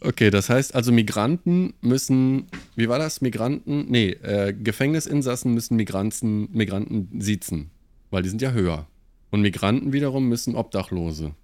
Okay, 0.00 0.30
das 0.30 0.48
heißt 0.48 0.74
also 0.74 0.90
Migranten 0.90 1.74
müssen, 1.82 2.46
wie 2.76 2.88
war 2.88 2.98
das? 2.98 3.20
Migranten, 3.20 3.86
nee, 3.90 4.10
äh, 4.10 4.54
Gefängnisinsassen 4.54 5.52
müssen 5.52 5.76
Migranten, 5.76 6.48
Migranten 6.52 7.20
siezen, 7.20 7.70
weil 8.10 8.22
die 8.22 8.30
sind 8.30 8.40
ja 8.40 8.52
höher. 8.52 8.86
Und 9.30 9.42
Migranten 9.42 9.92
wiederum 9.92 10.28
müssen 10.28 10.54
Obdachlose, 10.56 11.34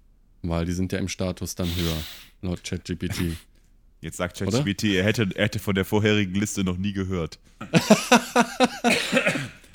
weil 0.41 0.65
die 0.65 0.71
sind 0.71 0.91
ja 0.91 0.97
im 0.99 1.07
Status 1.09 1.53
dann 1.55 1.67
höher, 1.75 1.97
laut 2.41 2.63
ChatGPT. 2.63 3.37
Jetzt 4.01 4.17
sagt? 4.17 4.37
ChatGPT, 4.37 4.85
er 4.95 5.03
hätte, 5.03 5.29
er 5.35 5.45
hätte 5.45 5.59
von 5.59 5.75
der 5.75 5.85
vorherigen 5.85 6.33
Liste 6.33 6.63
noch 6.63 6.77
nie 6.77 6.93
gehört. 6.93 7.39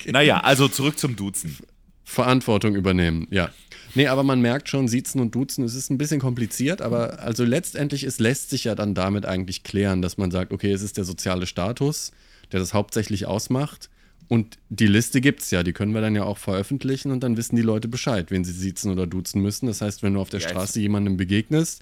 Naja, 0.07 0.39
also 0.39 0.67
zurück 0.67 0.99
zum 0.99 1.15
Duzen. 1.15 1.57
Verantwortung 2.03 2.75
übernehmen, 2.75 3.27
ja. 3.31 3.49
Nee, 3.95 4.07
aber 4.07 4.23
man 4.23 4.39
merkt 4.39 4.69
schon, 4.69 4.87
Siezen 4.87 5.19
und 5.19 5.33
Duzen, 5.33 5.63
es 5.63 5.73
ist 5.73 5.89
ein 5.89 5.97
bisschen 5.97 6.19
kompliziert, 6.19 6.81
aber 6.81 7.19
also 7.19 7.43
letztendlich, 7.43 8.03
es 8.03 8.19
lässt 8.19 8.51
sich 8.51 8.65
ja 8.65 8.75
dann 8.75 8.93
damit 8.93 9.25
eigentlich 9.25 9.63
klären, 9.63 10.01
dass 10.03 10.17
man 10.17 10.29
sagt, 10.29 10.53
okay, 10.53 10.71
es 10.71 10.83
ist 10.83 10.97
der 10.97 11.05
soziale 11.05 11.47
Status, 11.47 12.11
der 12.51 12.59
das 12.59 12.73
hauptsächlich 12.73 13.25
ausmacht. 13.25 13.89
Und 14.27 14.57
die 14.69 14.87
Liste 14.87 15.21
gibt's 15.21 15.49
ja, 15.51 15.63
die 15.63 15.73
können 15.73 15.93
wir 15.93 16.01
dann 16.01 16.15
ja 16.15 16.23
auch 16.23 16.37
veröffentlichen 16.37 17.11
und 17.11 17.21
dann 17.21 17.37
wissen 17.37 17.55
die 17.55 17.61
Leute 17.61 17.87
Bescheid, 17.87 18.31
wen 18.31 18.43
sie 18.43 18.53
siezen 18.53 18.91
oder 18.91 19.07
duzen 19.07 19.41
müssen. 19.41 19.67
Das 19.67 19.81
heißt, 19.81 20.03
wenn 20.03 20.13
du 20.13 20.19
auf 20.19 20.29
der 20.29 20.39
Ja, 20.41 20.49
Straße 20.49 20.79
jemandem 20.79 21.17
begegnest 21.17 21.81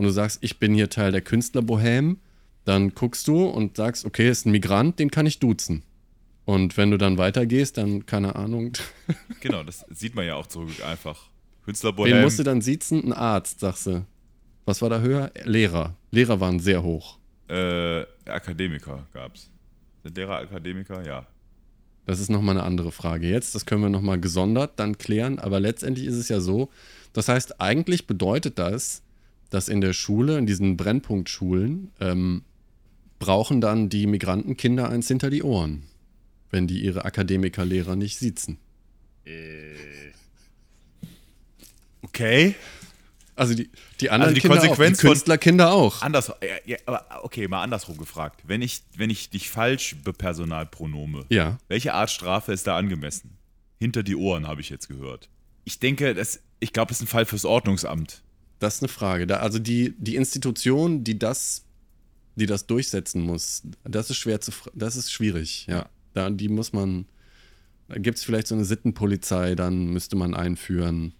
und 0.00 0.06
du 0.06 0.12
sagst, 0.12 0.38
ich 0.40 0.58
bin 0.58 0.72
hier 0.72 0.88
Teil 0.88 1.12
der 1.12 1.20
Künstlerbohem, 1.20 2.20
dann 2.64 2.94
guckst 2.94 3.28
du 3.28 3.44
und 3.44 3.76
sagst, 3.76 4.06
okay, 4.06 4.30
ist 4.30 4.46
ein 4.46 4.50
Migrant, 4.50 4.98
den 4.98 5.10
kann 5.10 5.26
ich 5.26 5.40
duzen. 5.40 5.82
Und 6.46 6.78
wenn 6.78 6.90
du 6.90 6.96
dann 6.96 7.18
weitergehst, 7.18 7.76
dann, 7.76 8.06
keine 8.06 8.34
Ahnung, 8.34 8.72
Genau, 9.40 9.62
das 9.62 9.84
sieht 9.90 10.14
man 10.14 10.24
ja 10.24 10.36
auch 10.36 10.46
zurück 10.46 10.82
einfach. 10.86 11.20
Wen 11.26 11.64
Künstlerbohem. 11.66 12.22
musst 12.22 12.38
du 12.38 12.44
dann 12.44 12.62
siezen? 12.62 13.04
Ein 13.04 13.12
Arzt, 13.12 13.60
sagst 13.60 13.88
du. 13.88 14.06
Was 14.64 14.80
war 14.80 14.88
da 14.88 15.00
höher? 15.00 15.32
Lehrer. 15.44 15.94
Lehrer 16.12 16.40
waren 16.40 16.60
sehr 16.60 16.82
hoch. 16.82 17.18
Äh, 17.48 18.00
Akademiker 18.24 19.06
gab's. 19.12 19.50
Sind 20.02 20.16
Lehrer 20.16 20.38
Akademiker? 20.38 21.04
Ja. 21.06 21.26
Das 22.06 22.20
ist 22.20 22.30
nochmal 22.30 22.56
eine 22.56 22.64
andere 22.64 22.90
Frage. 22.90 23.28
Jetzt, 23.28 23.54
das 23.54 23.66
können 23.66 23.82
wir 23.82 23.90
nochmal 23.90 24.18
gesondert 24.18 24.80
dann 24.80 24.96
klären, 24.96 25.38
aber 25.38 25.60
letztendlich 25.60 26.06
ist 26.06 26.16
es 26.16 26.30
ja 26.30 26.40
so, 26.40 26.70
das 27.12 27.28
heißt, 27.28 27.60
eigentlich 27.60 28.06
bedeutet 28.06 28.58
das, 28.58 29.02
dass 29.50 29.68
in 29.68 29.80
der 29.80 29.92
Schule, 29.92 30.38
in 30.38 30.46
diesen 30.46 30.76
Brennpunktschulen, 30.76 31.90
ähm, 32.00 32.42
brauchen 33.18 33.60
dann 33.60 33.88
die 33.88 34.06
Migrantenkinder 34.06 34.88
eins 34.88 35.08
hinter 35.08 35.28
die 35.30 35.42
Ohren, 35.42 35.82
wenn 36.50 36.66
die 36.66 36.82
ihre 36.82 37.04
Akademikerlehrer 37.04 37.96
nicht 37.96 38.18
siezen. 38.18 38.58
Okay. 42.02 42.54
Also 43.36 43.54
die, 43.54 43.70
die 44.00 44.10
anderen 44.10 44.30
Also 44.30 44.34
die 44.34 44.40
Kinder 44.40 44.56
Konsequenz 44.58 44.98
auch, 44.98 45.02
die 45.02 45.06
Künstlerkinder 45.08 45.72
auch. 45.72 46.02
Anders, 46.02 46.30
ja, 46.66 46.76
aber 46.86 47.06
okay, 47.22 47.48
mal 47.48 47.62
andersrum 47.62 47.96
gefragt. 47.96 48.42
Wenn 48.46 48.60
ich, 48.60 48.82
wenn 48.96 49.08
ich 49.08 49.30
dich 49.30 49.48
falsch 49.50 49.96
bepersonalpronome, 50.04 51.24
Ja. 51.30 51.58
welche 51.68 51.94
Art 51.94 52.10
Strafe 52.10 52.52
ist 52.52 52.66
da 52.66 52.76
angemessen? 52.76 53.38
Hinter 53.78 54.02
die 54.02 54.16
Ohren, 54.16 54.46
habe 54.46 54.60
ich 54.60 54.68
jetzt 54.68 54.88
gehört. 54.88 55.30
Ich 55.64 55.78
denke, 55.78 56.14
das, 56.14 56.40
ich 56.58 56.72
glaube, 56.74 56.88
das 56.90 56.98
ist 56.98 57.04
ein 57.04 57.06
Fall 57.06 57.24
fürs 57.24 57.46
Ordnungsamt. 57.46 58.22
Das 58.60 58.76
ist 58.76 58.82
eine 58.82 58.88
Frage. 58.88 59.26
Da, 59.26 59.38
also 59.38 59.58
die, 59.58 59.94
die 59.98 60.14
Institution, 60.16 61.02
die 61.02 61.18
das, 61.18 61.64
die 62.36 62.46
das 62.46 62.66
durchsetzen 62.66 63.22
muss, 63.22 63.62
das 63.82 64.10
ist 64.10 64.18
schwer 64.18 64.40
zu 64.40 64.52
das 64.74 64.94
ist 64.96 65.10
schwierig, 65.10 65.66
ja. 65.68 65.88
Da, 66.14 66.30
die 66.30 66.48
muss 66.48 66.72
man. 66.72 67.06
Da 67.88 67.98
gibt 67.98 68.18
es 68.18 68.24
vielleicht 68.24 68.46
so 68.46 68.54
eine 68.54 68.64
Sittenpolizei, 68.64 69.56
dann 69.56 69.86
müsste 69.88 70.14
man 70.14 70.34
einführen 70.34 71.12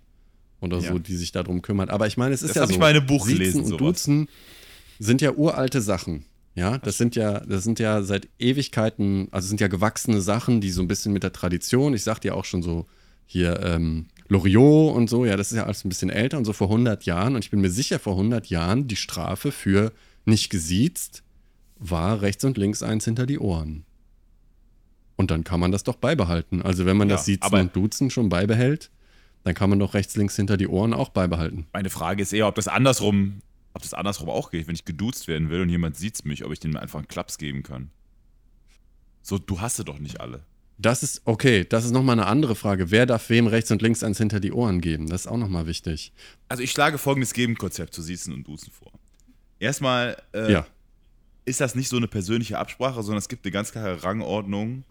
oder 0.60 0.80
so, 0.80 0.94
Ja. 0.94 0.98
die 1.00 1.16
sich 1.16 1.32
darum 1.32 1.62
kümmert. 1.62 1.90
Aber 1.90 2.06
ich 2.06 2.16
meine, 2.16 2.32
es 2.34 2.42
ist 2.42 2.50
Das 2.50 2.56
ja 2.56 2.66
so. 2.66 2.74
ich 2.74 2.82
einem 2.82 3.06
Buch 3.06 3.26
Siezen 3.26 3.62
und 3.62 3.66
sowas. 3.66 3.78
Duzen 3.78 4.28
sind 5.00 5.20
ja 5.20 5.32
uralte 5.32 5.80
Sachen. 5.80 6.24
Ja, 6.54 6.78
das 6.78 6.98
sind 6.98 7.16
ja, 7.16 7.40
das 7.40 7.64
sind 7.64 7.78
ja 7.78 8.02
seit 8.02 8.28
Ewigkeiten, 8.38 9.28
also 9.30 9.48
sind 9.48 9.60
ja 9.60 9.68
gewachsene 9.68 10.20
Sachen, 10.20 10.60
die 10.60 10.70
so 10.70 10.82
ein 10.82 10.88
bisschen 10.88 11.12
mit 11.12 11.22
der 11.22 11.32
Tradition, 11.32 11.94
ich 11.94 12.02
sagte 12.02 12.28
ja 12.28 12.34
auch 12.34 12.44
schon 12.44 12.62
so 12.62 12.86
hier 13.26 13.60
ähm, 13.62 14.06
Loriot 14.30 14.94
und 14.94 15.10
so, 15.10 15.24
ja, 15.24 15.36
das 15.36 15.50
ist 15.50 15.58
ja 15.58 15.64
alles 15.64 15.84
ein 15.84 15.88
bisschen 15.88 16.08
älter 16.08 16.38
und 16.38 16.44
so 16.44 16.52
vor 16.52 16.68
100 16.68 17.04
Jahren 17.04 17.34
und 17.34 17.44
ich 17.44 17.50
bin 17.50 17.60
mir 17.60 17.70
sicher, 17.70 17.98
vor 17.98 18.12
100 18.14 18.46
Jahren 18.46 18.86
die 18.86 18.96
Strafe 18.96 19.50
für 19.50 19.92
nicht 20.24 20.50
gesiezt 20.50 21.24
war 21.80 22.22
rechts 22.22 22.44
und 22.44 22.56
links 22.56 22.82
eins 22.82 23.04
hinter 23.04 23.26
die 23.26 23.40
Ohren. 23.40 23.84
Und 25.16 25.32
dann 25.32 25.42
kann 25.42 25.58
man 25.58 25.72
das 25.72 25.82
doch 25.82 25.96
beibehalten. 25.96 26.62
Also 26.62 26.86
wenn 26.86 26.96
man 26.96 27.08
Ja, 27.08 27.16
das 27.16 27.24
Siezen 27.24 27.54
und 27.54 27.74
Duzen 27.74 28.08
schon 28.10 28.28
beibehält, 28.28 28.90
dann 29.42 29.54
kann 29.54 29.68
man 29.68 29.78
doch 29.78 29.94
rechts, 29.94 30.14
links 30.14 30.36
hinter 30.36 30.56
die 30.56 30.68
Ohren 30.68 30.94
auch 30.94 31.08
beibehalten. 31.08 31.66
Meine 31.72 31.90
Frage 31.90 32.22
ist 32.22 32.32
eher, 32.32 32.46
ob 32.46 32.54
das 32.54 32.68
andersrum, 32.68 33.40
ob 33.74 33.82
das 33.82 33.94
andersrum 33.94 34.28
auch 34.30 34.50
geht, 34.50 34.68
wenn 34.68 34.74
ich 34.74 34.84
geduzt 34.84 35.26
werden 35.26 35.50
will 35.50 35.62
und 35.62 35.70
jemand 35.70 35.96
sieht 35.96 36.24
mich, 36.24 36.44
ob 36.44 36.52
ich 36.52 36.60
dem 36.60 36.76
einfach 36.76 37.00
einen 37.00 37.08
Klaps 37.08 37.36
geben 37.36 37.62
kann. 37.62 37.90
So, 39.22 39.38
du 39.38 39.60
hast 39.60 39.76
sie 39.76 39.84
doch 39.84 39.98
nicht 39.98 40.20
alle. 40.20 40.44
Das 40.80 41.02
ist, 41.02 41.20
okay, 41.26 41.66
das 41.68 41.84
ist 41.84 41.90
nochmal 41.90 42.18
eine 42.18 42.26
andere 42.26 42.54
Frage. 42.56 42.90
Wer 42.90 43.04
darf 43.04 43.28
wem 43.28 43.46
rechts 43.46 43.70
und 43.70 43.82
links 43.82 44.02
eins 44.02 44.16
hinter 44.16 44.40
die 44.40 44.50
Ohren 44.50 44.80
geben? 44.80 45.08
Das 45.08 45.22
ist 45.22 45.26
auch 45.26 45.36
nochmal 45.36 45.66
wichtig. 45.66 46.10
Also 46.48 46.62
ich 46.62 46.70
schlage 46.70 46.96
folgendes 46.96 47.34
Gegenkonzept 47.34 47.92
zu 47.92 48.00
Siezen 48.00 48.32
und 48.32 48.46
Duzen 48.48 48.72
vor. 48.72 48.90
Erstmal 49.58 50.16
äh, 50.32 50.50
ja. 50.50 50.66
ist 51.44 51.60
das 51.60 51.74
nicht 51.74 51.90
so 51.90 51.98
eine 51.98 52.08
persönliche 52.08 52.58
Absprache, 52.58 53.02
sondern 53.02 53.18
es 53.18 53.28
gibt 53.28 53.44
eine 53.44 53.52
ganz 53.52 53.72
klare 53.72 54.02
Rangordnung, 54.02 54.84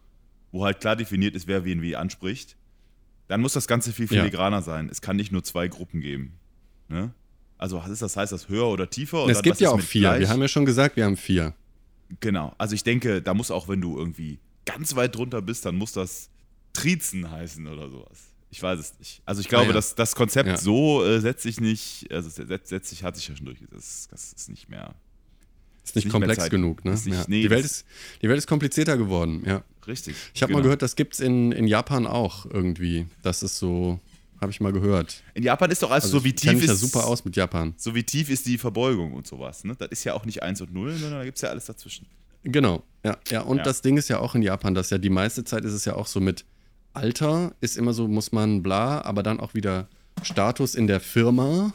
wo 0.52 0.64
halt 0.64 0.80
klar 0.80 0.96
definiert 0.96 1.36
ist, 1.36 1.48
wer 1.48 1.66
wen 1.66 1.82
wie 1.82 1.96
anspricht. 1.96 2.56
Dann 3.28 3.42
muss 3.42 3.54
das 3.54 3.68
Ganze 3.68 3.92
viel 3.92 4.06
Ja. 4.06 4.22
filigraner 4.22 4.62
sein. 4.62 4.90
Es 4.92 5.02
kann 5.02 5.16
nicht 5.16 5.32
nur 5.32 5.44
zwei 5.44 5.70
Gruppen 5.70 6.02
geben. 6.02 6.34
Ne? 6.88 7.14
Also 7.58 7.78
was 7.78 7.90
ist 7.90 8.04
das, 8.04 8.16
heißt 8.16 8.32
das 8.32 8.48
höher 8.48 8.68
oder 8.68 8.92
tiefer? 8.92 9.24
Und 9.24 9.32
es 9.32 9.42
gibt 9.42 9.60
ja 9.60 9.72
auch 9.72 9.82
vier. 9.82 10.02
gleich? 10.02 10.20
Wir 10.20 10.30
haben 10.30 10.42
ja 10.42 10.48
schon 10.48 10.66
gesagt, 10.66 10.98
wir 10.98 11.06
haben 11.06 11.18
vier. 11.18 11.56
Genau. 12.20 12.54
Also 12.60 12.76
ich 12.76 12.84
denke, 12.84 13.24
da 13.24 13.34
muss 13.34 13.50
auch, 13.50 13.68
wenn 13.68 13.82
du 13.82 13.98
irgendwie 13.98 14.38
ganz 14.74 14.96
weit 14.96 15.16
drunter 15.16 15.42
bist, 15.42 15.66
dann 15.66 15.76
muss 15.76 15.92
das 15.94 16.30
Trizen 16.74 17.30
heißen 17.30 17.68
oder 17.68 17.90
sowas. 17.90 18.20
Ich 18.52 18.62
weiß 18.64 18.80
es 18.80 18.98
nicht. 19.00 19.22
Also 19.26 19.42
ich 19.42 19.48
glaube, 19.48 19.66
Ah, 19.66 19.68
ja. 19.70 19.74
dass 19.74 19.94
das 19.96 20.16
Konzept 20.16 20.50
Ja. 20.50 20.58
so 20.58 21.04
äh, 21.06 21.20
setzt 21.20 21.44
sich 21.44 21.60
nicht, 21.62 22.12
also 22.12 22.30
setzt, 22.30 22.68
setzt 22.70 22.90
sich, 22.90 23.04
hat 23.04 23.16
sich 23.16 23.28
ja 23.28 23.36
schon 23.36 23.46
durch. 23.46 23.60
Das, 23.72 24.08
ist 24.12 24.50
nicht 24.50 24.70
mehr 24.70 24.96
Ist 25.84 25.96
nicht 25.96 26.06
nicht 26.06 26.12
komplex 26.12 26.50
genug, 26.50 26.84
ne? 26.84 26.94
Ist 26.94 27.06
nicht- 27.06 27.16
ja. 27.16 27.26
nee, 27.28 27.42
die, 27.44 27.50
Welt 27.50 27.66
ist, 27.66 27.86
die 28.22 28.28
Welt 28.30 28.38
ist 28.40 28.48
komplizierter 28.48 28.98
geworden, 28.98 29.44
ja. 29.46 29.64
richtig. 29.88 30.16
Ich 30.34 30.42
habe 30.42 30.50
Genau. 30.52 30.60
mal 30.60 30.64
gehört, 30.64 30.82
das 30.82 30.96
gibt 30.96 31.14
es 31.14 31.20
in, 31.20 31.52
in 31.52 31.68
Japan 31.68 32.08
auch 32.08 32.46
irgendwie. 32.48 33.06
Das 33.22 33.44
ist 33.44 33.58
so, 33.60 34.00
habe 34.42 34.52
ich 34.52 34.60
mal 34.62 34.72
gehört. 34.74 35.22
In 35.36 35.44
Japan 35.44 35.70
ist 35.70 35.84
doch 35.84 35.92
also, 35.92 36.08
so 36.08 36.24
wie 36.24 36.34
tief 36.34 36.54
mich 36.54 36.66
ja 36.66 36.74
ist 36.74 36.80
super 36.80 37.06
aus 37.06 37.26
mit 37.26 37.36
Japan. 37.36 37.76
So 37.78 37.94
wie 37.94 38.04
tief 38.04 38.30
ist 38.32 38.46
die 38.48 38.58
Verbeugung 38.58 39.14
und 39.14 39.28
sowas. 39.28 39.64
Ne? 39.64 39.76
Das 39.78 39.90
ist 39.90 40.04
ja 40.06 40.14
auch 40.16 40.26
nicht 40.26 40.42
1 40.42 40.62
und 40.62 40.74
0, 40.74 40.94
sondern 40.96 41.20
da 41.20 41.26
gibt 41.26 41.38
es 41.38 41.42
ja 41.44 41.50
alles 41.50 41.66
dazwischen. 41.66 42.08
Genau, 42.44 42.84
ja. 43.04 43.18
ja. 43.30 43.42
Und 43.42 43.58
Ja. 43.58 43.64
das 43.64 43.82
Ding 43.82 43.98
ist 43.98 44.08
ja 44.10 44.20
auch 44.20 44.36
in 44.36 44.42
Japan, 44.42 44.74
dass 44.74 44.90
ja 44.90 44.98
die 44.98 45.10
meiste 45.10 45.44
Zeit 45.44 45.64
ist 45.66 45.74
es 45.74 45.86
ja 45.86 45.96
auch 45.96 46.08
so 46.08 46.20
mit 46.20 46.46
Alter 46.94 47.54
ist 47.62 47.78
immer 47.78 47.94
so, 47.94 48.08
muss 48.08 48.32
man 48.32 48.64
bla, 48.64 49.02
aber 49.02 49.22
dann 49.24 49.40
auch 49.40 49.54
wieder 49.54 49.88
Status 50.24 50.74
in 50.76 50.88
der 50.88 51.00
Firma. 51.00 51.74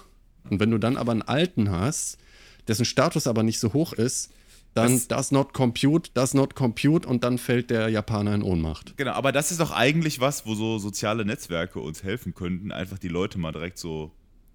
Und 0.51 0.61
wenn 0.61 0.71
du 0.71 0.79
dann 0.79 0.97
aber 0.97 1.13
einen 1.13 1.23
Alten 1.23 1.71
hast, 1.71 2.19
dessen 2.67 2.85
Status 2.85 3.27
aber 3.27 3.43
nicht 3.43 3.61
so 3.61 3.73
hoch 3.73 3.93
ist, 3.93 4.31
dann 4.75 4.93
Das- 4.95 5.07
does 5.09 5.31
not 5.31 5.55
compute, 5.55 6.11
does 6.15 6.35
not 6.35 6.57
compute 6.57 7.07
und 7.07 7.23
dann 7.23 7.39
fällt 7.39 7.71
der 7.71 7.89
Japaner 7.91 8.35
in 8.35 8.43
Ohnmacht. 8.43 8.97
Genau, 8.97 9.13
aber 9.13 9.31
das 9.31 9.53
ist 9.53 9.61
doch 9.61 9.71
eigentlich 9.71 10.19
was, 10.19 10.47
wo 10.47 10.55
so 10.57 10.79
soziale 10.79 11.25
Netzwerke 11.25 11.79
uns 11.79 12.03
helfen 12.03 12.35
könnten, 12.35 12.73
einfach 12.73 12.99
die 12.99 13.09
Leute 13.09 13.39
mal 13.39 13.53
direkt 13.53 13.79
so, 13.79 14.11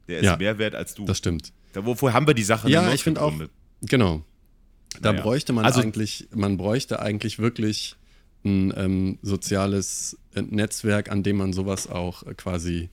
der 0.09 0.19
ist 0.19 0.25
Ja, 0.25 0.35
mehr 0.37 0.57
wert 0.57 0.75
als 0.75 0.93
du. 0.93 1.05
Das 1.05 1.17
stimmt. 1.17 1.53
Da, 1.71 1.85
wofür 1.85 2.11
haben 2.13 2.27
wir 2.27 2.33
die 2.33 2.43
Sache 2.43 2.69
Ja, 2.69 2.91
ich 2.93 3.01
finde 3.03 3.21
auch, 3.21 3.33
genau. 3.81 4.23
Da 5.01 5.11
Naja. 5.11 5.23
bräuchte 5.23 5.53
man 5.53 5.65
Also- 5.65 5.81
eigentlich, 5.81 6.27
man 6.33 6.57
bräuchte 6.57 6.99
eigentlich 7.01 7.39
wirklich 7.39 7.95
ein 8.45 8.73
ähm, 8.77 9.19
soziales 9.21 10.17
äh, 10.33 10.41
Netzwerk, 10.41 11.11
an 11.11 11.23
dem 11.23 11.37
man 11.37 11.53
sowas 11.53 11.89
auch 11.89 12.23
äh, 12.25 12.33
quasi, 12.33 12.89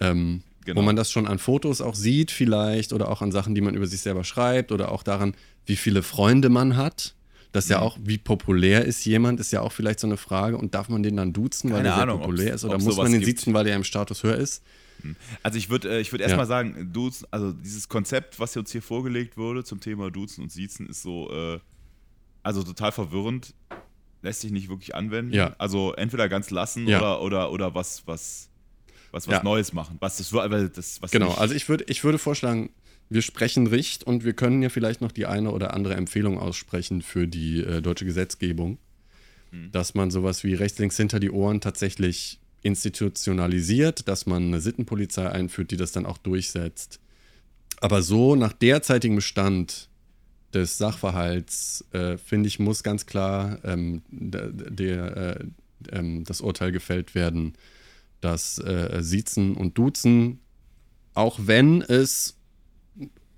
ähm, 0.00 0.42
Genau. 0.64 0.80
wo 0.80 0.84
man 0.84 0.96
das 0.96 1.12
schon 1.12 1.28
an 1.28 1.38
Fotos 1.38 1.80
auch 1.80 1.94
sieht 1.94 2.30
vielleicht 2.32 2.92
oder 2.92 3.08
auch 3.08 3.22
an 3.22 3.30
Sachen, 3.30 3.54
die 3.54 3.60
man 3.60 3.74
über 3.74 3.86
sich 3.86 4.00
selber 4.00 4.24
schreibt 4.24 4.72
oder 4.72 4.90
auch 4.90 5.02
daran, 5.04 5.34
wie 5.64 5.76
viele 5.76 6.02
Freunde 6.02 6.48
man 6.48 6.76
hat. 6.76 7.14
Das 7.52 7.64
ist 7.66 7.70
ja 7.70 7.78
Mhm. 7.78 7.82
auch, 7.84 7.98
wie 8.02 8.18
populär 8.18 8.84
ist 8.84 9.04
jemand, 9.06 9.38
ist 9.40 9.52
ja 9.52 9.60
auch 9.62 9.72
vielleicht 9.72 10.00
so 10.00 10.06
eine 10.08 10.16
Frage. 10.16 10.58
Und 10.58 10.74
darf 10.74 10.88
man 10.88 11.02
den 11.04 11.16
dann 11.16 11.32
duzen, 11.32 11.70
weil 11.70 11.78
Keine 11.84 11.88
er 11.90 11.96
sehr 11.96 12.06
populär 12.06 12.54
ist? 12.54 12.64
Oder 12.64 12.78
muss 12.78 12.96
man 12.96 13.12
den 13.12 13.20
gibt. 13.20 13.38
sitzen, 13.38 13.54
weil 13.54 13.66
er 13.68 13.76
im 13.76 13.84
Status 13.84 14.22
höher 14.24 14.36
ist? 14.36 14.62
Also 15.42 15.58
ich 15.58 15.70
würde 15.70 15.88
äh, 15.96 16.00
ich 16.00 16.12
würd 16.12 16.20
Ja. 16.20 16.26
erstmal 16.28 16.46
sagen, 16.46 16.90
Duzen, 16.92 17.26
also 17.30 17.52
dieses 17.52 17.88
Konzept, 17.88 18.38
was 18.40 18.56
uns 18.56 18.72
hier 18.72 18.82
vorgelegt 18.82 19.36
wurde 19.36 19.64
zum 19.64 19.80
Thema 19.80 20.10
Duzen 20.10 20.42
und 20.42 20.50
Siezen, 20.52 20.88
ist 20.88 21.02
so, 21.02 21.30
äh, 21.32 21.58
also 22.42 22.62
total 22.62 22.92
verwirrend, 22.92 23.54
lässt 24.22 24.40
sich 24.40 24.50
nicht 24.50 24.68
wirklich 24.68 24.94
anwenden. 24.94 25.32
Ja. 25.34 25.54
Also 25.58 25.92
entweder 25.94 26.28
ganz 26.28 26.50
lassen 26.50 26.86
Ja. 26.88 26.98
oder, 26.98 27.22
oder, 27.22 27.52
oder 27.52 27.74
was, 27.74 28.06
was, 28.06 28.48
was, 29.12 29.28
was 29.28 29.34
Ja. 29.36 29.42
Neues 29.42 29.72
machen. 29.72 29.96
Was 30.00 30.16
das, 30.16 30.30
das 30.30 31.02
was 31.02 31.10
Genau, 31.10 31.28
nicht- 31.28 31.38
also 31.38 31.54
ich 31.54 31.68
würde 31.68 31.84
ich 31.88 32.02
würde 32.04 32.18
vorschlagen, 32.18 32.70
wir 33.08 33.22
sprechen 33.22 33.68
Richt 33.68 34.02
und 34.04 34.24
wir 34.24 34.32
können 34.32 34.62
ja 34.62 34.68
vielleicht 34.68 35.00
noch 35.00 35.12
die 35.12 35.26
eine 35.26 35.52
oder 35.52 35.74
andere 35.74 35.94
Empfehlung 35.94 36.38
aussprechen 36.40 37.02
für 37.02 37.28
die 37.28 37.60
äh, 37.60 37.80
deutsche 37.80 38.04
Gesetzgebung, 38.04 38.78
Hm. 39.50 39.70
dass 39.70 39.94
man 39.94 40.10
sowas 40.10 40.42
wie 40.42 40.54
rechts, 40.54 40.78
links 40.80 40.96
hinter 40.96 41.20
die 41.20 41.30
Ohren 41.30 41.60
tatsächlich 41.60 42.40
institutionalisiert, 42.66 44.08
dass 44.08 44.26
man 44.26 44.48
eine 44.48 44.60
Sittenpolizei 44.60 45.30
einführt, 45.30 45.70
die 45.70 45.76
das 45.76 45.92
dann 45.92 46.06
auch 46.06 46.18
durchsetzt. 46.18 47.00
Aber 47.80 48.02
so 48.02 48.34
nach 48.34 48.52
derzeitigem 48.52 49.16
Bestand 49.16 49.88
des 50.52 50.78
Sachverhalts, 50.78 51.84
äh, 51.92 52.16
finde 52.16 52.48
ich, 52.48 52.58
muss 52.58 52.82
ganz 52.82 53.06
klar 53.06 53.58
ähm, 53.64 54.02
der, 54.10 54.50
der, 54.50 55.16
äh, 55.16 55.44
ähm, 55.92 56.24
das 56.24 56.40
Urteil 56.40 56.72
gefällt 56.72 57.14
werden, 57.14 57.54
dass 58.20 58.58
äh, 58.58 58.98
Siezen 59.02 59.54
und 59.54 59.78
Duzen, 59.78 60.40
auch 61.14 61.38
wenn 61.42 61.82
es 61.82 62.36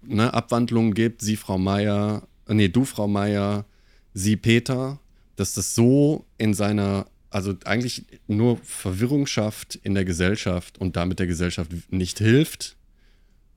ne, 0.03 0.33
Abwandlungen 0.33 0.95
gibt, 0.95 1.21
sie 1.21 1.37
Frau 1.37 1.59
Meier, 1.59 2.27
äh, 2.47 2.55
nee, 2.55 2.69
du 2.69 2.85
Frau 2.85 3.09
Meier, 3.09 3.67
sie 4.14 4.37
Peter, 4.37 4.99
dass 5.37 5.55
das 5.55 5.75
so 5.75 6.25
in 6.38 6.55
seiner, 6.55 7.07
also 7.31 7.55
eigentlich 7.64 8.07
nur 8.27 8.57
Verwirrung 8.59 9.27
schafft 9.27 9.75
in 9.77 9.95
der 9.95 10.05
Gesellschaft 10.05 10.79
und 10.79 10.97
damit 10.97 11.19
der 11.19 11.27
Gesellschaft 11.27 11.71
nicht 11.93 12.19
hilft 12.19 12.77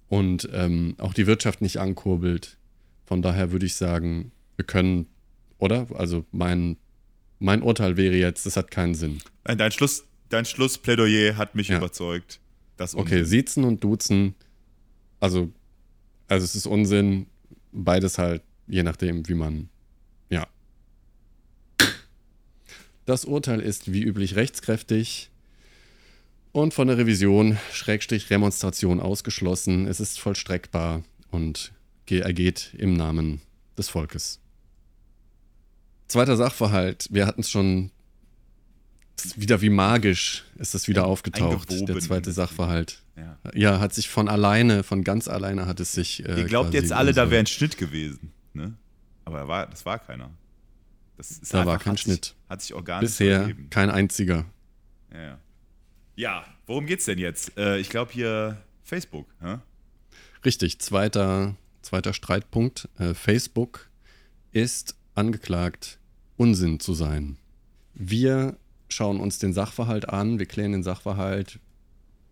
und 0.10 0.50
ähm, 0.54 0.96
auch 0.98 1.14
die 1.14 1.28
Wirtschaft 1.28 1.62
nicht 1.62 1.78
ankurbelt. 1.78 2.58
Von 3.06 3.22
daher 3.22 3.52
würde 3.52 3.66
ich 3.66 3.76
sagen, 3.76 4.32
wir 4.58 4.66
können, 4.66 5.08
oder? 5.58 5.88
Also 5.94 6.26
mein, 6.32 6.78
mein 7.40 7.62
Urteil 7.62 7.98
wäre 7.98 8.16
jetzt, 8.16 8.46
das 8.46 8.58
hat 8.58 8.72
keinen 8.72 8.94
Sinn. 8.96 9.20
Dein, 9.44 9.72
Schluss, 9.72 10.04
dein 10.30 10.46
Schlussplädoyer 10.46 11.38
hat 11.38 11.56
mich 11.56 11.70
Ja. 11.70 11.78
überzeugt. 11.78 12.40
Das 12.78 12.96
Okay, 12.96 13.24
siezen 13.24 13.64
und 13.64 13.84
duzen, 13.84 14.34
also, 15.20 15.52
also 16.28 16.44
es 16.44 16.56
ist 16.56 16.66
Unsinn, 16.66 17.28
beides 17.72 18.18
halt, 18.18 18.42
je 18.68 18.82
nachdem, 18.84 19.28
wie 19.30 19.34
man, 19.36 19.70
ja. 20.30 20.48
Das 23.06 23.26
Urteil 23.26 23.60
ist 23.60 23.92
wie 23.92 24.04
üblich 24.04 24.36
rechtskräftig 24.36 25.30
und 26.52 26.74
von 26.74 26.88
der 26.88 26.98
Revision, 26.98 27.58
Schrägstrich 27.72 28.30
Remonstration 28.30 29.00
ausgeschlossen. 29.00 29.88
Es 29.88 30.00
ist 30.00 30.20
vollstreckbar 30.20 31.04
und 31.32 31.72
ge- 32.06 32.20
ergeht 32.20 32.74
im 32.78 32.94
Namen 32.94 33.42
des 33.78 33.90
Volkes. 33.90 34.40
Zweiter 36.08 36.36
Sachverhalt, 36.36 37.08
wir 37.10 37.26
hatten 37.26 37.42
es 37.42 37.50
schon, 37.50 37.90
wieder 39.36 39.62
wie 39.62 39.70
magisch 39.70 40.44
ist 40.58 40.76
es 40.76 40.88
wieder 40.88 41.06
aufgetaucht, 41.06 41.70
der 41.88 42.00
zweite 42.00 42.32
Sachverhalt. 42.32 43.02
Ja. 43.16 43.38
Ja, 43.54 43.80
hat 43.80 43.94
sich 43.94 44.10
von 44.10 44.28
alleine, 44.28 44.84
von 44.84 45.04
ganz 45.04 45.28
alleine 45.28 45.68
hat 45.68 45.80
es 45.80 45.94
sich. 45.94 46.26
Äh, 46.26 46.40
Ihr 46.42 46.46
glaubt 46.46 46.74
jetzt 46.74 46.92
alle, 46.92 47.14
da 47.14 47.30
wäre 47.32 47.40
ein 47.40 47.46
Schnitt 47.48 47.78
gewesen. 47.78 48.32
Ne? 48.54 48.74
Aber 49.26 49.40
er 49.40 49.48
war, 49.48 49.68
das 49.68 49.86
war 49.86 50.00
keiner. 50.00 50.32
Das 51.22 51.38
ist 51.38 51.54
Da 51.54 51.66
war 51.68 51.74
einfach- 51.74 51.84
kein 51.84 51.92
hat 51.92 51.98
sich, 52.00 52.04
Schnitt. 52.06 52.36
Hat 52.50 52.62
sich 52.64 52.74
organisch 52.74 53.12
Bisher 53.12 53.42
ergeben. 53.42 53.70
kein 53.70 53.92
einziger. 53.92 54.46
Ja, 55.14 55.22
ja. 55.22 55.40
ja, 56.16 56.46
worum 56.66 56.88
geht's 56.88 57.06
denn 57.06 57.20
jetzt? 57.20 57.56
Äh, 57.58 57.78
ich 57.78 57.90
glaube 57.90 58.12
hier 58.12 58.58
Facebook. 58.84 59.28
Hä? 59.40 59.58
Richtig, 60.44 60.80
zweiter, 60.80 61.56
zweiter 61.84 62.14
Streitpunkt. 62.14 62.90
Äh, 62.98 63.14
Facebook 63.14 63.90
ist 64.52 64.96
angeklagt, 65.14 66.00
Unsinn 66.38 66.80
zu 66.80 66.96
sein. 66.96 67.38
Wir 67.94 68.58
schauen 68.90 69.20
uns 69.20 69.38
den 69.38 69.54
Sachverhalt 69.54 70.10
an, 70.10 70.40
wir 70.40 70.48
klären 70.48 70.72
den 70.72 70.82
Sachverhalt. 70.84 71.60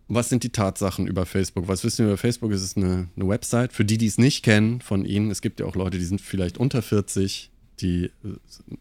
Was 0.08 0.28
sind 0.28 0.42
die 0.42 0.50
Tatsachen 0.50 1.06
über 1.06 1.26
Facebook? 1.26 1.68
Was 1.68 1.84
wissen 1.84 1.98
wir 2.04 2.06
über 2.12 2.18
Facebook? 2.18 2.50
Es 2.50 2.62
ist 2.62 2.76
eine, 2.76 3.08
eine 3.14 3.28
Website. 3.28 3.72
Für 3.72 3.84
die, 3.84 3.98
die 3.98 4.06
es 4.06 4.18
nicht 4.18 4.42
kennen 4.44 4.80
von 4.80 5.04
Ihnen, 5.04 5.30
es 5.30 5.40
gibt 5.42 5.60
ja 5.60 5.66
auch 5.66 5.76
Leute, 5.76 5.98
die 5.98 6.04
sind 6.04 6.20
vielleicht 6.20 6.58
unter 6.58 6.82
40, 6.82 7.52
die, 7.82 8.10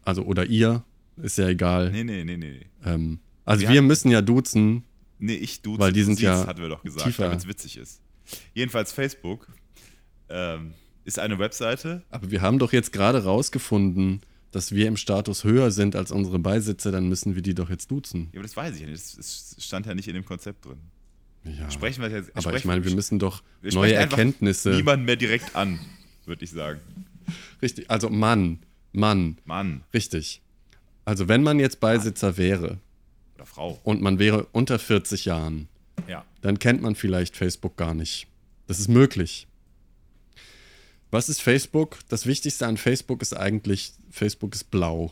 also 0.04 0.24
oder 0.24 0.46
ihr, 0.46 0.84
ist 1.18 1.38
ja 1.38 1.48
egal. 1.48 1.92
Nee, 1.92 2.04
nee, 2.04 2.24
nee, 2.24 2.38
nee. 2.38 2.66
Ähm, 2.86 3.20
also 3.46 3.62
Wir 3.62 3.70
wir 3.70 3.78
hatten- 3.78 3.88
müssen 3.88 4.12
ja 4.12 4.22
duzen. 4.22 4.84
Nee, 5.18 5.36
ich 5.36 5.62
du 5.62 5.78
Weil 5.78 5.92
die 5.92 6.04
sind 6.04 6.22
ja 6.22 6.48
hatten 6.48 6.62
wir 6.62 6.70
doch 6.70 6.84
gesagt, 6.84 7.20
damit 7.20 7.40
es 7.40 7.48
witzig 7.48 7.78
ist. 7.78 8.00
Jedenfalls 8.54 8.92
Facebook 8.94 9.48
ähm, 10.30 10.74
ist 11.04 11.20
eine 11.20 11.40
Webseite. 11.40 12.04
Aber 12.10 12.32
wir 12.32 12.42
haben 12.42 12.60
doch 12.60 12.72
jetzt 12.72 12.94
gerade 12.94 13.24
rausgefunden, 13.24 14.22
dass 14.52 14.72
wir 14.74 14.88
im 14.88 14.98
Status 14.98 15.44
höher 15.44 15.72
sind 15.72 15.96
als 15.96 16.12
unsere 16.12 16.40
Beisitzer, 16.40 16.92
dann 16.92 17.10
müssen 17.10 17.36
wir 17.36 17.42
die 17.42 17.54
doch 17.54 17.70
jetzt 17.70 17.92
duzen. 17.92 18.30
Ja, 18.32 18.40
aber 18.40 18.44
das 18.44 18.56
weiß 18.56 18.76
ich 18.76 18.86
nicht. 18.86 19.18
Das, 19.18 19.56
stand 19.60 19.86
ja 19.86 19.94
nicht 19.96 20.08
in 20.08 20.14
dem 20.14 20.26
Konzept 20.26 20.66
drin. 20.66 20.78
Ja. 21.44 21.70
Sprechen 21.72 22.02
wir 22.02 22.10
jetzt. 22.10 22.32
aber 22.32 22.42
sprechen 22.42 22.58
ich 22.58 22.66
meine, 22.66 22.84
wir 22.86 22.94
müssen 22.96 23.20
doch 23.20 23.44
wir 23.62 23.74
neue 23.74 23.94
Erkenntnisse. 23.94 24.72
niemanden 24.72 25.06
mehr 25.06 25.16
direkt 25.16 25.56
an, 25.56 25.80
würde 26.26 26.44
ich 26.44 26.52
sagen. 26.52 26.80
Richtig, 27.62 27.90
also 27.92 28.10
Mann, 28.10 28.60
Mann, 28.91 29.38
Mann 29.45 29.84
richtig. 29.93 30.41
Also 31.06 31.28
wenn 31.28 31.43
man 31.43 31.60
jetzt 31.60 31.80
Beisitzer 31.80 32.38
wäre 32.38 32.78
oder 33.36 33.45
Frau. 33.45 33.80
und 33.84 34.02
man 34.02 34.19
wäre 34.19 34.47
unter 34.52 34.80
40 34.80 35.25
Jahren, 35.25 35.67
Ja. 36.08 36.25
dann 36.41 36.60
kennt 36.60 36.82
man 36.82 36.95
vielleicht 36.95 37.36
Facebook 37.36 37.78
gar 37.78 37.93
nicht. 37.93 38.28
Das 38.67 38.80
ist 38.80 38.88
möglich. 38.89 39.47
Was 41.12 41.30
ist 41.30 41.41
Facebook? 41.41 41.97
Das 42.10 42.25
Wichtigste 42.28 42.67
an 42.67 42.78
Facebook 42.78 43.21
ist 43.21 43.36
eigentlich, 43.36 43.93
Facebook 44.12 44.54
ist 44.54 44.69
blau. 44.69 45.12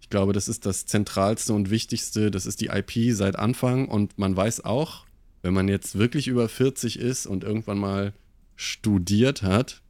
Ich 0.00 0.10
glaube, 0.10 0.32
das 0.32 0.48
ist 0.48 0.66
das 0.66 0.84
Zentralste 0.86 1.54
und 1.54 1.70
Wichtigste. 1.70 2.30
Das 2.30 2.44
ist 2.46 2.60
die 2.60 2.66
IP 2.66 3.14
seit 3.14 3.36
Anfang 3.36 3.88
und 3.88 4.18
man 4.18 4.36
weiß 4.36 4.64
auch, 4.64 5.06
wenn 5.42 5.54
man 5.54 5.68
jetzt 5.68 5.96
wirklich 5.98 6.28
über 6.28 6.48
40 6.48 6.98
ist 6.98 7.26
und 7.26 7.44
irgendwann 7.44 7.78
mal 7.78 8.12
studiert 8.56 9.42
hat, 9.42 9.80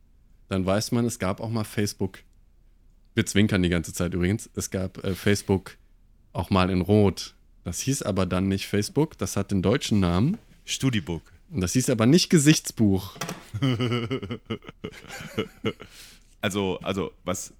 dann 0.48 0.64
weiß 0.64 0.92
man, 0.92 1.04
es 1.06 1.18
gab 1.18 1.40
auch 1.40 1.50
mal 1.50 1.64
Facebook. 1.64 2.20
Wir 3.18 3.26
zwinkern 3.26 3.64
die 3.64 3.68
ganze 3.68 3.92
Zeit 3.92 4.14
übrigens. 4.14 4.48
Es 4.54 4.70
gab 4.70 5.02
äh, 5.02 5.12
Facebook 5.12 5.76
auch 6.32 6.50
mal 6.50 6.70
in 6.70 6.82
Rot. 6.82 7.34
Das 7.64 7.80
hieß 7.80 8.02
aber 8.02 8.26
dann 8.26 8.46
nicht 8.46 8.68
Facebook, 8.68 9.18
das 9.18 9.36
hat 9.36 9.50
den 9.50 9.60
deutschen 9.60 9.98
Namen. 9.98 10.38
Studiebook. 10.64 11.22
Und 11.50 11.60
Das 11.60 11.72
hieß 11.72 11.90
aber 11.90 12.06
nicht 12.06 12.30
Gesichtsbuch. 12.30 13.16
Also, 16.40 16.78
also, 16.84 17.10
was. 17.24 17.52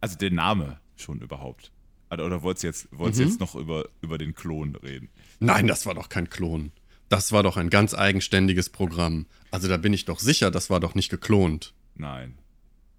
Also, 0.00 0.18
der 0.18 0.32
Name 0.32 0.80
schon 0.96 1.20
überhaupt. 1.20 1.70
Oder, 2.10 2.42
wolltest 2.42 2.64
du 2.64 2.66
jetzt, 2.66 2.88
wolltest 2.90 3.20
du 3.20 3.24
Mhm. 3.24 3.30
jetzt 3.30 3.38
noch 3.40 3.54
über, 3.54 3.88
über 4.00 4.18
den 4.18 4.34
Klon 4.34 4.74
reden? 4.74 5.08
Nein, 5.38 5.68
das 5.68 5.86
war 5.86 5.94
doch 5.94 6.08
kein 6.08 6.28
Klon. 6.28 6.72
Das 7.08 7.30
war 7.30 7.44
doch 7.44 7.56
ein 7.56 7.70
ganz 7.70 7.94
eigenständiges 7.94 8.70
Programm. 8.70 9.26
Also 9.52 9.68
da 9.68 9.76
bin 9.76 9.92
ich 9.92 10.06
doch 10.06 10.18
sicher, 10.18 10.50
das 10.50 10.68
war 10.68 10.80
doch 10.80 10.96
nicht 10.96 11.10
geklont. 11.10 11.72
Nein. 11.94 12.36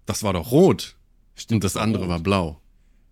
Das 0.06 0.22
war 0.22 0.32
doch 0.32 0.50
rot. 0.52 0.94
Und 1.50 1.64
das 1.64 1.76
andere 1.76 2.02
rot. 2.04 2.10
war 2.10 2.20
blau. 2.20 2.60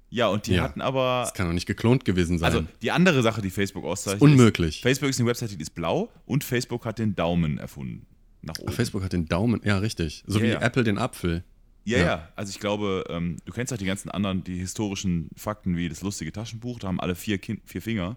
Ja, 0.09 0.29
und 0.29 0.47
die 0.47 0.55
Ja. 0.55 0.63
hatten 0.63 0.81
aber. 0.81 1.23
Das 1.25 1.35
kann 1.35 1.47
doch 1.49 1.53
nicht 1.55 1.67
geklont 1.67 2.05
gewesen 2.05 2.39
sein. 2.39 2.53
Also, 2.53 2.67
die 2.83 2.91
andere 2.93 3.23
Sache, 3.23 3.43
die 3.43 3.51
Facebook 3.51 3.85
auszeichnet. 3.85 4.23
unmöglich. 4.23 4.77
Ist, 4.77 4.83
Facebook 4.83 5.11
ist 5.11 5.19
eine 5.21 5.29
Webseite, 5.29 5.57
die 5.57 5.63
ist 5.63 5.75
blau 5.75 6.11
und 6.27 6.45
Facebook 6.45 6.85
hat 6.85 6.99
den 6.99 7.15
Daumen 7.17 7.59
erfunden. 7.59 8.07
Nach 8.43 8.57
oben. 8.61 8.73
Facebook 8.73 9.03
hat 9.03 9.13
den 9.13 9.27
Daumen, 9.27 9.61
ja, 9.65 9.79
richtig. 9.79 10.23
So 10.27 10.39
Ja, 10.39 10.45
wie 10.45 10.49
ja. 10.51 10.61
Apple 10.61 10.85
den 10.85 10.99
Apfel. 10.99 11.43
Ja, 11.85 11.99
Ja. 11.99 12.05
ja, 12.07 12.29
Also 12.37 12.51
ich 12.51 12.61
glaube, 12.61 13.05
ähm, 13.09 13.37
du 13.45 13.53
kennst 13.53 13.73
auch 13.73 13.77
die 13.79 13.85
ganzen 13.85 14.09
anderen, 14.11 14.45
die 14.45 14.57
historischen 14.59 15.29
Fakten 15.37 15.77
wie 15.77 15.89
das 15.89 16.03
lustige 16.03 16.31
Taschenbuch, 16.33 16.79
da 16.79 16.87
haben 16.89 17.01
alle 17.01 17.15
vier, 17.17 17.39
kind, 17.39 17.61
vier 17.65 17.83
Finger. 17.83 18.17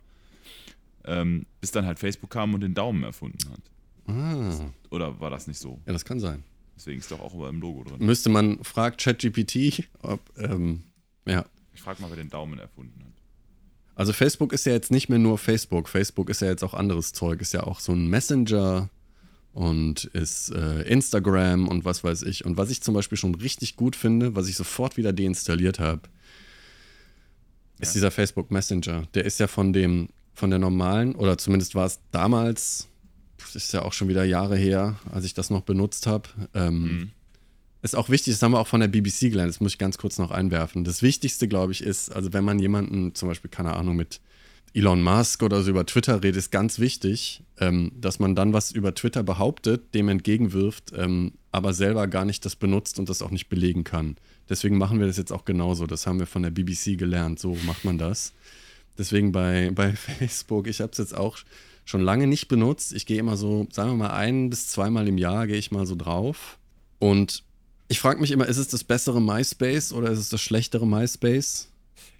Ähm, 1.05 1.45
bis 1.61 1.71
dann 1.71 1.85
halt 1.85 1.97
Facebook 1.97 2.29
kam 2.29 2.53
und 2.53 2.61
den 2.61 2.73
Daumen 2.75 3.03
erfunden 3.03 3.39
hat. 3.49 3.61
Ah, 4.07 4.69
Oder 4.91 5.19
war 5.19 5.29
das 5.29 5.47
nicht 5.47 5.59
so? 5.59 5.79
ja, 5.85 5.93
das 5.93 6.03
kann 6.05 6.19
sein. 6.19 6.43
Deswegen 6.79 6.99
ist 6.99 7.11
doch 7.11 7.19
auch 7.19 7.33
über 7.35 7.49
im 7.49 7.59
Logo 7.59 7.83
drin. 7.83 7.97
Müsste 7.99 8.29
man, 8.29 8.63
fragt 8.63 9.01
ChatGPT, 9.03 9.83
ob, 10.01 10.21
ähm, 10.37 10.83
ja. 11.25 11.43
Ich 11.73 11.81
frage 11.81 12.01
mal, 12.01 12.09
wer 12.09 12.15
den 12.15 12.29
Daumen 12.29 12.57
erfunden 12.57 13.03
hat. 13.03 13.11
Also 13.95 14.13
Facebook 14.13 14.53
ist 14.53 14.65
ja 14.65 14.71
jetzt 14.71 14.89
nicht 14.89 15.09
mehr 15.09 15.19
nur 15.19 15.37
Facebook. 15.37 15.89
Facebook 15.89 16.29
ist 16.29 16.41
ja 16.41 16.47
jetzt 16.47 16.63
auch 16.63 16.73
anderes 16.73 17.11
Zeug. 17.11 17.41
Ist 17.41 17.53
ja 17.53 17.63
auch 17.63 17.81
so 17.81 17.91
ein 17.91 18.07
Messenger 18.07 18.89
und 19.51 20.05
ist 20.05 20.51
äh, 20.51 20.83
Instagram 20.83 21.67
und 21.67 21.83
was 21.83 22.03
weiß 22.05 22.23
ich. 22.23 22.45
Und 22.45 22.55
was 22.55 22.69
ich 22.69 22.81
zum 22.81 22.93
Beispiel 22.93 23.17
schon 23.17 23.35
richtig 23.35 23.75
gut 23.75 23.97
finde, 23.97 24.35
was 24.35 24.47
ich 24.47 24.55
sofort 24.55 24.95
wieder 24.95 25.11
deinstalliert 25.11 25.79
habe, 25.79 26.03
ist 27.79 27.89
Ja. 27.89 27.93
dieser 27.95 28.11
Facebook 28.11 28.51
Messenger. 28.51 29.03
Der 29.15 29.25
ist 29.25 29.39
ja 29.39 29.47
von 29.47 29.73
dem, 29.73 30.07
von 30.33 30.49
der 30.49 30.59
normalen, 30.59 31.15
oder 31.15 31.37
zumindest 31.37 31.75
war 31.75 31.85
es 31.87 31.99
damals, 32.11 32.87
das 33.41 33.55
ist 33.55 33.73
ja 33.73 33.83
auch 33.83 33.93
schon 33.93 34.07
wieder 34.07 34.23
Jahre 34.23 34.57
her, 34.57 34.97
als 35.11 35.25
ich 35.25 35.33
das 35.33 35.49
noch 35.49 35.61
benutzt 35.61 36.07
habe. 36.07 36.29
Ähm, 36.53 36.81
Mhm. 36.81 37.11
Ist 37.81 37.95
auch 37.95 38.09
wichtig, 38.09 38.33
das 38.33 38.43
haben 38.43 38.51
wir 38.51 38.59
auch 38.59 38.67
von 38.67 38.81
der 38.81 38.89
BBC 38.89 39.29
gelernt, 39.29 39.47
das 39.49 39.61
muss 39.61 39.71
ich 39.71 39.77
ganz 39.77 39.97
kurz 39.97 40.17
noch 40.17 40.31
einwerfen. 40.31 40.83
Das 40.83 41.01
Wichtigste, 41.01 41.47
glaube 41.47 41.71
ich, 41.71 41.81
ist, 41.81 42.13
also 42.13 42.33
wenn 42.33 42.43
man 42.43 42.59
jemanden, 42.59 43.15
zum 43.15 43.29
Beispiel, 43.29 43.49
keine 43.49 43.73
Ahnung, 43.73 43.95
mit 43.95 44.19
Elon 44.73 45.01
Musk 45.01 45.43
oder 45.43 45.61
so 45.63 45.69
über 45.69 45.85
Twitter 45.85 46.21
redet, 46.21 46.35
ist 46.35 46.51
ganz 46.51 46.79
wichtig, 46.79 47.41
ähm, 47.57 47.93
dass 47.95 48.19
man 48.19 48.35
dann 48.35 48.51
was 48.51 48.71
über 48.71 48.93
Twitter 48.93 49.23
behauptet, 49.23 49.93
dem 49.93 50.09
entgegenwirft, 50.09 50.91
ähm, 50.93 51.31
aber 51.53 51.73
selber 51.73 52.07
gar 52.07 52.25
nicht 52.25 52.43
das 52.43 52.57
benutzt 52.57 52.99
und 52.99 53.07
das 53.07 53.21
auch 53.21 53.31
nicht 53.31 53.47
belegen 53.47 53.85
kann. 53.85 54.17
Deswegen 54.49 54.77
machen 54.77 54.99
wir 54.99 55.07
das 55.07 55.17
jetzt 55.17 55.31
auch 55.31 55.45
genauso. 55.45 55.87
Das 55.87 56.05
haben 56.05 56.19
wir 56.19 56.27
von 56.27 56.43
der 56.43 56.51
BBC 56.51 56.97
gelernt. 56.97 57.39
So 57.39 57.57
macht 57.65 57.85
man 57.85 57.97
das. 57.97 58.33
Deswegen 58.97 59.31
bei, 59.31 59.71
bei 59.73 59.93
Facebook, 59.95 60.67
ich 60.67 60.81
habe 60.81 60.91
es 60.91 60.97
jetzt 60.97 61.15
auch 61.15 61.37
schon 61.89 62.01
lange 62.01 62.27
nicht 62.27 62.47
benutzt. 62.47 62.93
Ich 62.93 63.07
gehe 63.07 63.17
immer 63.17 63.35
so, 63.35 63.67
sagen 63.71 63.89
wir 63.89 63.97
mal, 63.97 64.11
ein 64.11 64.51
bis 64.51 64.67
zweimal 64.67 65.07
im 65.07 65.17
Jahr 65.17 65.47
gehe 65.47 65.57
ich 65.57 65.71
mal 65.71 65.87
so 65.87 65.95
drauf. 65.95 66.59
Und 66.99 67.43
ich 67.87 67.99
frage 67.99 68.21
mich 68.21 68.29
immer, 68.29 68.45
ist 68.45 68.57
es 68.57 68.67
das 68.67 68.83
bessere 68.83 69.19
MySpace 69.19 69.91
oder 69.93 70.11
ist 70.11 70.19
es 70.19 70.29
das 70.29 70.39
schlechtere 70.39 70.85
MySpace? 70.85 71.71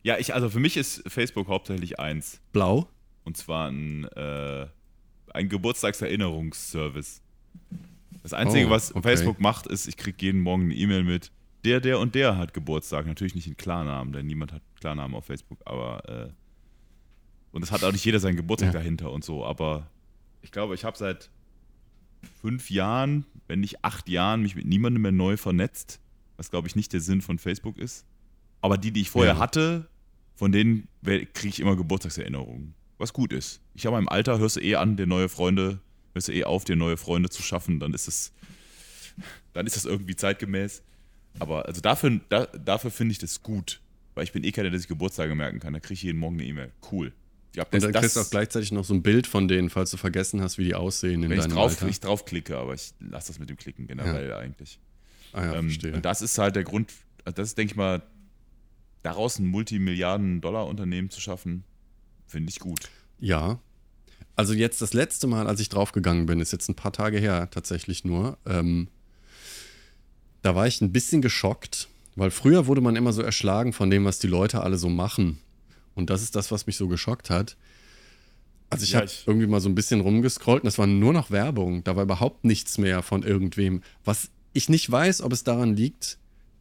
Ja, 0.02 0.18
ich, 0.18 0.34
also 0.34 0.50
für 0.50 0.60
mich 0.60 0.76
ist 0.76 1.04
Facebook 1.06 1.48
hauptsächlich 1.50 2.00
eins. 2.00 2.42
Blau? 2.52 2.88
Und 3.26 3.38
zwar 3.38 3.70
ein, 3.70 4.06
äh, 4.06 4.66
ein 5.34 5.50
Geburtstagserinnerungsservice. 5.50 7.22
Das 8.24 8.34
Einzige, 8.34 8.68
Oh, 8.68 8.70
was 8.72 8.96
okay. 8.96 9.04
Facebook 9.04 9.40
macht, 9.40 9.68
ist, 9.68 9.88
ich 9.88 9.98
kriege 9.98 10.18
jeden 10.20 10.42
Morgen 10.42 10.64
eine 10.64 10.74
E-Mail 10.74 11.04
mit, 11.04 11.32
der, 11.64 11.80
der 11.80 12.00
und 12.00 12.16
der 12.16 12.38
hat 12.38 12.56
Geburtstag. 12.56 13.06
Natürlich 13.06 13.36
nicht 13.36 13.46
in 13.46 13.56
Klarnamen, 13.56 14.14
denn 14.14 14.26
niemand 14.26 14.52
hat 14.52 14.64
Klarnamen 14.80 15.16
auf 15.16 15.26
Facebook, 15.26 15.60
aber 15.66 16.10
äh, 16.10 16.30
und 17.52 17.64
es 17.64 17.72
hat 17.72 17.84
auch 17.84 17.92
nicht 17.92 18.06
jeder 18.06 18.20
seinen 18.20 18.36
Geburtstag 18.36 18.74
Ja. 18.74 18.80
dahinter 18.80 19.12
und 19.12 19.24
so, 19.24 19.46
aber 19.46 19.90
ich 20.42 20.52
glaube, 20.52 20.76
ich 20.76 20.84
habe 20.86 20.98
seit 20.98 21.30
fünf 22.42 22.70
Jahren, 22.70 23.26
wenn 23.48 23.60
nicht 23.62 23.84
acht 23.84 24.10
Jahren, 24.10 24.42
mich 24.42 24.56
mit 24.56 24.66
niemandem 24.66 25.02
mehr 25.02 25.12
neu 25.12 25.38
vernetzt, 25.38 26.00
was 26.38 26.50
glaube 26.50 26.68
ich 26.68 26.76
nicht 26.76 26.94
der 26.94 27.02
Sinn 27.02 27.22
von 27.22 27.38
Facebook 27.40 27.78
ist. 27.78 28.06
Aber 28.62 28.78
die, 28.78 28.92
die 28.92 29.02
ich 29.02 29.10
vorher 29.10 29.34
Ja. 29.36 29.40
hatte, 29.40 29.88
von 30.36 30.52
denen 30.52 30.88
kriege 31.04 31.48
ich 31.50 31.60
immer 31.60 31.76
Geburtstagserinnerungen. 31.76 32.74
Was 32.98 33.14
gut 33.14 33.32
ist. 33.34 33.62
Ich 33.74 33.86
habe 33.86 33.98
im 33.98 34.10
Alter, 34.10 34.40
hörst 34.40 34.58
du 34.58 34.62
eh 34.62 34.76
an, 34.76 34.98
dir 34.98 35.08
neue 35.08 35.30
Freunde, 35.30 35.80
hörst 36.14 36.28
du 36.28 36.34
eh 36.34 36.44
auf, 36.44 36.66
dir 36.66 36.76
neue 36.76 36.98
Freunde 36.98 37.30
zu 37.30 37.42
schaffen, 37.42 37.80
dann 37.80 37.94
ist 37.94 38.08
es, 38.10 38.34
dann 39.54 39.66
ist 39.66 39.76
das 39.78 39.86
irgendwie 39.86 40.16
zeitgemäß. 40.16 40.84
Aber 41.40 41.66
also 41.66 41.80
dafür, 41.80 42.20
da, 42.30 42.46
dafür 42.48 42.92
finde 42.92 43.14
ich 43.14 43.20
das 43.20 43.42
gut. 43.44 43.80
Weil 44.16 44.24
ich 44.26 44.34
bin 44.34 44.44
eh 44.44 44.52
keiner, 44.52 44.70
der 44.70 44.80
sich 44.80 44.88
Geburtstage 44.90 45.34
merken 45.36 45.60
kann. 45.60 45.72
Da 45.74 45.80
kriege 45.80 45.94
ich 45.94 46.04
jeden 46.04 46.20
Morgen 46.20 46.36
eine 46.36 46.46
E-Mail. 46.46 46.72
Cool. 46.92 47.14
Ja, 47.56 47.64
Und 47.64 47.82
dann 47.84 47.92
das- 47.92 48.02
kriegst 48.02 48.16
du 48.16 48.22
auch 48.22 48.30
gleichzeitig 48.30 48.72
noch 48.72 48.86
so 48.86 48.94
ein 48.94 49.02
Bild 49.02 49.26
von 49.28 49.48
denen, 49.48 49.70
falls 49.70 49.92
du 49.92 49.98
vergessen 49.98 50.42
hast, 50.42 50.58
wie 50.58 50.64
die 50.66 50.76
aussehen 50.76 51.24
in 51.24 51.30
wenn 51.30 51.38
ich 51.40 51.46
deinem 51.46 51.54
drauf, 51.56 51.72
Alter. 51.72 51.88
ich 51.88 52.00
draufklicke, 52.00 52.58
aber 52.58 52.74
ich 52.76 52.94
lasse 53.00 53.28
das 53.30 53.40
mit 53.40 53.50
dem 53.50 53.58
Klicken 53.58 53.88
generell 53.88 54.34
eigentlich. 54.34 54.80
ah 55.34 55.44
ja, 55.46 55.56
ähm, 55.56 55.66
verstehe. 55.70 55.94
und 55.94 56.06
das 56.06 56.22
ist 56.22 56.38
halt 56.38 56.56
der 56.56 56.64
Grund, 56.64 56.92
also 57.26 57.36
das 57.36 57.50
ist, 57.50 57.58
denke 57.58 57.74
ich 57.74 57.76
mal, 57.78 58.04
daraus 59.02 59.40
ein 59.40 59.48
Multimilliarden-Dollar-Unternehmen 59.48 61.10
zu 61.10 61.22
schaffen, 61.22 61.64
finde 62.28 62.50
ich 62.52 62.60
gut. 62.60 62.82
Ja. 63.20 63.60
Also 64.36 64.54
jetzt 64.54 64.82
das 64.82 64.94
letzte 64.94 65.28
Mal, 65.28 65.48
als 65.48 65.60
ich 65.60 65.70
draufgegangen 65.70 66.26
bin, 66.26 66.40
ist 66.40 66.52
jetzt 66.52 66.70
ein 66.70 66.76
paar 66.76 66.94
Tage 66.94 67.20
her 67.20 67.50
tatsächlich 67.52 68.06
nur. 68.06 68.38
Ähm, 68.46 68.88
da 70.42 70.56
war 70.56 70.68
ich 70.68 70.80
ein 70.82 70.92
bisschen 70.94 71.22
geschockt, 71.22 71.90
weil 72.16 72.32
früher 72.32 72.68
wurde 72.68 72.82
man 72.82 72.96
immer 72.96 73.12
so 73.14 73.22
erschlagen 73.22 73.74
von 73.74 73.90
dem, 73.90 74.06
was 74.06 74.20
die 74.20 74.28
Leute 74.28 74.62
alle 74.62 74.78
so 74.78 74.88
machen. 74.90 75.40
Und 76.00 76.10
das 76.10 76.24
ist 76.24 76.36
das, 76.36 76.52
was 76.52 76.66
mich 76.68 76.78
so 76.78 76.88
geschockt 76.88 77.30
hat. 77.30 77.58
Also 78.72 78.84
ich 78.84 78.92
Ja, 78.92 79.00
habe 79.02 79.10
irgendwie 79.26 79.48
mal 79.48 79.62
so 79.62 79.70
ein 79.70 79.76
bisschen 79.76 80.02
rumgescrollt 80.02 80.64
und 80.64 80.68
es 80.68 80.78
war 80.78 80.88
nur 80.88 81.14
noch 81.14 81.32
Werbung. 81.32 81.84
Da 81.84 81.96
war 81.96 82.04
überhaupt 82.04 82.46
nichts 82.46 82.78
mehr 82.78 83.02
von 83.04 83.24
irgendwem. 83.24 83.84
Was 84.06 84.32
ich 84.54 84.70
nicht 84.70 84.90
weiß, 84.90 85.22
ob 85.22 85.34
es 85.34 85.44
daran 85.44 85.76
liegt, 85.76 86.20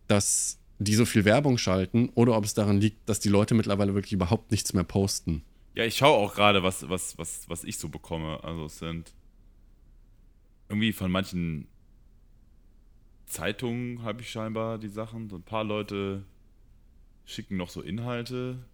dass 0.08 0.58
die 0.78 0.94
so 0.94 1.04
viel 1.06 1.24
Werbung 1.24 1.58
schalten 1.58 2.10
oder 2.14 2.36
ob 2.36 2.44
es 2.44 2.54
daran 2.54 2.80
liegt, 2.80 3.08
dass 3.08 3.20
die 3.20 3.28
Leute 3.28 3.54
mittlerweile 3.54 3.94
wirklich 3.94 4.12
überhaupt 4.12 4.50
nichts 4.50 4.72
mehr 4.72 4.84
posten. 4.84 5.44
Ja, 5.74 5.84
ich 5.84 5.96
schaue 5.96 6.16
auch 6.16 6.34
gerade, 6.34 6.62
was, 6.62 6.88
was, 6.88 7.16
was, 7.18 7.48
was 7.48 7.64
ich 7.64 7.78
so 7.78 7.88
bekomme. 7.88 8.42
Also 8.42 8.66
es 8.66 8.78
sind 8.78 9.14
irgendwie 10.68 10.92
von 10.92 11.10
manchen 11.10 11.68
Zeitungen 13.26 14.02
habe 14.02 14.22
ich 14.22 14.30
scheinbar 14.30 14.78
die 14.78 14.88
Sachen. 14.88 15.28
So 15.28 15.36
ein 15.36 15.42
paar 15.42 15.64
Leute 15.64 16.24
schicken 17.24 17.56
noch 17.56 17.68
so 17.70 17.82
Inhalte. 17.82 18.64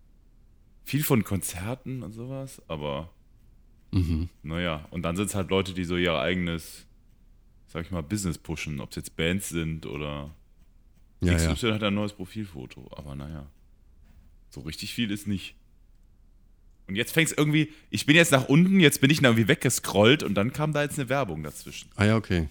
Viel 0.85 1.03
von 1.03 1.25
Konzerten 1.25 2.03
und 2.03 2.13
sowas, 2.13 2.61
aber 2.69 3.11
Mhm. 3.93 4.29
naja. 4.43 4.87
Und 4.91 5.03
dann 5.03 5.17
sind 5.17 5.27
es 5.27 5.35
halt 5.35 5.51
Leute, 5.51 5.73
die 5.73 5.85
so 5.85 5.97
ihr 5.97 6.15
eigenes, 6.19 6.87
sag 7.67 7.85
ich 7.87 7.91
mal, 7.93 8.03
Business 8.03 8.39
pushen. 8.39 8.81
Ob 8.81 8.91
es 8.91 8.97
jetzt 8.97 9.17
Bands 9.17 9.49
sind 9.49 9.87
oder 9.87 10.35
Ja, 11.21 11.33
ja. 11.39 11.55
XY 11.55 11.73
hat 11.73 11.83
ein 11.85 11.95
neues 11.95 12.13
Profilfoto. 12.13 12.91
Aber 12.97 13.15
naja, 13.15 13.47
so 14.51 14.61
richtig 14.63 14.93
viel 14.93 15.11
ist 15.11 15.27
nicht. 15.27 15.55
Und 16.87 16.97
jetzt 16.97 17.13
fängt 17.13 17.31
es 17.31 17.37
irgendwie, 17.39 17.73
ich 17.89 18.05
bin 18.05 18.15
jetzt 18.15 18.33
nach 18.33 18.47
unten, 18.49 18.79
jetzt 18.79 19.01
bin 19.01 19.09
ich 19.11 19.23
irgendwie 19.23 19.49
weggescrollt 19.49 20.23
und 20.23 20.35
dann 20.35 20.53
kam 20.53 20.73
da 20.75 20.83
jetzt 20.83 20.99
eine 20.99 21.09
Werbung 21.09 21.43
dazwischen. 21.43 21.89
Ah 21.97 22.05
ja, 22.05 22.17
okay. 22.17 22.49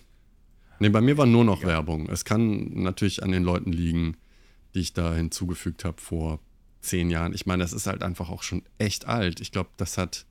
Nee, 0.80 0.90
bei 0.90 1.02
mir 1.02 1.18
war 1.18 1.28
nur 1.28 1.46
noch 1.46 1.62
Werbung. 1.64 2.10
Es 2.10 2.26
kann 2.26 2.72
natürlich 2.82 3.22
an 3.22 3.32
den 3.32 3.44
Leuten 3.44 3.72
liegen, 3.72 4.18
die 4.74 4.80
ich 4.80 4.94
da 4.94 5.14
hinzugefügt 5.14 5.86
habe 5.86 6.02
vor 6.02 6.40
zehn 6.84 7.10
Jahren. 7.10 7.34
Ich 7.34 7.46
meine, 7.46 7.64
das 7.64 7.74
ist 7.74 7.88
halt 7.88 8.04
einfach 8.04 8.30
auch 8.30 8.44
schon 8.44 8.64
echt 8.78 9.06
alt. 9.08 9.40
Ich 9.40 9.52
glaube, 9.52 9.70
das 9.78 9.98
hat, 9.98 10.26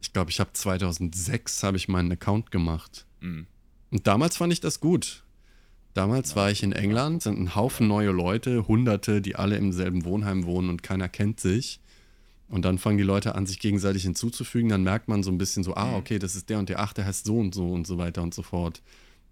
ich 0.00 0.12
glaube, 0.12 0.30
ich 0.30 0.40
habe 0.40 0.52
2006 0.52 1.62
habe 1.62 1.76
ich 1.76 1.88
meinen 1.88 2.12
Account 2.12 2.50
gemacht. 2.50 3.06
Mhm. 3.20 3.46
Und 3.90 4.06
damals 4.06 4.36
fand 4.36 4.52
ich 4.52 4.60
das 4.60 4.80
gut. 4.80 5.24
Damals 5.94 6.36
war 6.36 6.50
ich 6.50 6.62
in 6.62 6.72
England, 6.72 7.22
sind 7.22 7.38
ein 7.38 7.54
Haufen 7.54 7.88
neue 7.88 8.10
Leute, 8.10 8.68
Hunderte, 8.68 9.22
die 9.22 9.36
alle 9.36 9.56
im 9.56 9.72
selben 9.72 10.04
Wohnheim 10.04 10.44
wohnen 10.44 10.68
und 10.68 10.82
keiner 10.82 11.08
kennt 11.08 11.40
sich. 11.40 11.80
Und 12.48 12.64
dann 12.64 12.78
fangen 12.78 12.98
die 12.98 13.04
Leute 13.04 13.34
an, 13.34 13.46
sich 13.46 13.58
gegenseitig 13.58 14.02
hinzuzufügen. 14.02 14.68
Dann 14.68 14.82
merkt 14.82 15.08
man 15.08 15.22
so 15.22 15.30
ein 15.30 15.38
bisschen 15.38 15.64
so, 15.64 15.74
ah, 15.74 15.96
okay, 15.96 16.18
das 16.18 16.36
ist 16.36 16.50
der 16.50 16.58
und 16.58 16.68
der, 16.68 16.80
ach, 16.80 16.92
der 16.92 17.06
heißt 17.06 17.24
so 17.24 17.38
und 17.38 17.54
so 17.54 17.72
und 17.72 17.86
so 17.86 17.98
weiter 17.98 18.22
und 18.22 18.34
so 18.34 18.42
fort. 18.42 18.82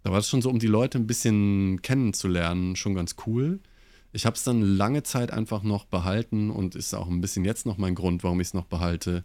Da 0.03 0.11
war 0.11 0.19
es 0.19 0.29
schon 0.29 0.43
so, 0.43 0.51
um 0.51 0.59
die 0.59 0.67
Leute 0.67 0.99
ein 0.99 1.07
bisschen 1.07 1.81
kennenzulernen, 1.83 2.77
schon 2.77 2.95
ganz 2.95 3.17
cool. 3.27 3.61
Ich 4.15 4.27
habe 4.27 4.37
es 4.37 4.45
dann 4.45 4.63
lange 4.63 5.03
Zeit 5.03 5.33
einfach 5.33 5.63
noch 5.63 5.85
behalten 5.85 6.51
und 6.51 6.75
ist 6.77 6.95
auch 6.95 7.09
ein 7.09 7.21
bisschen 7.21 7.45
jetzt 7.45 7.67
noch 7.67 7.79
mein 7.79 7.95
Grund, 7.95 8.23
warum 8.23 8.41
ich 8.41 8.49
es 8.49 8.55
noch 8.55 8.65
behalte. 8.65 9.25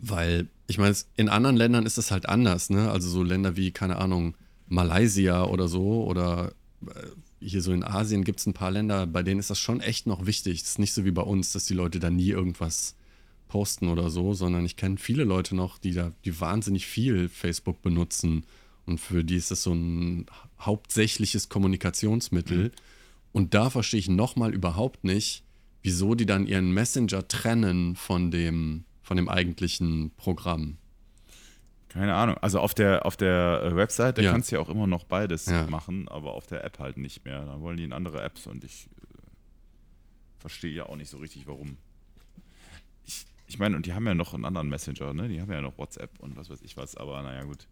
Weil, 0.00 0.48
ich 0.66 0.78
meine, 0.78 0.96
in 1.16 1.28
anderen 1.28 1.56
Ländern 1.56 1.86
ist 1.86 1.98
es 1.98 2.10
halt 2.10 2.28
anders, 2.28 2.70
ne? 2.70 2.90
Also 2.90 3.08
so 3.08 3.22
Länder 3.22 3.56
wie, 3.56 3.70
keine 3.70 3.96
Ahnung, 3.96 4.34
Malaysia 4.68 5.44
oder 5.44 5.68
so 5.68 6.04
oder 6.04 6.52
äh, 6.86 7.06
hier 7.40 7.62
so 7.62 7.72
in 7.72 7.84
Asien 7.84 8.24
gibt 8.24 8.40
es 8.40 8.46
ein 8.46 8.54
paar 8.54 8.70
Länder, 8.70 9.06
bei 9.06 9.22
denen 9.22 9.38
ist 9.38 9.50
das 9.50 9.58
schon 9.58 9.80
echt 9.80 10.06
noch 10.06 10.26
wichtig. 10.26 10.62
Es 10.62 10.70
ist 10.70 10.78
nicht 10.78 10.94
so 10.94 11.04
wie 11.04 11.10
bei 11.10 11.22
uns, 11.22 11.52
dass 11.52 11.66
die 11.66 11.74
Leute 11.74 12.00
da 12.00 12.10
nie 12.10 12.30
irgendwas 12.30 12.96
posten 13.48 13.88
oder 13.88 14.10
so, 14.10 14.34
sondern 14.34 14.64
ich 14.64 14.76
kenne 14.76 14.96
viele 14.96 15.24
Leute 15.24 15.54
noch, 15.54 15.78
die 15.78 15.92
da, 15.92 16.12
die 16.24 16.40
wahnsinnig 16.40 16.86
viel 16.86 17.28
Facebook 17.28 17.82
benutzen 17.82 18.44
und 18.86 18.98
für 18.98 19.24
die 19.24 19.36
ist 19.36 19.50
das 19.50 19.62
so 19.62 19.72
ein 19.72 20.26
hauptsächliches 20.60 21.48
Kommunikationsmittel. 21.48 22.72
Und 23.36 23.52
da 23.52 23.68
verstehe 23.68 24.00
ich 24.00 24.08
nochmal 24.08 24.54
überhaupt 24.54 25.04
nicht, 25.04 25.44
wieso 25.82 26.14
die 26.14 26.24
dann 26.24 26.46
ihren 26.46 26.72
Messenger 26.72 27.28
trennen 27.28 27.94
von 27.94 28.30
dem, 28.30 28.84
von 29.02 29.18
dem 29.18 29.28
eigentlichen 29.28 30.10
Programm. 30.16 30.78
Keine 31.88 32.14
Ahnung. 32.14 32.38
Also 32.38 32.60
auf 32.60 32.72
der, 32.72 33.04
auf 33.04 33.18
der 33.18 33.60
äh, 33.62 33.76
Website, 33.76 34.16
da 34.16 34.22
Ja. 34.22 34.32
kannst 34.32 34.50
du 34.50 34.56
ja 34.56 34.62
auch 34.62 34.70
immer 34.70 34.86
noch 34.86 35.04
beides 35.04 35.44
Ja. 35.44 35.66
machen, 35.66 36.08
aber 36.08 36.32
auf 36.32 36.46
der 36.46 36.64
App 36.64 36.78
halt 36.78 36.96
nicht 36.96 37.26
mehr. 37.26 37.44
Da 37.44 37.60
wollen 37.60 37.76
die 37.76 37.84
in 37.84 37.92
andere 37.92 38.22
Apps 38.22 38.46
und 38.46 38.64
ich 38.64 38.88
äh, 39.02 39.04
verstehe 40.38 40.72
ja 40.72 40.86
auch 40.86 40.96
nicht 40.96 41.10
so 41.10 41.18
richtig, 41.18 41.46
warum. 41.46 41.76
Ich, 43.04 43.26
ich 43.48 43.58
meine, 43.58 43.76
und 43.76 43.84
die 43.84 43.92
haben 43.92 44.06
ja 44.06 44.14
noch 44.14 44.32
einen 44.32 44.46
anderen 44.46 44.70
Messenger, 44.70 45.12
ne? 45.12 45.28
Die 45.28 45.42
haben 45.42 45.52
ja 45.52 45.60
noch 45.60 45.76
WhatsApp 45.76 46.10
und 46.20 46.38
was 46.38 46.48
weiß 46.48 46.62
ich 46.62 46.78
was, 46.78 46.96
aber 46.96 47.22
naja, 47.22 47.42
gut. 47.42 47.66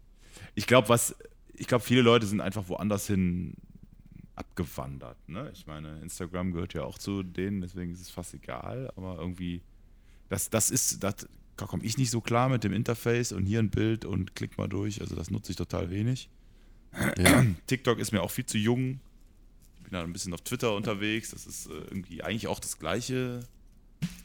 Ich 0.53 0.67
glaube, 0.67 0.89
was, 0.89 1.15
ich 1.55 1.65
glaube, 1.65 1.83
viele 1.83 2.03
Leute 2.03 2.27
sind 2.27 2.39
einfach 2.39 2.69
woanders 2.69 3.07
hin 3.07 3.55
abgewandert, 4.35 5.17
ne? 5.29 5.49
Ich 5.53 5.65
meine, 5.67 5.99
Instagram 6.01 6.51
gehört 6.51 6.73
ja 6.73 6.83
auch 6.83 6.97
zu 6.97 7.23
denen, 7.23 7.61
deswegen 7.61 7.93
ist 7.93 8.01
es 8.01 8.09
fast 8.09 8.33
egal, 8.33 8.91
aber 8.95 9.17
irgendwie, 9.19 9.61
das, 10.29 10.49
das 10.49 10.71
ist, 10.71 11.03
das, 11.03 11.27
da 11.57 11.65
komme 11.65 11.83
ich 11.83 11.97
nicht 11.97 12.11
so 12.11 12.21
klar 12.21 12.49
mit 12.49 12.63
dem 12.63 12.73
Interface 12.73 13.31
und 13.31 13.45
hier 13.45 13.59
ein 13.59 13.69
Bild 13.69 14.05
und 14.05 14.35
klick 14.35 14.57
mal 14.57 14.67
durch. 14.67 15.01
Also 15.01 15.15
das 15.15 15.31
nutze 15.31 15.51
ich 15.51 15.55
total 15.55 15.89
wenig. 15.89 16.29
Ja. 17.17 17.45
TikTok 17.67 17.99
ist 17.99 18.11
mir 18.11 18.21
auch 18.21 18.31
viel 18.31 18.45
zu 18.45 18.57
jung. 18.57 18.99
Ich 19.77 19.83
bin 19.83 19.93
da 19.93 20.03
ein 20.03 20.13
bisschen 20.13 20.33
auf 20.33 20.41
Twitter 20.41 20.75
unterwegs. 20.75 21.31
Das 21.31 21.45
ist 21.45 21.67
äh, 21.67 21.73
irgendwie 21.73 22.23
eigentlich 22.23 22.47
auch 22.47 22.59
das 22.59 22.77
Gleiche. 22.77 23.41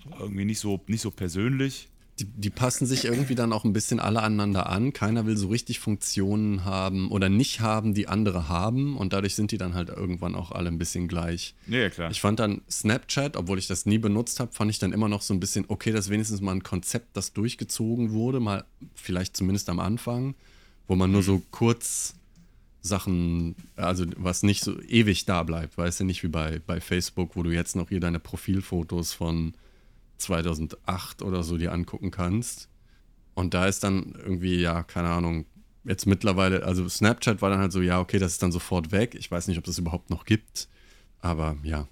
Aber 0.07 0.21
irgendwie 0.21 0.45
nicht 0.45 0.59
so, 0.59 0.83
nicht 0.87 1.03
so 1.03 1.11
persönlich. 1.11 1.89
Die, 2.21 2.27
die 2.27 2.51
passen 2.51 2.87
sich 2.87 3.07
irgendwie 3.07 3.35
dann 3.35 3.53
auch 3.53 3.65
ein 3.65 3.73
bisschen 3.73 3.99
alle 3.99 4.23
aneinander 4.23 4.69
an. 4.69 4.93
Keiner 4.93 5.27
will 5.27 5.37
so 5.37 5.49
richtig 5.49 5.81
Funktionen 5.81 6.65
haben 6.65 7.11
oder 7.11 7.29
nicht 7.29 7.61
haben, 7.61 7.95
die 7.95 8.09
andere 8.09 8.49
haben. 8.49 8.97
Und 8.97 9.13
dadurch 9.13 9.35
sind 9.35 9.51
die 9.53 9.59
dann 9.59 9.75
halt 9.75 9.89
irgendwann 9.89 10.35
auch 10.35 10.53
alle 10.53 10.69
ein 10.69 10.79
bisschen 10.79 11.09
gleich. 11.09 11.55
Ja, 11.67 11.89
klar. 11.89 12.11
Ich 12.11 12.21
fand 12.21 12.39
dann 12.39 12.61
Snapchat, 12.71 13.37
obwohl 13.37 13.59
ich 13.59 13.67
das 13.67 13.87
nie 13.87 13.99
benutzt 13.99 14.39
habe, 14.39 14.53
fand 14.53 14.71
ich 14.71 14.79
dann 14.79 14.93
immer 14.93 15.09
noch 15.09 15.23
so 15.23 15.33
ein 15.33 15.41
bisschen, 15.41 15.65
okay, 15.69 15.93
das 15.93 16.07
ist 16.07 16.11
wenigstens 16.11 16.41
mal 16.41 16.53
ein 16.53 16.63
Konzept, 16.63 17.17
das 17.17 17.33
durchgezogen 17.33 18.13
wurde, 18.13 18.39
mal 18.39 18.65
vielleicht 18.95 19.37
zumindest 19.37 19.71
am 19.71 19.81
Anfang, 19.81 20.35
wo 20.87 20.97
man 20.97 21.11
nur 21.11 21.23
so 21.23 21.43
kurz 21.51 22.15
Sachen, 22.83 23.57
also 23.77 24.05
was 24.17 24.43
nicht 24.43 24.63
so 24.63 24.81
ewig 24.83 25.25
da 25.25 25.43
bleibt, 25.43 25.77
weißt 25.77 26.01
du, 26.01 26.05
nicht 26.05 26.23
wie 26.23 26.29
bei, 26.29 26.61
bei 26.67 26.81
Facebook, 26.81 27.37
wo 27.37 27.43
du 27.43 27.51
jetzt 27.51 27.77
noch 27.77 27.89
hier 27.89 28.01
deine 28.01 28.21
Profilfotos 28.21 29.13
von 29.13 29.55
2008 30.21 31.23
oder 31.23 31.43
so 31.43 31.57
dir 31.57 31.73
angucken 31.73 32.11
kannst. 32.11 32.69
Und 33.35 33.55
da 33.55 33.67
ist 33.67 33.85
dann 33.85 34.15
irgendwie, 34.23 34.57
ja, 34.57 34.83
keine 34.83 35.09
Ahnung, 35.09 35.47
jetzt 35.85 36.07
mittlerweile, 36.07 36.65
also 36.65 36.89
Snapchat 36.89 37.43
war 37.43 37.51
dann 37.51 37.61
halt 37.61 37.73
so, 37.73 37.81
ja, 37.81 38.01
okay, 38.01 38.19
das 38.19 38.33
ist 38.33 38.43
dann 38.43 38.53
sofort 38.53 38.93
weg. 38.93 39.15
Ich 39.15 39.31
weiß 39.31 39.49
nicht, 39.49 39.59
ob 39.59 39.65
das 39.65 39.79
überhaupt 39.79 40.11
noch 40.11 40.25
gibt, 40.25 40.69
aber 41.21 41.57
ja. 41.63 41.89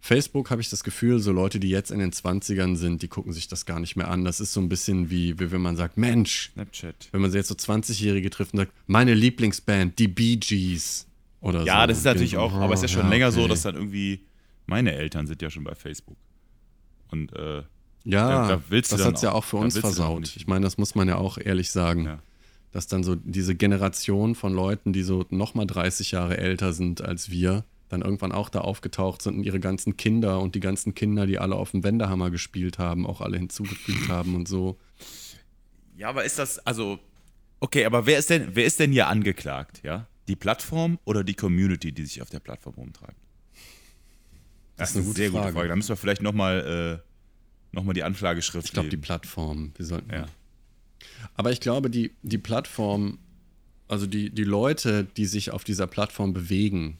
Facebook 0.00 0.50
habe 0.50 0.60
ich 0.60 0.68
das 0.68 0.84
Gefühl, 0.84 1.18
so 1.18 1.32
Leute, 1.32 1.58
die 1.58 1.70
jetzt 1.70 1.90
in 1.90 1.98
den 1.98 2.12
20ern 2.12 2.76
sind, 2.76 3.00
die 3.00 3.08
gucken 3.08 3.32
sich 3.32 3.48
das 3.48 3.64
gar 3.64 3.80
nicht 3.80 3.96
mehr 3.96 4.08
an. 4.08 4.26
Das 4.26 4.38
ist 4.38 4.52
so 4.52 4.60
ein 4.60 4.68
bisschen 4.68 5.08
wie, 5.08 5.40
wie 5.40 5.50
wenn 5.50 5.62
man 5.62 5.76
sagt, 5.76 5.96
Mensch, 5.96 6.50
Snapchat. 6.52 7.08
wenn 7.12 7.22
man 7.22 7.32
jetzt 7.32 7.48
so 7.48 7.54
20-Jährige 7.54 8.28
trifft 8.28 8.52
und 8.52 8.58
sagt, 8.58 8.72
meine 8.86 9.14
Lieblingsband, 9.14 9.98
die 9.98 10.08
Bee 10.08 10.36
Gees 10.36 11.06
oder 11.40 11.60
so. 11.60 11.66
Ja, 11.66 11.86
das 11.86 11.98
ist 11.98 12.04
natürlich 12.04 12.30
die 12.32 12.36
auch, 12.36 12.52
so, 12.52 12.58
aber 12.58 12.74
es 12.74 12.82
ist 12.82 12.92
ja 12.92 13.00
schon 13.00 13.08
länger 13.08 13.32
so, 13.32 13.40
okay. 13.40 13.48
dass 13.48 13.62
dann 13.62 13.76
irgendwie, 13.76 14.20
meine 14.66 14.92
Eltern 14.92 15.26
sind 15.26 15.40
ja 15.40 15.48
schon 15.48 15.64
bei 15.64 15.74
Facebook. 15.74 16.18
Und 17.10 17.32
äh, 17.34 17.62
Ja, 18.04 18.28
da- 18.28 18.48
da 18.56 18.62
willst 18.68 18.92
du 18.92 18.96
das 18.96 19.06
hat 19.06 19.16
es 19.16 19.22
ja 19.22 19.32
auch- 19.32 19.44
für 19.44 19.56
uns 19.56 19.78
versaut. 19.78 20.34
Ich 20.36 20.46
meine, 20.46 20.64
das 20.64 20.76
muss 20.78 20.94
man 20.94 21.08
ja 21.08 21.16
auch 21.16 21.38
ehrlich 21.38 21.70
sagen. 21.70 22.04
Ja. 22.06 22.18
Dass 22.72 22.86
dann 22.88 23.04
so 23.04 23.14
diese 23.14 23.54
Generation 23.54 24.34
von 24.34 24.52
Leuten, 24.52 24.92
die 24.92 25.02
so 25.04 25.24
nochmal 25.30 25.66
30 25.66 26.10
Jahre 26.10 26.36
älter 26.38 26.72
sind 26.72 27.02
als 27.02 27.30
wir, 27.30 27.64
dann 27.88 28.02
irgendwann 28.02 28.32
auch 28.32 28.48
da 28.48 28.62
aufgetaucht 28.62 29.22
sind 29.22 29.36
und 29.36 29.44
ihre 29.44 29.60
ganzen 29.60 29.96
Kinder 29.96 30.40
und 30.40 30.54
die 30.56 30.60
ganzen 30.60 30.94
Kinder, 30.94 31.26
die 31.26 31.38
alle 31.38 31.54
auf 31.54 31.70
dem 31.70 31.84
Wendehammer 31.84 32.30
gespielt 32.30 32.78
haben, 32.78 33.06
auch 33.06 33.20
alle 33.20 33.38
hinzugefügt 33.38 34.08
haben 34.08 34.34
und 34.34 34.48
so. 34.48 34.76
Ja, 35.96 36.08
aber 36.08 36.24
ist 36.24 36.38
das, 36.40 36.58
also, 36.66 36.98
okay, 37.60 37.84
aber 37.84 38.06
wer 38.06 38.18
ist 38.18 38.28
denn, 38.30 38.48
wer 38.54 38.64
ist 38.64 38.80
denn 38.80 38.90
hier 38.90 39.06
angeklagt, 39.06 39.80
ja? 39.84 40.08
Die 40.26 40.34
Plattform 40.36 40.98
oder 41.04 41.22
die 41.22 41.34
Community, 41.34 41.92
die 41.92 42.04
sich 42.04 42.20
auf 42.22 42.30
der 42.30 42.40
Plattform 42.40 42.74
rumtreibt? 42.74 43.20
Das 44.76 44.90
ist 44.90 44.96
eine 44.96 45.04
gute 45.06 45.30
Frage. 45.30 45.68
Da 45.68 45.76
müssen 45.76 45.88
wir 45.90 45.96
vielleicht 45.96 46.22
nochmal 46.22 47.00
äh, 47.02 47.74
noch 47.74 47.84
mal 47.84 47.92
die 47.92 48.02
Anklageschrift 48.02 48.66
Ich 48.66 48.72
glaube, 48.72 48.88
die. 48.88 48.96
Plattform, 48.96 49.72
wir 49.76 49.84
sollten. 49.86 50.10
Ja. 50.12 50.26
Aber 51.34 51.52
ich 51.52 51.60
glaube, 51.60 51.90
die, 51.90 52.12
die 52.22 52.38
Plattform, 52.38 53.18
also 53.88 54.06
die, 54.06 54.30
die 54.30 54.44
Leute, 54.44 55.04
die 55.16 55.26
sich 55.26 55.50
auf 55.50 55.64
dieser 55.64 55.86
Plattform 55.86 56.32
bewegen, 56.32 56.98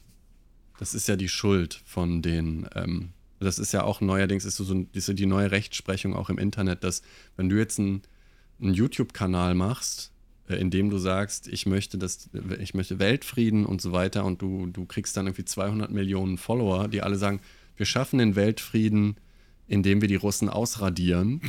das 0.77 0.93
ist 0.93 1.07
ja 1.07 1.15
die 1.15 1.29
Schuld 1.29 1.81
von 1.85 2.21
den, 2.21 2.67
ähm, 2.75 3.09
das 3.39 3.59
ist 3.59 3.71
ja 3.71 3.83
auch 3.83 4.01
neuerdings, 4.01 4.43
ist 4.45 4.57
so, 4.57 4.73
ein- 4.73 4.89
ist 4.93 5.05
so 5.05 5.13
die 5.13 5.25
neue 5.25 5.51
Rechtsprechung 5.51 6.13
auch 6.13 6.29
im 6.29 6.37
Internet, 6.37 6.83
dass 6.83 7.01
wenn 7.37 7.49
du 7.49 7.57
jetzt 7.57 7.79
einen, 7.79 8.01
einen 8.61 8.73
YouTube-Kanal 8.73 9.55
machst, 9.55 10.11
äh, 10.49 10.55
in 10.55 10.69
dem 10.71 10.89
du 10.89 10.97
sagst, 10.97 11.47
ich 11.47 11.65
möchte 11.65 11.97
das, 11.97 12.29
ich 12.59 12.73
möchte 12.73 12.99
Weltfrieden 12.99 13.65
und 13.65 13.81
so 13.81 13.91
weiter 13.93 14.25
und 14.25 14.41
du, 14.41 14.67
du 14.67 14.85
kriegst 14.85 15.15
dann 15.15 15.27
irgendwie 15.27 15.45
200 15.45 15.91
Millionen 15.91 16.37
Follower, 16.37 16.87
die 16.89 17.01
alle 17.01 17.15
sagen, 17.17 17.39
wir 17.77 17.85
schaffen 17.85 18.19
den 18.19 18.35
Weltfrieden, 18.35 19.17
indem 19.67 20.01
wir 20.01 20.07
die 20.07 20.15
Russen 20.15 20.49
ausradieren, 20.49 21.41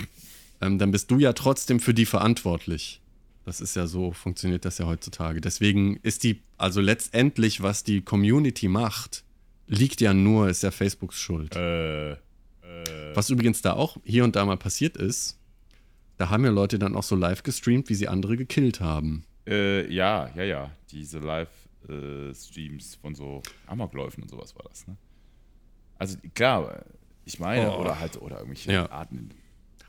ähm, 0.61 0.79
dann 0.79 0.91
bist 0.91 1.11
du 1.11 1.18
ja 1.18 1.33
trotzdem 1.33 1.81
für 1.81 1.95
die 1.95 2.07
verantwortlich. 2.07 3.01
Das 3.45 3.61
ist 3.61 3.77
ja 3.77 3.87
so, 3.87 4.12
funktioniert 4.12 4.64
das 4.64 4.79
ja 4.79 4.87
heutzutage. 4.87 5.41
Deswegen 5.41 5.99
ist 6.03 6.24
die, 6.24 6.43
also 6.57 6.81
letztendlich, 6.81 7.62
was 7.62 7.85
die 7.85 8.01
Community 8.01 8.66
macht, 8.68 9.22
liegt 9.68 10.01
ja 10.01 10.14
nur, 10.14 10.49
ist 10.49 10.62
ja 10.62 10.70
Facebooks 10.70 11.20
Schuld. 11.20 11.55
Äh, 11.55 12.16
Was 13.14 13.31
übrigens 13.31 13.62
da 13.62 13.74
auch 13.74 13.97
hier 14.05 14.24
und 14.24 14.35
da 14.37 14.45
mal 14.45 14.57
passiert 14.57 14.97
ist, 14.97 15.39
da 16.16 16.31
haben 16.31 16.45
ja 16.45 16.51
Leute 16.51 16.79
dann 16.79 16.97
auch 16.97 17.03
so 17.03 17.14
live 17.14 17.43
gestreamt, 17.43 17.89
wie 17.89 17.95
sie 17.95 18.09
andere 18.09 18.37
gekillt 18.37 18.81
haben. 18.81 19.24
äh, 19.47 19.91
ja, 19.93 20.31
ja, 20.35 20.43
ja. 20.43 20.70
Diese 20.91 21.18
Live-Streams 21.18 22.97
von 22.97 23.14
so 23.14 23.43
Amokläufen 23.66 24.22
und 24.22 24.29
sowas 24.29 24.55
war 24.57 24.64
das, 24.68 24.87
ne? 24.89 24.97
Also 25.99 26.16
klar, 26.34 26.84
ich 27.24 27.38
meine, 27.38 27.72
Oh. 27.72 27.80
oder 27.80 27.99
halt, 28.01 28.20
oder 28.20 28.38
irgendwelche 28.38 28.72
Ja. 28.72 28.90
Arten. 28.90 29.30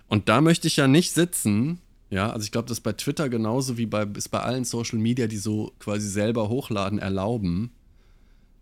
Und 0.08 0.30
da 0.30 0.42
möchte 0.42 0.68
ich 0.68 0.78
ja 0.78 0.88
nicht 0.88 1.12
sitzen. 1.14 1.80
Ja, 2.10 2.32
also 2.32 2.46
ich 2.46 2.52
glaube, 2.52 2.70
das 2.70 2.78
ist 2.78 2.84
bei 2.84 2.94
Twitter 2.94 3.28
genauso 3.28 3.78
wie 3.78 3.86
bei, 3.86 4.04
ist 4.04 4.30
bei 4.30 4.40
allen 4.40 4.64
Social 4.64 4.98
Media, 4.98 5.28
die 5.28 5.38
so 5.38 5.74
quasi 5.80 6.08
selber 6.08 6.48
hochladen, 6.48 7.00
erlauben. 7.00 7.72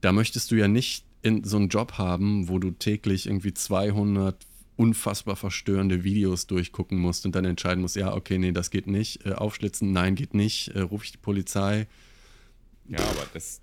Da 0.01 0.11
möchtest 0.11 0.49
du 0.49 0.55
ja 0.55 0.67
nicht 0.67 1.05
in 1.21 1.43
so 1.43 1.57
einen 1.57 1.69
Job 1.69 1.93
haben, 1.99 2.49
wo 2.49 2.57
du 2.59 2.71
täglich 2.71 3.27
irgendwie 3.27 3.53
200 3.53 4.35
unfassbar 4.77 5.35
verstörende 5.35 6.03
Videos 6.03 6.47
durchgucken 6.47 6.97
musst 6.99 7.25
und 7.25 7.33
dann 7.35 7.45
entscheiden 7.45 7.81
musst, 7.81 7.95
ja, 7.95 8.13
okay, 8.13 8.37
nee, 8.39 8.51
das 8.51 8.71
geht 8.71 8.87
nicht. 8.87 9.25
Äh, 9.25 9.33
aufschlitzen, 9.33 9.91
nein, 9.91 10.15
geht 10.15 10.33
nicht. 10.33 10.69
Äh, 10.69 10.81
Rufe 10.81 11.05
ich 11.05 11.11
die 11.11 11.17
Polizei. 11.19 11.87
Ja, 12.89 12.99
aber 12.99 13.25
das, 13.33 13.61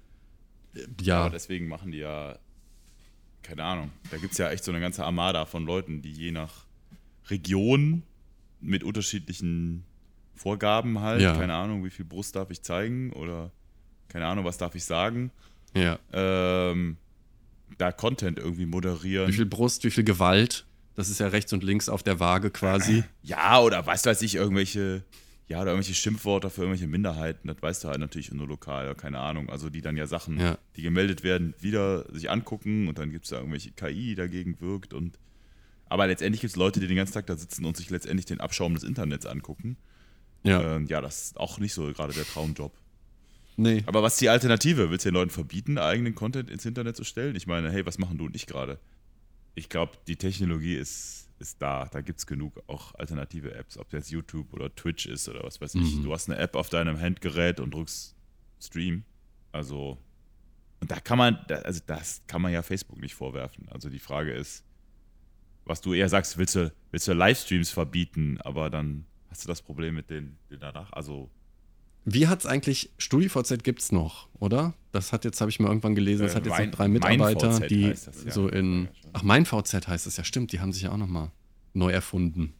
Ja, 1.02 1.22
Aber 1.22 1.30
deswegen 1.30 1.68
machen 1.68 1.90
die 1.92 1.98
ja, 1.98 2.38
keine 3.42 3.64
Ahnung, 3.64 3.90
da 4.10 4.16
gibt 4.18 4.32
es 4.32 4.38
ja 4.38 4.50
echt 4.50 4.64
so 4.64 4.70
eine 4.72 4.80
ganze 4.80 5.04
Armada 5.04 5.44
von 5.46 5.64
Leuten, 5.66 6.02
die 6.02 6.12
je 6.12 6.30
nach 6.32 6.64
Region 7.28 8.02
mit 8.60 8.84
unterschiedlichen 8.84 9.84
Vorgaben 10.34 11.00
halt, 11.00 11.20
Ja. 11.20 11.36
keine 11.36 11.54
Ahnung, 11.54 11.84
wie 11.84 11.90
viel 11.90 12.04
Brust 12.04 12.36
darf 12.36 12.50
ich 12.50 12.62
zeigen 12.62 13.12
oder 13.12 13.50
keine 14.08 14.26
Ahnung, 14.26 14.44
was 14.44 14.58
darf 14.58 14.74
ich 14.74 14.84
sagen, 14.84 15.30
ja. 15.74 15.98
ähm, 16.12 16.96
da 17.78 17.92
Content 17.92 18.38
irgendwie 18.38 18.66
moderieren. 18.66 19.28
Wie 19.28 19.32
viel 19.32 19.46
Brust, 19.46 19.84
wie 19.84 19.90
viel 19.90 20.04
Gewalt. 20.04 20.66
Das 20.94 21.08
ist 21.08 21.20
ja 21.20 21.28
rechts 21.28 21.52
und 21.54 21.62
links 21.64 21.88
auf 21.88 22.02
der 22.02 22.20
Waage 22.20 22.50
quasi. 22.50 23.02
Ja, 23.22 23.60
oder 23.60 23.86
was 23.86 24.04
weiß 24.04 24.20
ich, 24.22 24.34
irgendwelche, 24.34 25.02
ja, 25.52 25.60
oder 25.62 25.72
irgendwelche 25.72 25.94
Schimpfwörter 25.94 26.50
für 26.50 26.62
irgendwelche 26.62 26.86
Minderheiten, 26.88 27.46
das 27.48 27.60
weißt 27.60 27.84
du 27.84 27.88
halt 27.88 28.00
natürlich 28.00 28.32
nur 28.32 28.46
lokal, 28.48 28.86
oder 28.86 28.94
keine 28.94 29.18
Ahnung. 29.20 29.48
Also 29.50 29.68
die 29.70 29.80
dann 29.82 29.96
ja 29.96 30.06
Sachen, 30.06 30.40
Ja. 30.40 30.58
die 30.76 30.82
gemeldet 30.82 31.22
werden, 31.22 31.54
wieder 31.60 32.10
sich 32.12 32.30
angucken 32.30 32.88
und 32.88 32.98
dann 32.98 33.10
gibt 33.10 33.24
es 33.26 33.30
da 33.30 33.36
irgendwelche 33.36 33.70
KI, 33.72 33.94
die 34.10 34.14
dagegen 34.14 34.60
wirkt 34.60 34.94
und 34.94 35.18
aber 35.88 36.06
letztendlich 36.06 36.40
gibt 36.40 36.52
es 36.52 36.56
Leute, 36.56 36.80
die 36.80 36.86
den 36.86 36.96
ganzen 36.96 37.12
Tag 37.12 37.26
da 37.26 37.36
sitzen 37.36 37.66
und 37.66 37.76
sich 37.76 37.90
letztendlich 37.90 38.24
den 38.24 38.40
Abschaum 38.40 38.72
des 38.72 38.82
Internets 38.82 39.26
angucken. 39.26 39.76
Ja. 40.42 40.76
Ähm, 40.76 40.86
ja, 40.86 41.02
das 41.02 41.22
ist 41.22 41.36
auch 41.36 41.58
nicht 41.58 41.74
so 41.74 41.92
gerade 41.92 42.14
der 42.14 42.24
Traumjob. 42.24 42.72
Nee. 43.58 43.82
Aber 43.84 44.02
was 44.02 44.14
ist 44.14 44.22
die 44.22 44.30
Alternative? 44.30 44.90
Willst 44.90 45.04
du 45.04 45.10
den 45.10 45.14
Leuten 45.14 45.30
verbieten, 45.30 45.76
eigenen 45.76 46.14
Content 46.14 46.48
ins 46.50 46.64
Internet 46.64 46.96
zu 46.96 47.04
stellen? 47.04 47.36
Ich 47.36 47.46
meine, 47.46 47.70
hey, 47.70 47.84
was 47.84 47.98
machen 47.98 48.16
du 48.16 48.24
und 48.24 48.34
ich 48.34 48.46
gerade? 48.46 48.78
Ich 49.54 49.68
glaube, 49.68 49.92
die 50.08 50.16
Technologie 50.16 50.74
ist, 50.76 51.21
ist 51.42 51.60
da. 51.60 51.86
Da 51.86 52.00
gibt 52.00 52.20
es 52.20 52.26
genug 52.26 52.62
auch 52.68 52.94
alternative 52.94 53.54
Apps, 53.54 53.76
ob 53.76 53.90
das 53.90 54.10
YouTube 54.10 54.52
oder 54.54 54.74
Twitch 54.74 55.06
ist 55.06 55.28
oder 55.28 55.42
was 55.42 55.60
weiß 55.60 55.74
ich. 55.74 55.96
Mhm. 55.96 56.04
Du 56.04 56.12
hast 56.12 56.30
eine 56.30 56.38
App 56.38 56.56
auf 56.56 56.70
deinem 56.70 56.98
Handgerät 56.98 57.60
und 57.60 57.74
drückst 57.74 58.16
Stream. 58.60 59.04
Also, 59.50 59.98
und 60.80 60.90
da 60.90 61.00
kann 61.00 61.18
man, 61.18 61.36
also 61.64 61.80
das 61.86 62.22
kann 62.26 62.40
man 62.40 62.52
ja 62.52 62.62
Facebook 62.62 62.98
nicht 63.00 63.14
vorwerfen. 63.14 63.68
Also 63.70 63.90
die 63.90 63.98
Frage 63.98 64.32
ist, 64.32 64.64
was 65.64 65.80
du 65.80 65.92
eher 65.92 66.08
sagst, 66.08 66.38
willst 66.38 66.54
du, 66.54 66.72
willst 66.90 67.08
du 67.08 67.12
Livestreams 67.12 67.70
verbieten, 67.70 68.40
aber 68.40 68.70
dann 68.70 69.04
hast 69.28 69.44
du 69.44 69.48
das 69.48 69.62
Problem 69.62 69.94
mit 69.94 70.10
den, 70.10 70.38
den 70.50 70.60
danach. 70.60 70.92
Also, 70.92 71.30
Wie 72.04 72.26
hat's 72.26 72.46
eigentlich, 72.46 72.90
StudiVZ 72.98 73.62
gibt's 73.62 73.92
noch, 73.92 74.28
oder? 74.40 74.74
Das 74.90 75.12
hat 75.12 75.24
jetzt, 75.24 75.40
habe 75.40 75.50
ich 75.50 75.60
mal 75.60 75.68
irgendwann 75.68 75.94
gelesen, 75.94 76.22
das 76.24 76.32
Äh, 76.32 76.36
hat 76.36 76.46
jetzt 76.46 76.58
mein- 76.58 76.68
noch 76.70 76.76
drei 76.76 76.84
mein 76.88 76.92
Mitarbeiter, 76.94 77.52
VZ 77.52 77.68
die 77.70 77.88
das, 77.90 78.24
ja. 78.24 78.32
so 78.32 78.48
in, 78.48 78.88
ach, 79.12 79.22
mein 79.22 79.46
VZ 79.46 79.86
heißt 79.86 80.06
es 80.06 80.16
ja, 80.16 80.24
stimmt, 80.24 80.52
die 80.52 80.60
haben 80.60 80.72
sich 80.72 80.82
ja 80.82 80.90
auch 80.92 80.96
nochmal 80.96 81.30
neu 81.74 81.90
erfunden. 81.92 82.54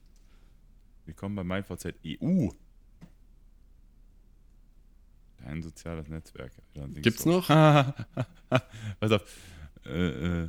Willkommen 1.07 1.34
bei 1.34 1.43
MeinVZ 1.45 1.95
EU. 2.07 2.49
Ein 5.45 5.61
soziales 5.62 6.09
Netzwerk. 6.09 6.53
Gibt's 7.03 7.24
doch. 7.24 7.49
noch? 7.49 7.95
Pass 9.01 9.11
auf. 9.11 9.22
Äh, 9.84 10.45
äh, 10.45 10.49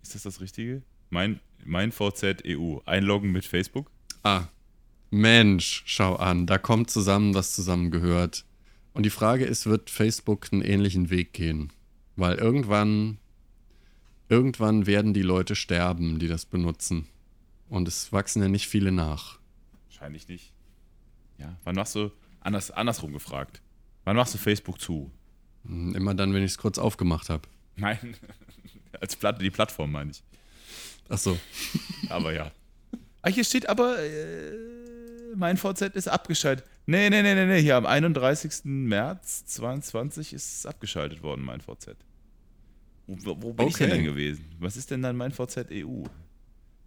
ist 0.00 0.14
das 0.14 0.22
das 0.22 0.40
Richtige? 0.40 0.82
Mein, 1.10 1.40
mein 1.64 1.90
VZ 1.90 2.42
EU. 2.46 2.78
Einloggen 2.86 3.32
mit 3.32 3.44
Facebook? 3.44 3.90
Ah, 4.22 4.46
Mensch, 5.10 5.82
schau 5.86 6.16
an, 6.16 6.46
da 6.46 6.58
kommt 6.58 6.90
zusammen, 6.90 7.34
was 7.34 7.54
zusammengehört. 7.54 8.44
Und 8.92 9.04
die 9.04 9.10
Frage 9.10 9.44
ist, 9.44 9.66
wird 9.66 9.90
Facebook 9.90 10.48
einen 10.52 10.62
ähnlichen 10.62 11.10
Weg 11.10 11.32
gehen? 11.32 11.72
Weil 12.16 12.34
irgendwann, 12.36 13.18
irgendwann 14.28 14.86
werden 14.86 15.14
die 15.14 15.22
Leute 15.22 15.54
sterben, 15.54 16.18
die 16.18 16.28
das 16.28 16.44
benutzen. 16.44 17.06
Und 17.68 17.86
es 17.86 18.12
wachsen 18.12 18.42
ja 18.42 18.48
nicht 18.48 18.66
viele 18.68 18.92
nach. 18.92 19.38
Wahrscheinlich 19.86 20.28
nicht. 20.28 20.52
Ja. 21.38 21.56
Wann 21.64 21.76
machst 21.76 21.94
du, 21.94 22.10
anders, 22.40 22.70
andersrum 22.70 23.12
gefragt, 23.12 23.62
wann 24.04 24.16
machst 24.16 24.34
du 24.34 24.38
Facebook 24.38 24.80
zu? 24.80 25.10
Hm, 25.64 25.94
Immer 25.94 26.14
dann, 26.14 26.34
wenn 26.34 26.42
ich 26.42 26.52
es 26.52 26.58
kurz 26.58 26.78
aufgemacht 26.78 27.28
habe. 27.30 27.48
Nein, 27.76 28.16
als 29.00 29.16
Platte, 29.16 29.42
die 29.42 29.50
Plattform 29.50 29.92
meine 29.92 30.10
ich. 30.10 30.22
Ach 31.08 31.18
so. 31.18 31.38
Aber 32.08 32.32
ja. 32.32 32.50
Ah, 33.22 33.30
hier 33.30 33.44
steht 33.44 33.68
aber, 33.68 33.98
äh, 34.02 34.77
mein 35.36 35.56
VZ 35.56 35.94
ist 35.94 36.08
abgeschaltet. 36.08 36.64
Nee, 36.86 37.10
nee, 37.10 37.22
nee, 37.22 37.34
nee, 37.34 37.46
nee. 37.46 37.60
Hier 37.62 37.76
am 37.76 37.86
31. 37.86 38.64
März 38.64 39.44
22 39.46 40.32
ist 40.32 40.58
es 40.58 40.66
abgeschaltet 40.66 41.22
worden, 41.22 41.44
mein 41.44 41.60
VZ. 41.60 41.96
Wo, 43.06 43.36
wo 43.40 43.52
bin 43.52 43.68
ich 43.68 43.74
Okay. 43.74 43.88
denn 43.88 44.04
gewesen? 44.04 44.44
Was 44.58 44.76
ist 44.76 44.90
denn 44.90 45.02
dann 45.02 45.16
mein 45.16 45.32
VZ 45.32 45.66
EU? 45.72 46.04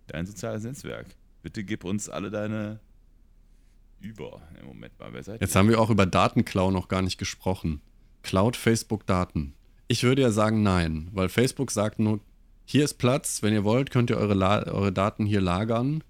Dein 0.08 0.26
soziales 0.26 0.64
Netzwerk. 0.64 1.08
Bitte 1.42 1.64
gib 1.64 1.84
uns 1.84 2.10
alle 2.10 2.30
deine 2.30 2.80
über. 4.00 4.42
Im 4.60 4.68
Moment 4.68 4.98
mal, 5.00 5.14
wer 5.14 5.24
seid 5.24 5.42
Jetzt 5.42 5.56
ihr? 5.56 5.60
haben 5.60 5.70
wir 5.70 5.80
auch 5.80 5.90
über 5.90 6.06
Datenklau 6.06 6.72
noch 6.72 6.88
gar 6.88 7.02
nicht 7.02 7.18
gesprochen. 7.18 7.82
Klaut 8.24 8.56
Facebook 8.56 9.06
Daten? 9.08 9.54
Ich 9.88 10.04
würde 10.04 10.22
ja 10.22 10.32
sagen 10.32 10.64
nein, 10.64 11.10
weil 11.12 11.28
Facebook 11.30 11.72
sagt 11.72 12.00
nur, 12.00 12.20
hier 12.66 12.86
ist 12.86 12.96
Platz, 12.96 13.42
wenn 13.42 13.54
ihr 13.54 13.64
wollt, 13.64 13.90
könnt 13.92 14.10
ihr 14.10 14.18
eure, 14.18 14.34
La 14.36 14.64
eure 14.68 14.94
Daten 14.94 15.26
hier 15.26 15.42
lagern 15.42 16.04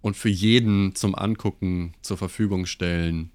und 0.00 0.16
für 0.16 0.28
jeden 0.28 0.94
zum 0.94 1.14
Angucken 1.14 1.94
zur 2.02 2.16
Verfügung 2.16 2.66
stellen. 2.66 3.30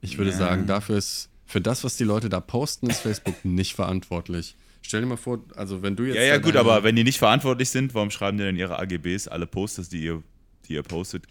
Ich 0.00 0.18
würde 0.18 0.30
Ja. 0.30 0.36
sagen, 0.36 0.66
dafür 0.66 0.96
ist, 0.96 1.28
für 1.46 1.60
das, 1.60 1.84
was 1.84 1.96
die 1.96 2.04
Leute 2.04 2.28
da 2.28 2.40
posten, 2.40 2.88
ist 2.88 3.00
Facebook 3.00 3.34
nicht 3.44 3.74
verantwortlich. 3.74 4.56
Stell 4.82 5.02
dir 5.02 5.06
mal 5.06 5.16
vor, 5.16 5.44
also 5.56 5.82
wenn 5.82 5.94
du 5.96 6.04
jetzt. 6.04 6.16
Ja, 6.16 6.22
ja, 6.22 6.38
gut, 6.38 6.56
aber 6.56 6.82
wenn 6.84 6.96
die 6.96 7.04
nicht 7.04 7.18
verantwortlich 7.18 7.68
sind, 7.68 7.94
warum 7.94 8.10
schreiben 8.10 8.38
die 8.38 8.44
denn 8.44 8.56
ihre 8.56 8.78
AGBs? 8.78 9.28
Alle 9.28 9.46
Posters, 9.46 9.88
die 9.90 10.02
ihr, 10.02 10.22
die 10.68 10.72
ihr 10.74 10.82
postet, 10.82 11.24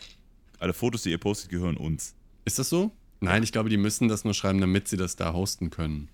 alle 0.59 0.73
Fotos, 0.73 1.03
die 1.03 1.09
ihr 1.11 1.17
postet, 1.17 1.49
gehören 1.49 1.75
uns. 1.77 2.13
Ist 2.45 2.59
das 2.59 2.69
so? 2.69 2.91
Nein, 3.21 3.41
ich 3.43 3.51
glaube, 3.51 3.69
die 3.69 3.77
müssen 3.77 4.07
das 4.07 4.23
nur 4.23 4.33
schreiben, 4.33 4.61
damit 4.61 4.87
sie 4.87 4.97
das 4.97 5.15
da 5.15 5.33
hosten 5.33 5.71
können. 5.71 6.09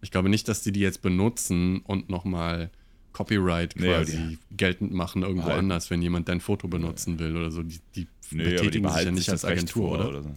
Ich 0.00 0.10
glaube 0.10 0.30
nicht, 0.30 0.48
dass 0.48 0.62
die 0.62 0.72
die 0.72 0.80
jetzt 0.80 1.02
benutzen 1.02 1.80
und 1.80 2.08
nochmal 2.08 2.70
Copyright 3.12 3.74
Nee, 3.76 3.86
quasi 3.86 4.38
geltend 4.52 4.92
machen 4.92 5.22
irgendwo 5.22 5.46
behalten- 5.46 5.64
anders, 5.66 5.90
wenn 5.90 6.00
jemand 6.02 6.28
dein 6.28 6.40
Foto 6.40 6.68
benutzen 6.68 7.18
will 7.18 7.36
oder 7.36 7.50
so. 7.50 7.62
Die, 7.62 7.80
die 7.94 8.06
Nee, 8.32 8.42
aber 8.42 8.50
die 8.50 8.56
betätigen 8.56 8.88
sich 8.92 9.04
ja 9.04 9.10
nicht 9.10 9.30
als 9.30 9.44
Agentur, 9.44 9.88
vor 9.98 10.08
oder? 10.08 10.22
so. 10.22 10.34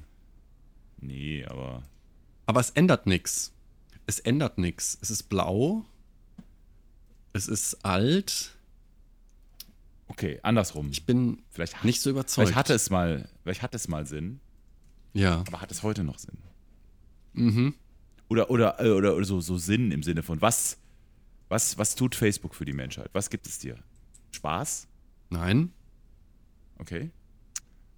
Nee, 1.02 1.46
aber 1.46 1.84
Aber 2.46 2.60
es 2.60 2.72
ändert 2.72 3.06
nichts. 3.06 3.54
Es 4.08 4.20
ändert 4.20 4.58
nichts. 4.58 4.98
Es 5.02 5.10
ist 5.12 5.24
blau. 5.30 5.86
Es 7.34 7.48
ist 7.48 7.84
alt. 7.86 8.56
okay, 10.08 10.40
andersrum. 10.44 10.90
Ich 10.92 11.06
bin 11.06 11.42
vielleicht 11.52 11.78
hat, 11.78 11.86
nicht 11.86 12.02
so 12.02 12.10
überzeugt. 12.10 12.48
vielleicht 12.48 12.58
hatte 12.58 12.74
es 12.74 12.90
mal, 12.90 13.30
vielleicht 13.44 13.62
hat 13.62 13.74
es 13.76 13.88
mal 13.88 14.06
Sinn, 14.06 14.40
ja. 15.14 15.44
aber 15.48 15.62
hat 15.62 15.72
es 15.72 15.84
heute 15.84 16.04
noch 16.04 16.20
Sinn? 16.20 16.38
Mhm. 17.34 17.74
Oder, 18.30 18.50
oder, 18.50 18.80
äh, 18.80 18.90
oder, 18.92 19.16
oder 19.16 19.26
so, 19.26 19.42
so 19.42 19.58
Sinn 19.58 19.92
im 19.92 20.04
Sinne 20.04 20.22
von, 20.24 20.42
was, 20.42 20.78
was, 21.54 21.78
was 21.78 21.94
tut 21.94 22.16
Facebook 22.16 22.56
für 22.56 22.66
die 22.66 22.74
Menschheit? 22.74 23.12
Was 23.14 23.30
gibt 23.30 23.46
es 23.46 23.60
dir? 23.60 23.78
Spaß? 24.32 24.88
Nein. 25.30 25.72
Okay. 26.80 27.12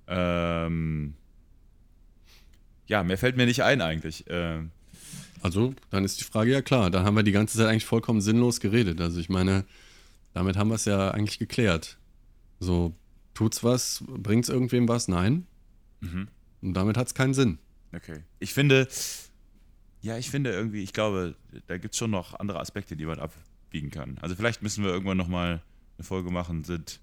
Ähm, 0.07 1.15
ja, 2.87 3.01
mehr 3.03 3.17
fällt 3.17 3.37
mir 3.37 3.45
nicht 3.45 3.63
ein 3.63 3.81
eigentlich. 3.81 4.25
Ähm, 4.27 4.71
Also, 5.41 5.73
dann 5.89 6.03
ist 6.03 6.19
die 6.19 6.25
Frage 6.25 6.51
ja 6.51 6.61
klar. 6.61 6.89
Dann 6.91 7.05
haben 7.05 7.15
wir 7.15 7.23
die 7.23 7.31
ganze 7.31 7.57
Zeit 7.57 7.67
eigentlich 7.67 7.85
vollkommen 7.85 8.19
sinnlos 8.19 8.59
geredet. 8.59 8.99
Also, 8.99 9.19
ich 9.19 9.29
meine, 9.29 9.63
damit 10.33 10.57
haben 10.57 10.69
wir 10.69 10.75
es 10.75 10.85
ja 10.85 11.11
eigentlich 11.11 11.39
geklärt. 11.39 11.97
So, 12.59 12.93
tut's 13.33 13.63
was? 13.63 14.03
Bringt's 14.07 14.49
irgendwem 14.49 14.87
was? 14.89 15.07
Nein. 15.07 15.47
Mhm. 16.01 16.27
Und 16.61 16.73
damit 16.73 16.97
hat 16.97 17.07
es 17.07 17.13
keinen 17.13 17.33
Sinn. 17.33 17.59
Okay. 17.95 18.23
Ich 18.39 18.53
finde, 18.53 18.87
ja, 20.05 20.17
ich 20.17 20.29
finde 20.29 20.51
irgendwie, 20.51 20.83
ich 20.83 20.93
glaube, 20.93 21.35
da 21.67 21.77
gibt 21.77 21.93
es 21.95 21.97
schon 21.97 22.11
noch 22.11 22.39
andere 22.39 22.59
Aspekte, 22.59 22.95
die 22.95 23.05
man 23.05 23.19
abbiegen 23.19 23.89
kann. 23.89 24.17
Also 24.21 24.35
vielleicht 24.35 24.61
müssen 24.61 24.83
wir 24.83 24.91
irgendwann 24.91 25.17
nochmal 25.17 25.61
eine 25.97 26.05
Folge 26.05 26.29
machen, 26.31 26.63
sind 26.63 26.99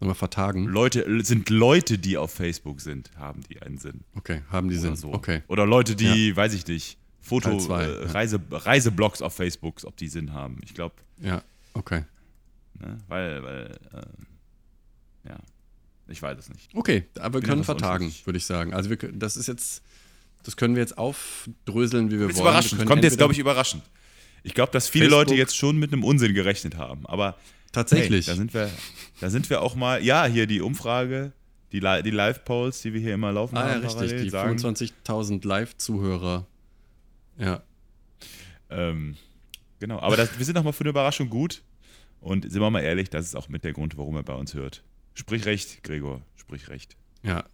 Sollen 0.00 0.10
wir 0.10 0.14
vertagen? 0.14 0.64
Leute, 0.64 1.04
sind 1.24 1.50
Leute, 1.50 1.98
die 1.98 2.16
auf 2.16 2.32
Facebook 2.32 2.80
sind, 2.80 3.10
haben 3.16 3.42
die 3.50 3.60
einen 3.62 3.78
Sinn. 3.78 4.00
Okay, 4.16 4.42
haben 4.50 4.68
die 4.68 4.74
Oder 4.78 4.88
Sinn. 4.88 4.96
so. 4.96 5.12
Okay. 5.12 5.42
Oder 5.48 5.66
Leute, 5.66 5.94
die, 5.94 6.34
weiß 6.36 6.52
ich 6.54 6.66
nicht, 6.66 6.98
Foto, 7.20 7.58
zwei, 7.58 7.84
äh, 7.84 8.04
ja. 8.06 8.10
Reise, 8.10 8.40
Reiseblogs 8.50 9.22
auf 9.22 9.34
Facebook, 9.34 9.80
ob 9.84 9.96
die 9.96 10.08
Sinn 10.08 10.32
haben. 10.32 10.58
Ich 10.64 10.74
glaube, 10.74 10.94
Ja, 11.20 11.42
okay. 11.74 12.04
ne, 12.80 12.98
weil, 13.08 13.42
weil, 13.42 13.78
äh, 13.92 15.28
ja, 15.28 15.38
ich 16.08 16.20
weiß 16.20 16.38
es 16.38 16.48
nicht. 16.50 16.74
Okay, 16.74 17.04
aber 17.18 17.40
wir 17.40 17.48
können 17.48 17.64
vertagen, 17.64 18.12
würde 18.24 18.36
ich 18.36 18.46
sagen. 18.46 18.74
Also, 18.74 18.90
wir, 18.90 18.96
können- 18.96 19.18
das 19.20 19.36
ist 19.36 19.46
jetzt, 19.48 19.82
das 20.44 20.56
können 20.56 20.74
wir 20.76 20.82
jetzt 20.82 20.96
aufdröseln, 20.96 22.10
wie 22.10 22.20
wir 22.20 22.26
wollen. 22.26 22.34
Wir 22.36 22.42
überraschend, 22.42 22.78
können 22.78 22.88
kommt 22.88 23.04
jetzt, 23.04 23.18
glaube 23.18 23.32
ich, 23.32 23.38
überraschend. 23.38 23.82
Ich 24.42 24.54
glaube, 24.54 24.72
dass 24.72 24.88
viele 24.88 25.06
Facebook- 25.06 25.28
Leute 25.28 25.34
jetzt 25.34 25.56
schon 25.56 25.78
mit 25.78 25.92
einem 25.92 26.04
Unsinn 26.04 26.34
gerechnet 26.34 26.76
haben, 26.76 27.06
aber 27.06 27.36
Tatsächlich. 27.74 28.26
Hey, 28.28 28.34
da, 28.34 28.36
sind 28.36 28.54
wir, 28.54 28.70
da 29.20 29.30
sind 29.30 29.50
wir 29.50 29.60
auch 29.60 29.74
mal, 29.74 30.02
ja, 30.02 30.26
hier 30.26 30.46
die 30.46 30.60
Umfrage, 30.60 31.32
die, 31.72 31.80
die 31.80 32.10
Live-Polls, 32.10 32.82
die 32.82 32.94
wir 32.94 33.00
hier 33.00 33.14
immer 33.14 33.32
laufen 33.32 33.56
ah, 33.56 33.66
ja, 33.66 33.74
haben. 33.74 33.80
richtig. 33.82 33.94
parallel, 33.94 34.22
Die 34.22 34.30
sagen, 34.30 34.58
25.000 34.58 35.46
Live-Zuhörer. 35.46 36.46
Ja. 37.36 37.62
ähm, 38.70 39.16
genau, 39.80 39.98
aber 39.98 40.16
das, 40.16 40.38
wir 40.38 40.44
sind 40.44 40.54
nochmal 40.54 40.72
für 40.72 40.82
eine 40.82 40.90
Überraschung 40.90 41.28
gut. 41.28 41.62
Und 42.20 42.50
sind 42.50 42.62
wir 42.62 42.70
mal 42.70 42.80
ehrlich, 42.80 43.10
das 43.10 43.26
ist 43.26 43.34
auch 43.34 43.48
mit 43.48 43.64
der 43.64 43.72
Grund, 43.72 43.98
warum 43.98 44.14
er 44.16 44.22
bei 44.22 44.34
uns 44.34 44.54
hört. 44.54 44.84
Sprich 45.14 45.44
recht, 45.44 45.82
Gregor, 45.82 46.22
sprich 46.36 46.68
recht. 46.68 46.96
Ja. 47.22 47.44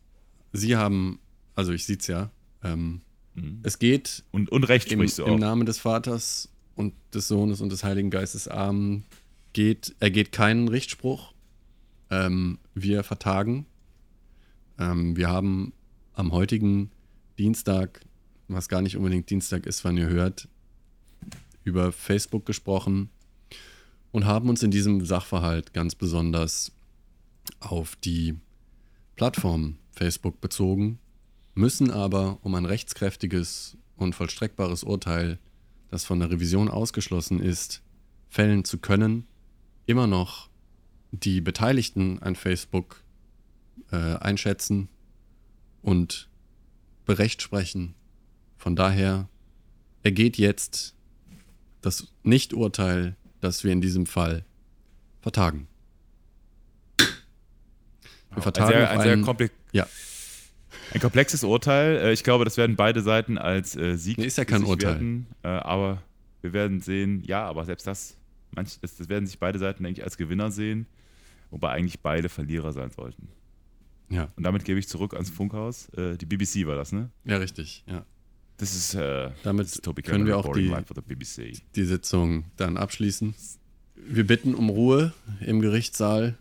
Sie 0.52 0.76
haben, 0.76 1.18
also 1.54 1.72
ich 1.72 1.86
sieht's 1.86 2.06
ja, 2.06 2.30
ähm, 2.62 3.02
Mhm. 3.34 3.60
es 3.62 3.78
geht 3.78 4.24
Und, 4.32 4.50
und 4.50 4.64
recht 4.64 4.90
im, 4.92 4.98
sprichst 4.98 5.18
du 5.18 5.24
im. 5.24 5.38
Namen 5.38 5.66
des 5.66 5.78
Vaters 5.78 6.48
und 6.74 6.94
des 7.14 7.28
Sohnes 7.28 7.60
und 7.60 7.70
des 7.70 7.84
Heiligen 7.84 8.10
Geistes 8.10 8.48
Amen 8.48 9.04
geht, 9.52 9.94
ergeht 10.00 10.32
keinen 10.32 10.68
Richtspruch. 10.68 11.32
Ähm, 12.10 12.58
wir 12.74 13.04
vertagen. 13.04 13.66
Ähm, 14.78 15.16
wir 15.16 15.28
haben 15.28 15.72
am 16.14 16.32
heutigen 16.32 16.90
Dienstag, 17.38 18.00
was 18.48 18.68
gar 18.68 18.82
nicht 18.82 18.96
unbedingt 18.96 19.30
Dienstag 19.30 19.66
ist, 19.66 19.84
wann 19.84 19.96
ihr 19.96 20.08
hört, 20.08 20.48
über 21.62 21.92
Facebook 21.92 22.46
gesprochen 22.46 23.10
und 24.12 24.24
haben 24.24 24.48
uns 24.48 24.62
in 24.62 24.70
diesem 24.70 25.04
Sachverhalt 25.04 25.72
ganz 25.72 25.94
besonders 25.94 26.72
auf 27.60 27.96
die 27.96 28.36
Plattform 29.16 29.76
Facebook 29.92 30.40
bezogen, 30.40 30.98
müssen 31.54 31.90
aber, 31.90 32.38
um 32.42 32.54
ein 32.54 32.64
rechtskräftiges 32.64 33.76
und 33.96 34.14
vollstreckbares 34.14 34.82
Urteil, 34.82 35.38
das 35.90 36.04
von 36.04 36.20
der 36.20 36.30
Revision 36.30 36.68
ausgeschlossen 36.68 37.40
ist, 37.40 37.82
fällen 38.28 38.64
zu 38.64 38.78
können, 38.78 39.26
immer 39.86 40.06
noch 40.06 40.48
die 41.10 41.40
Beteiligten 41.40 42.20
an 42.20 42.36
Facebook 42.36 43.02
äh, 43.90 43.96
einschätzen 43.96 44.88
und 45.82 46.28
berecht 47.04 47.42
sprechen. 47.42 47.94
Von 48.56 48.76
daher 48.76 49.28
ergeht 50.02 50.38
jetzt 50.38 50.94
das 51.80 52.08
Nichturteil, 52.22 53.16
das 53.40 53.64
wir 53.64 53.72
in 53.72 53.80
diesem 53.80 54.06
Fall 54.06 54.44
vertagen. 55.20 55.66
Wir 56.98 58.36
ein 58.36 58.42
vertagen 58.42 58.68
sehr, 58.68 58.84
auf 58.84 58.98
ein, 58.98 59.02
sehr 59.02 59.20
komplex, 59.22 59.54
Ja, 59.72 59.88
ein 60.92 61.00
komplexes 61.00 61.44
Urteil. 61.44 61.96
Äh, 61.98 62.12
Ich 62.12 62.22
glaube, 62.24 62.44
das 62.44 62.56
werden 62.56 62.76
beide 62.76 63.02
Seiten 63.02 63.38
als 63.38 63.76
äh, 63.76 63.96
Sieg 63.96 64.18
Nee, 64.18 64.26
ist 64.26 64.38
ja 64.38 64.44
kein 64.44 64.64
Urteil. 64.64 64.92
werten. 64.94 65.26
Äh, 65.42 65.48
aber 65.48 66.02
wir 66.42 66.52
werden 66.52 66.80
sehen, 66.80 67.22
ja, 67.24 67.44
aber 67.46 67.64
selbst 67.64 67.86
das, 67.86 68.16
manch, 68.52 68.78
das, 68.80 69.08
werden 69.08 69.26
sich 69.26 69.38
beide 69.38 69.58
Seiten 69.58 69.84
eigentlich 69.84 70.04
als 70.04 70.16
Gewinner 70.16 70.50
sehen, 70.50 70.86
wobei 71.50 71.70
eigentlich 71.70 72.00
beide 72.00 72.28
Verlierer 72.28 72.72
sein 72.72 72.90
sollten. 72.90 73.28
ja, 74.08 74.28
Und 74.36 74.42
damit 74.44 74.64
gebe 74.64 74.78
ich 74.78 74.88
zurück 74.88 75.14
ans 75.14 75.30
Funkhaus. 75.30 75.88
Die 75.96 76.26
BBC 76.26 76.66
war 76.66 76.76
das, 76.76 76.92
ne? 76.92 77.10
ja, 77.24 77.36
richtig. 77.36 77.84
Ja. 77.86 78.04
Das 78.56 78.74
ist, 78.74 78.94
äh, 78.94 79.30
Damit 79.42 79.66
das 79.66 79.76
ist 79.76 80.04
können 80.04 80.26
wir 80.26 80.36
auch 80.36 80.52
die- 80.52 80.70
die 81.76 81.84
Sitzung 81.84 82.44
dann 82.56 82.76
abschließen. 82.76 83.34
Wir 83.94 84.26
bitten 84.26 84.54
um 84.54 84.68
Ruhe 84.68 85.12
im 85.40 85.60
Gerichtssaal. 85.60 86.36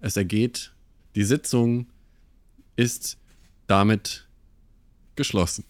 Es 0.00 0.16
ergeht. 0.16 0.72
Die 1.16 1.24
Sitzung 1.24 1.86
ist 2.76 3.18
damit 3.68 4.26
geschlossen. 5.14 5.64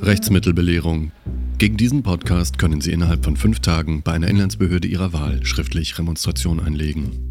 Rechtsmittelbelehrung. 0.00 1.12
Gegen 1.58 1.76
diesen 1.76 2.02
Podcast 2.02 2.58
können 2.58 2.80
Sie 2.80 2.90
innerhalb 2.90 3.22
von 3.22 3.36
fünf 3.36 3.60
Tagen 3.60 4.02
bei 4.02 4.12
einer 4.12 4.28
Inlandsbehörde 4.28 4.88
Ihrer 4.88 5.12
Wahl 5.12 5.44
schriftlich 5.44 5.98
Remonstration 5.98 6.58
einlegen. 6.58 7.29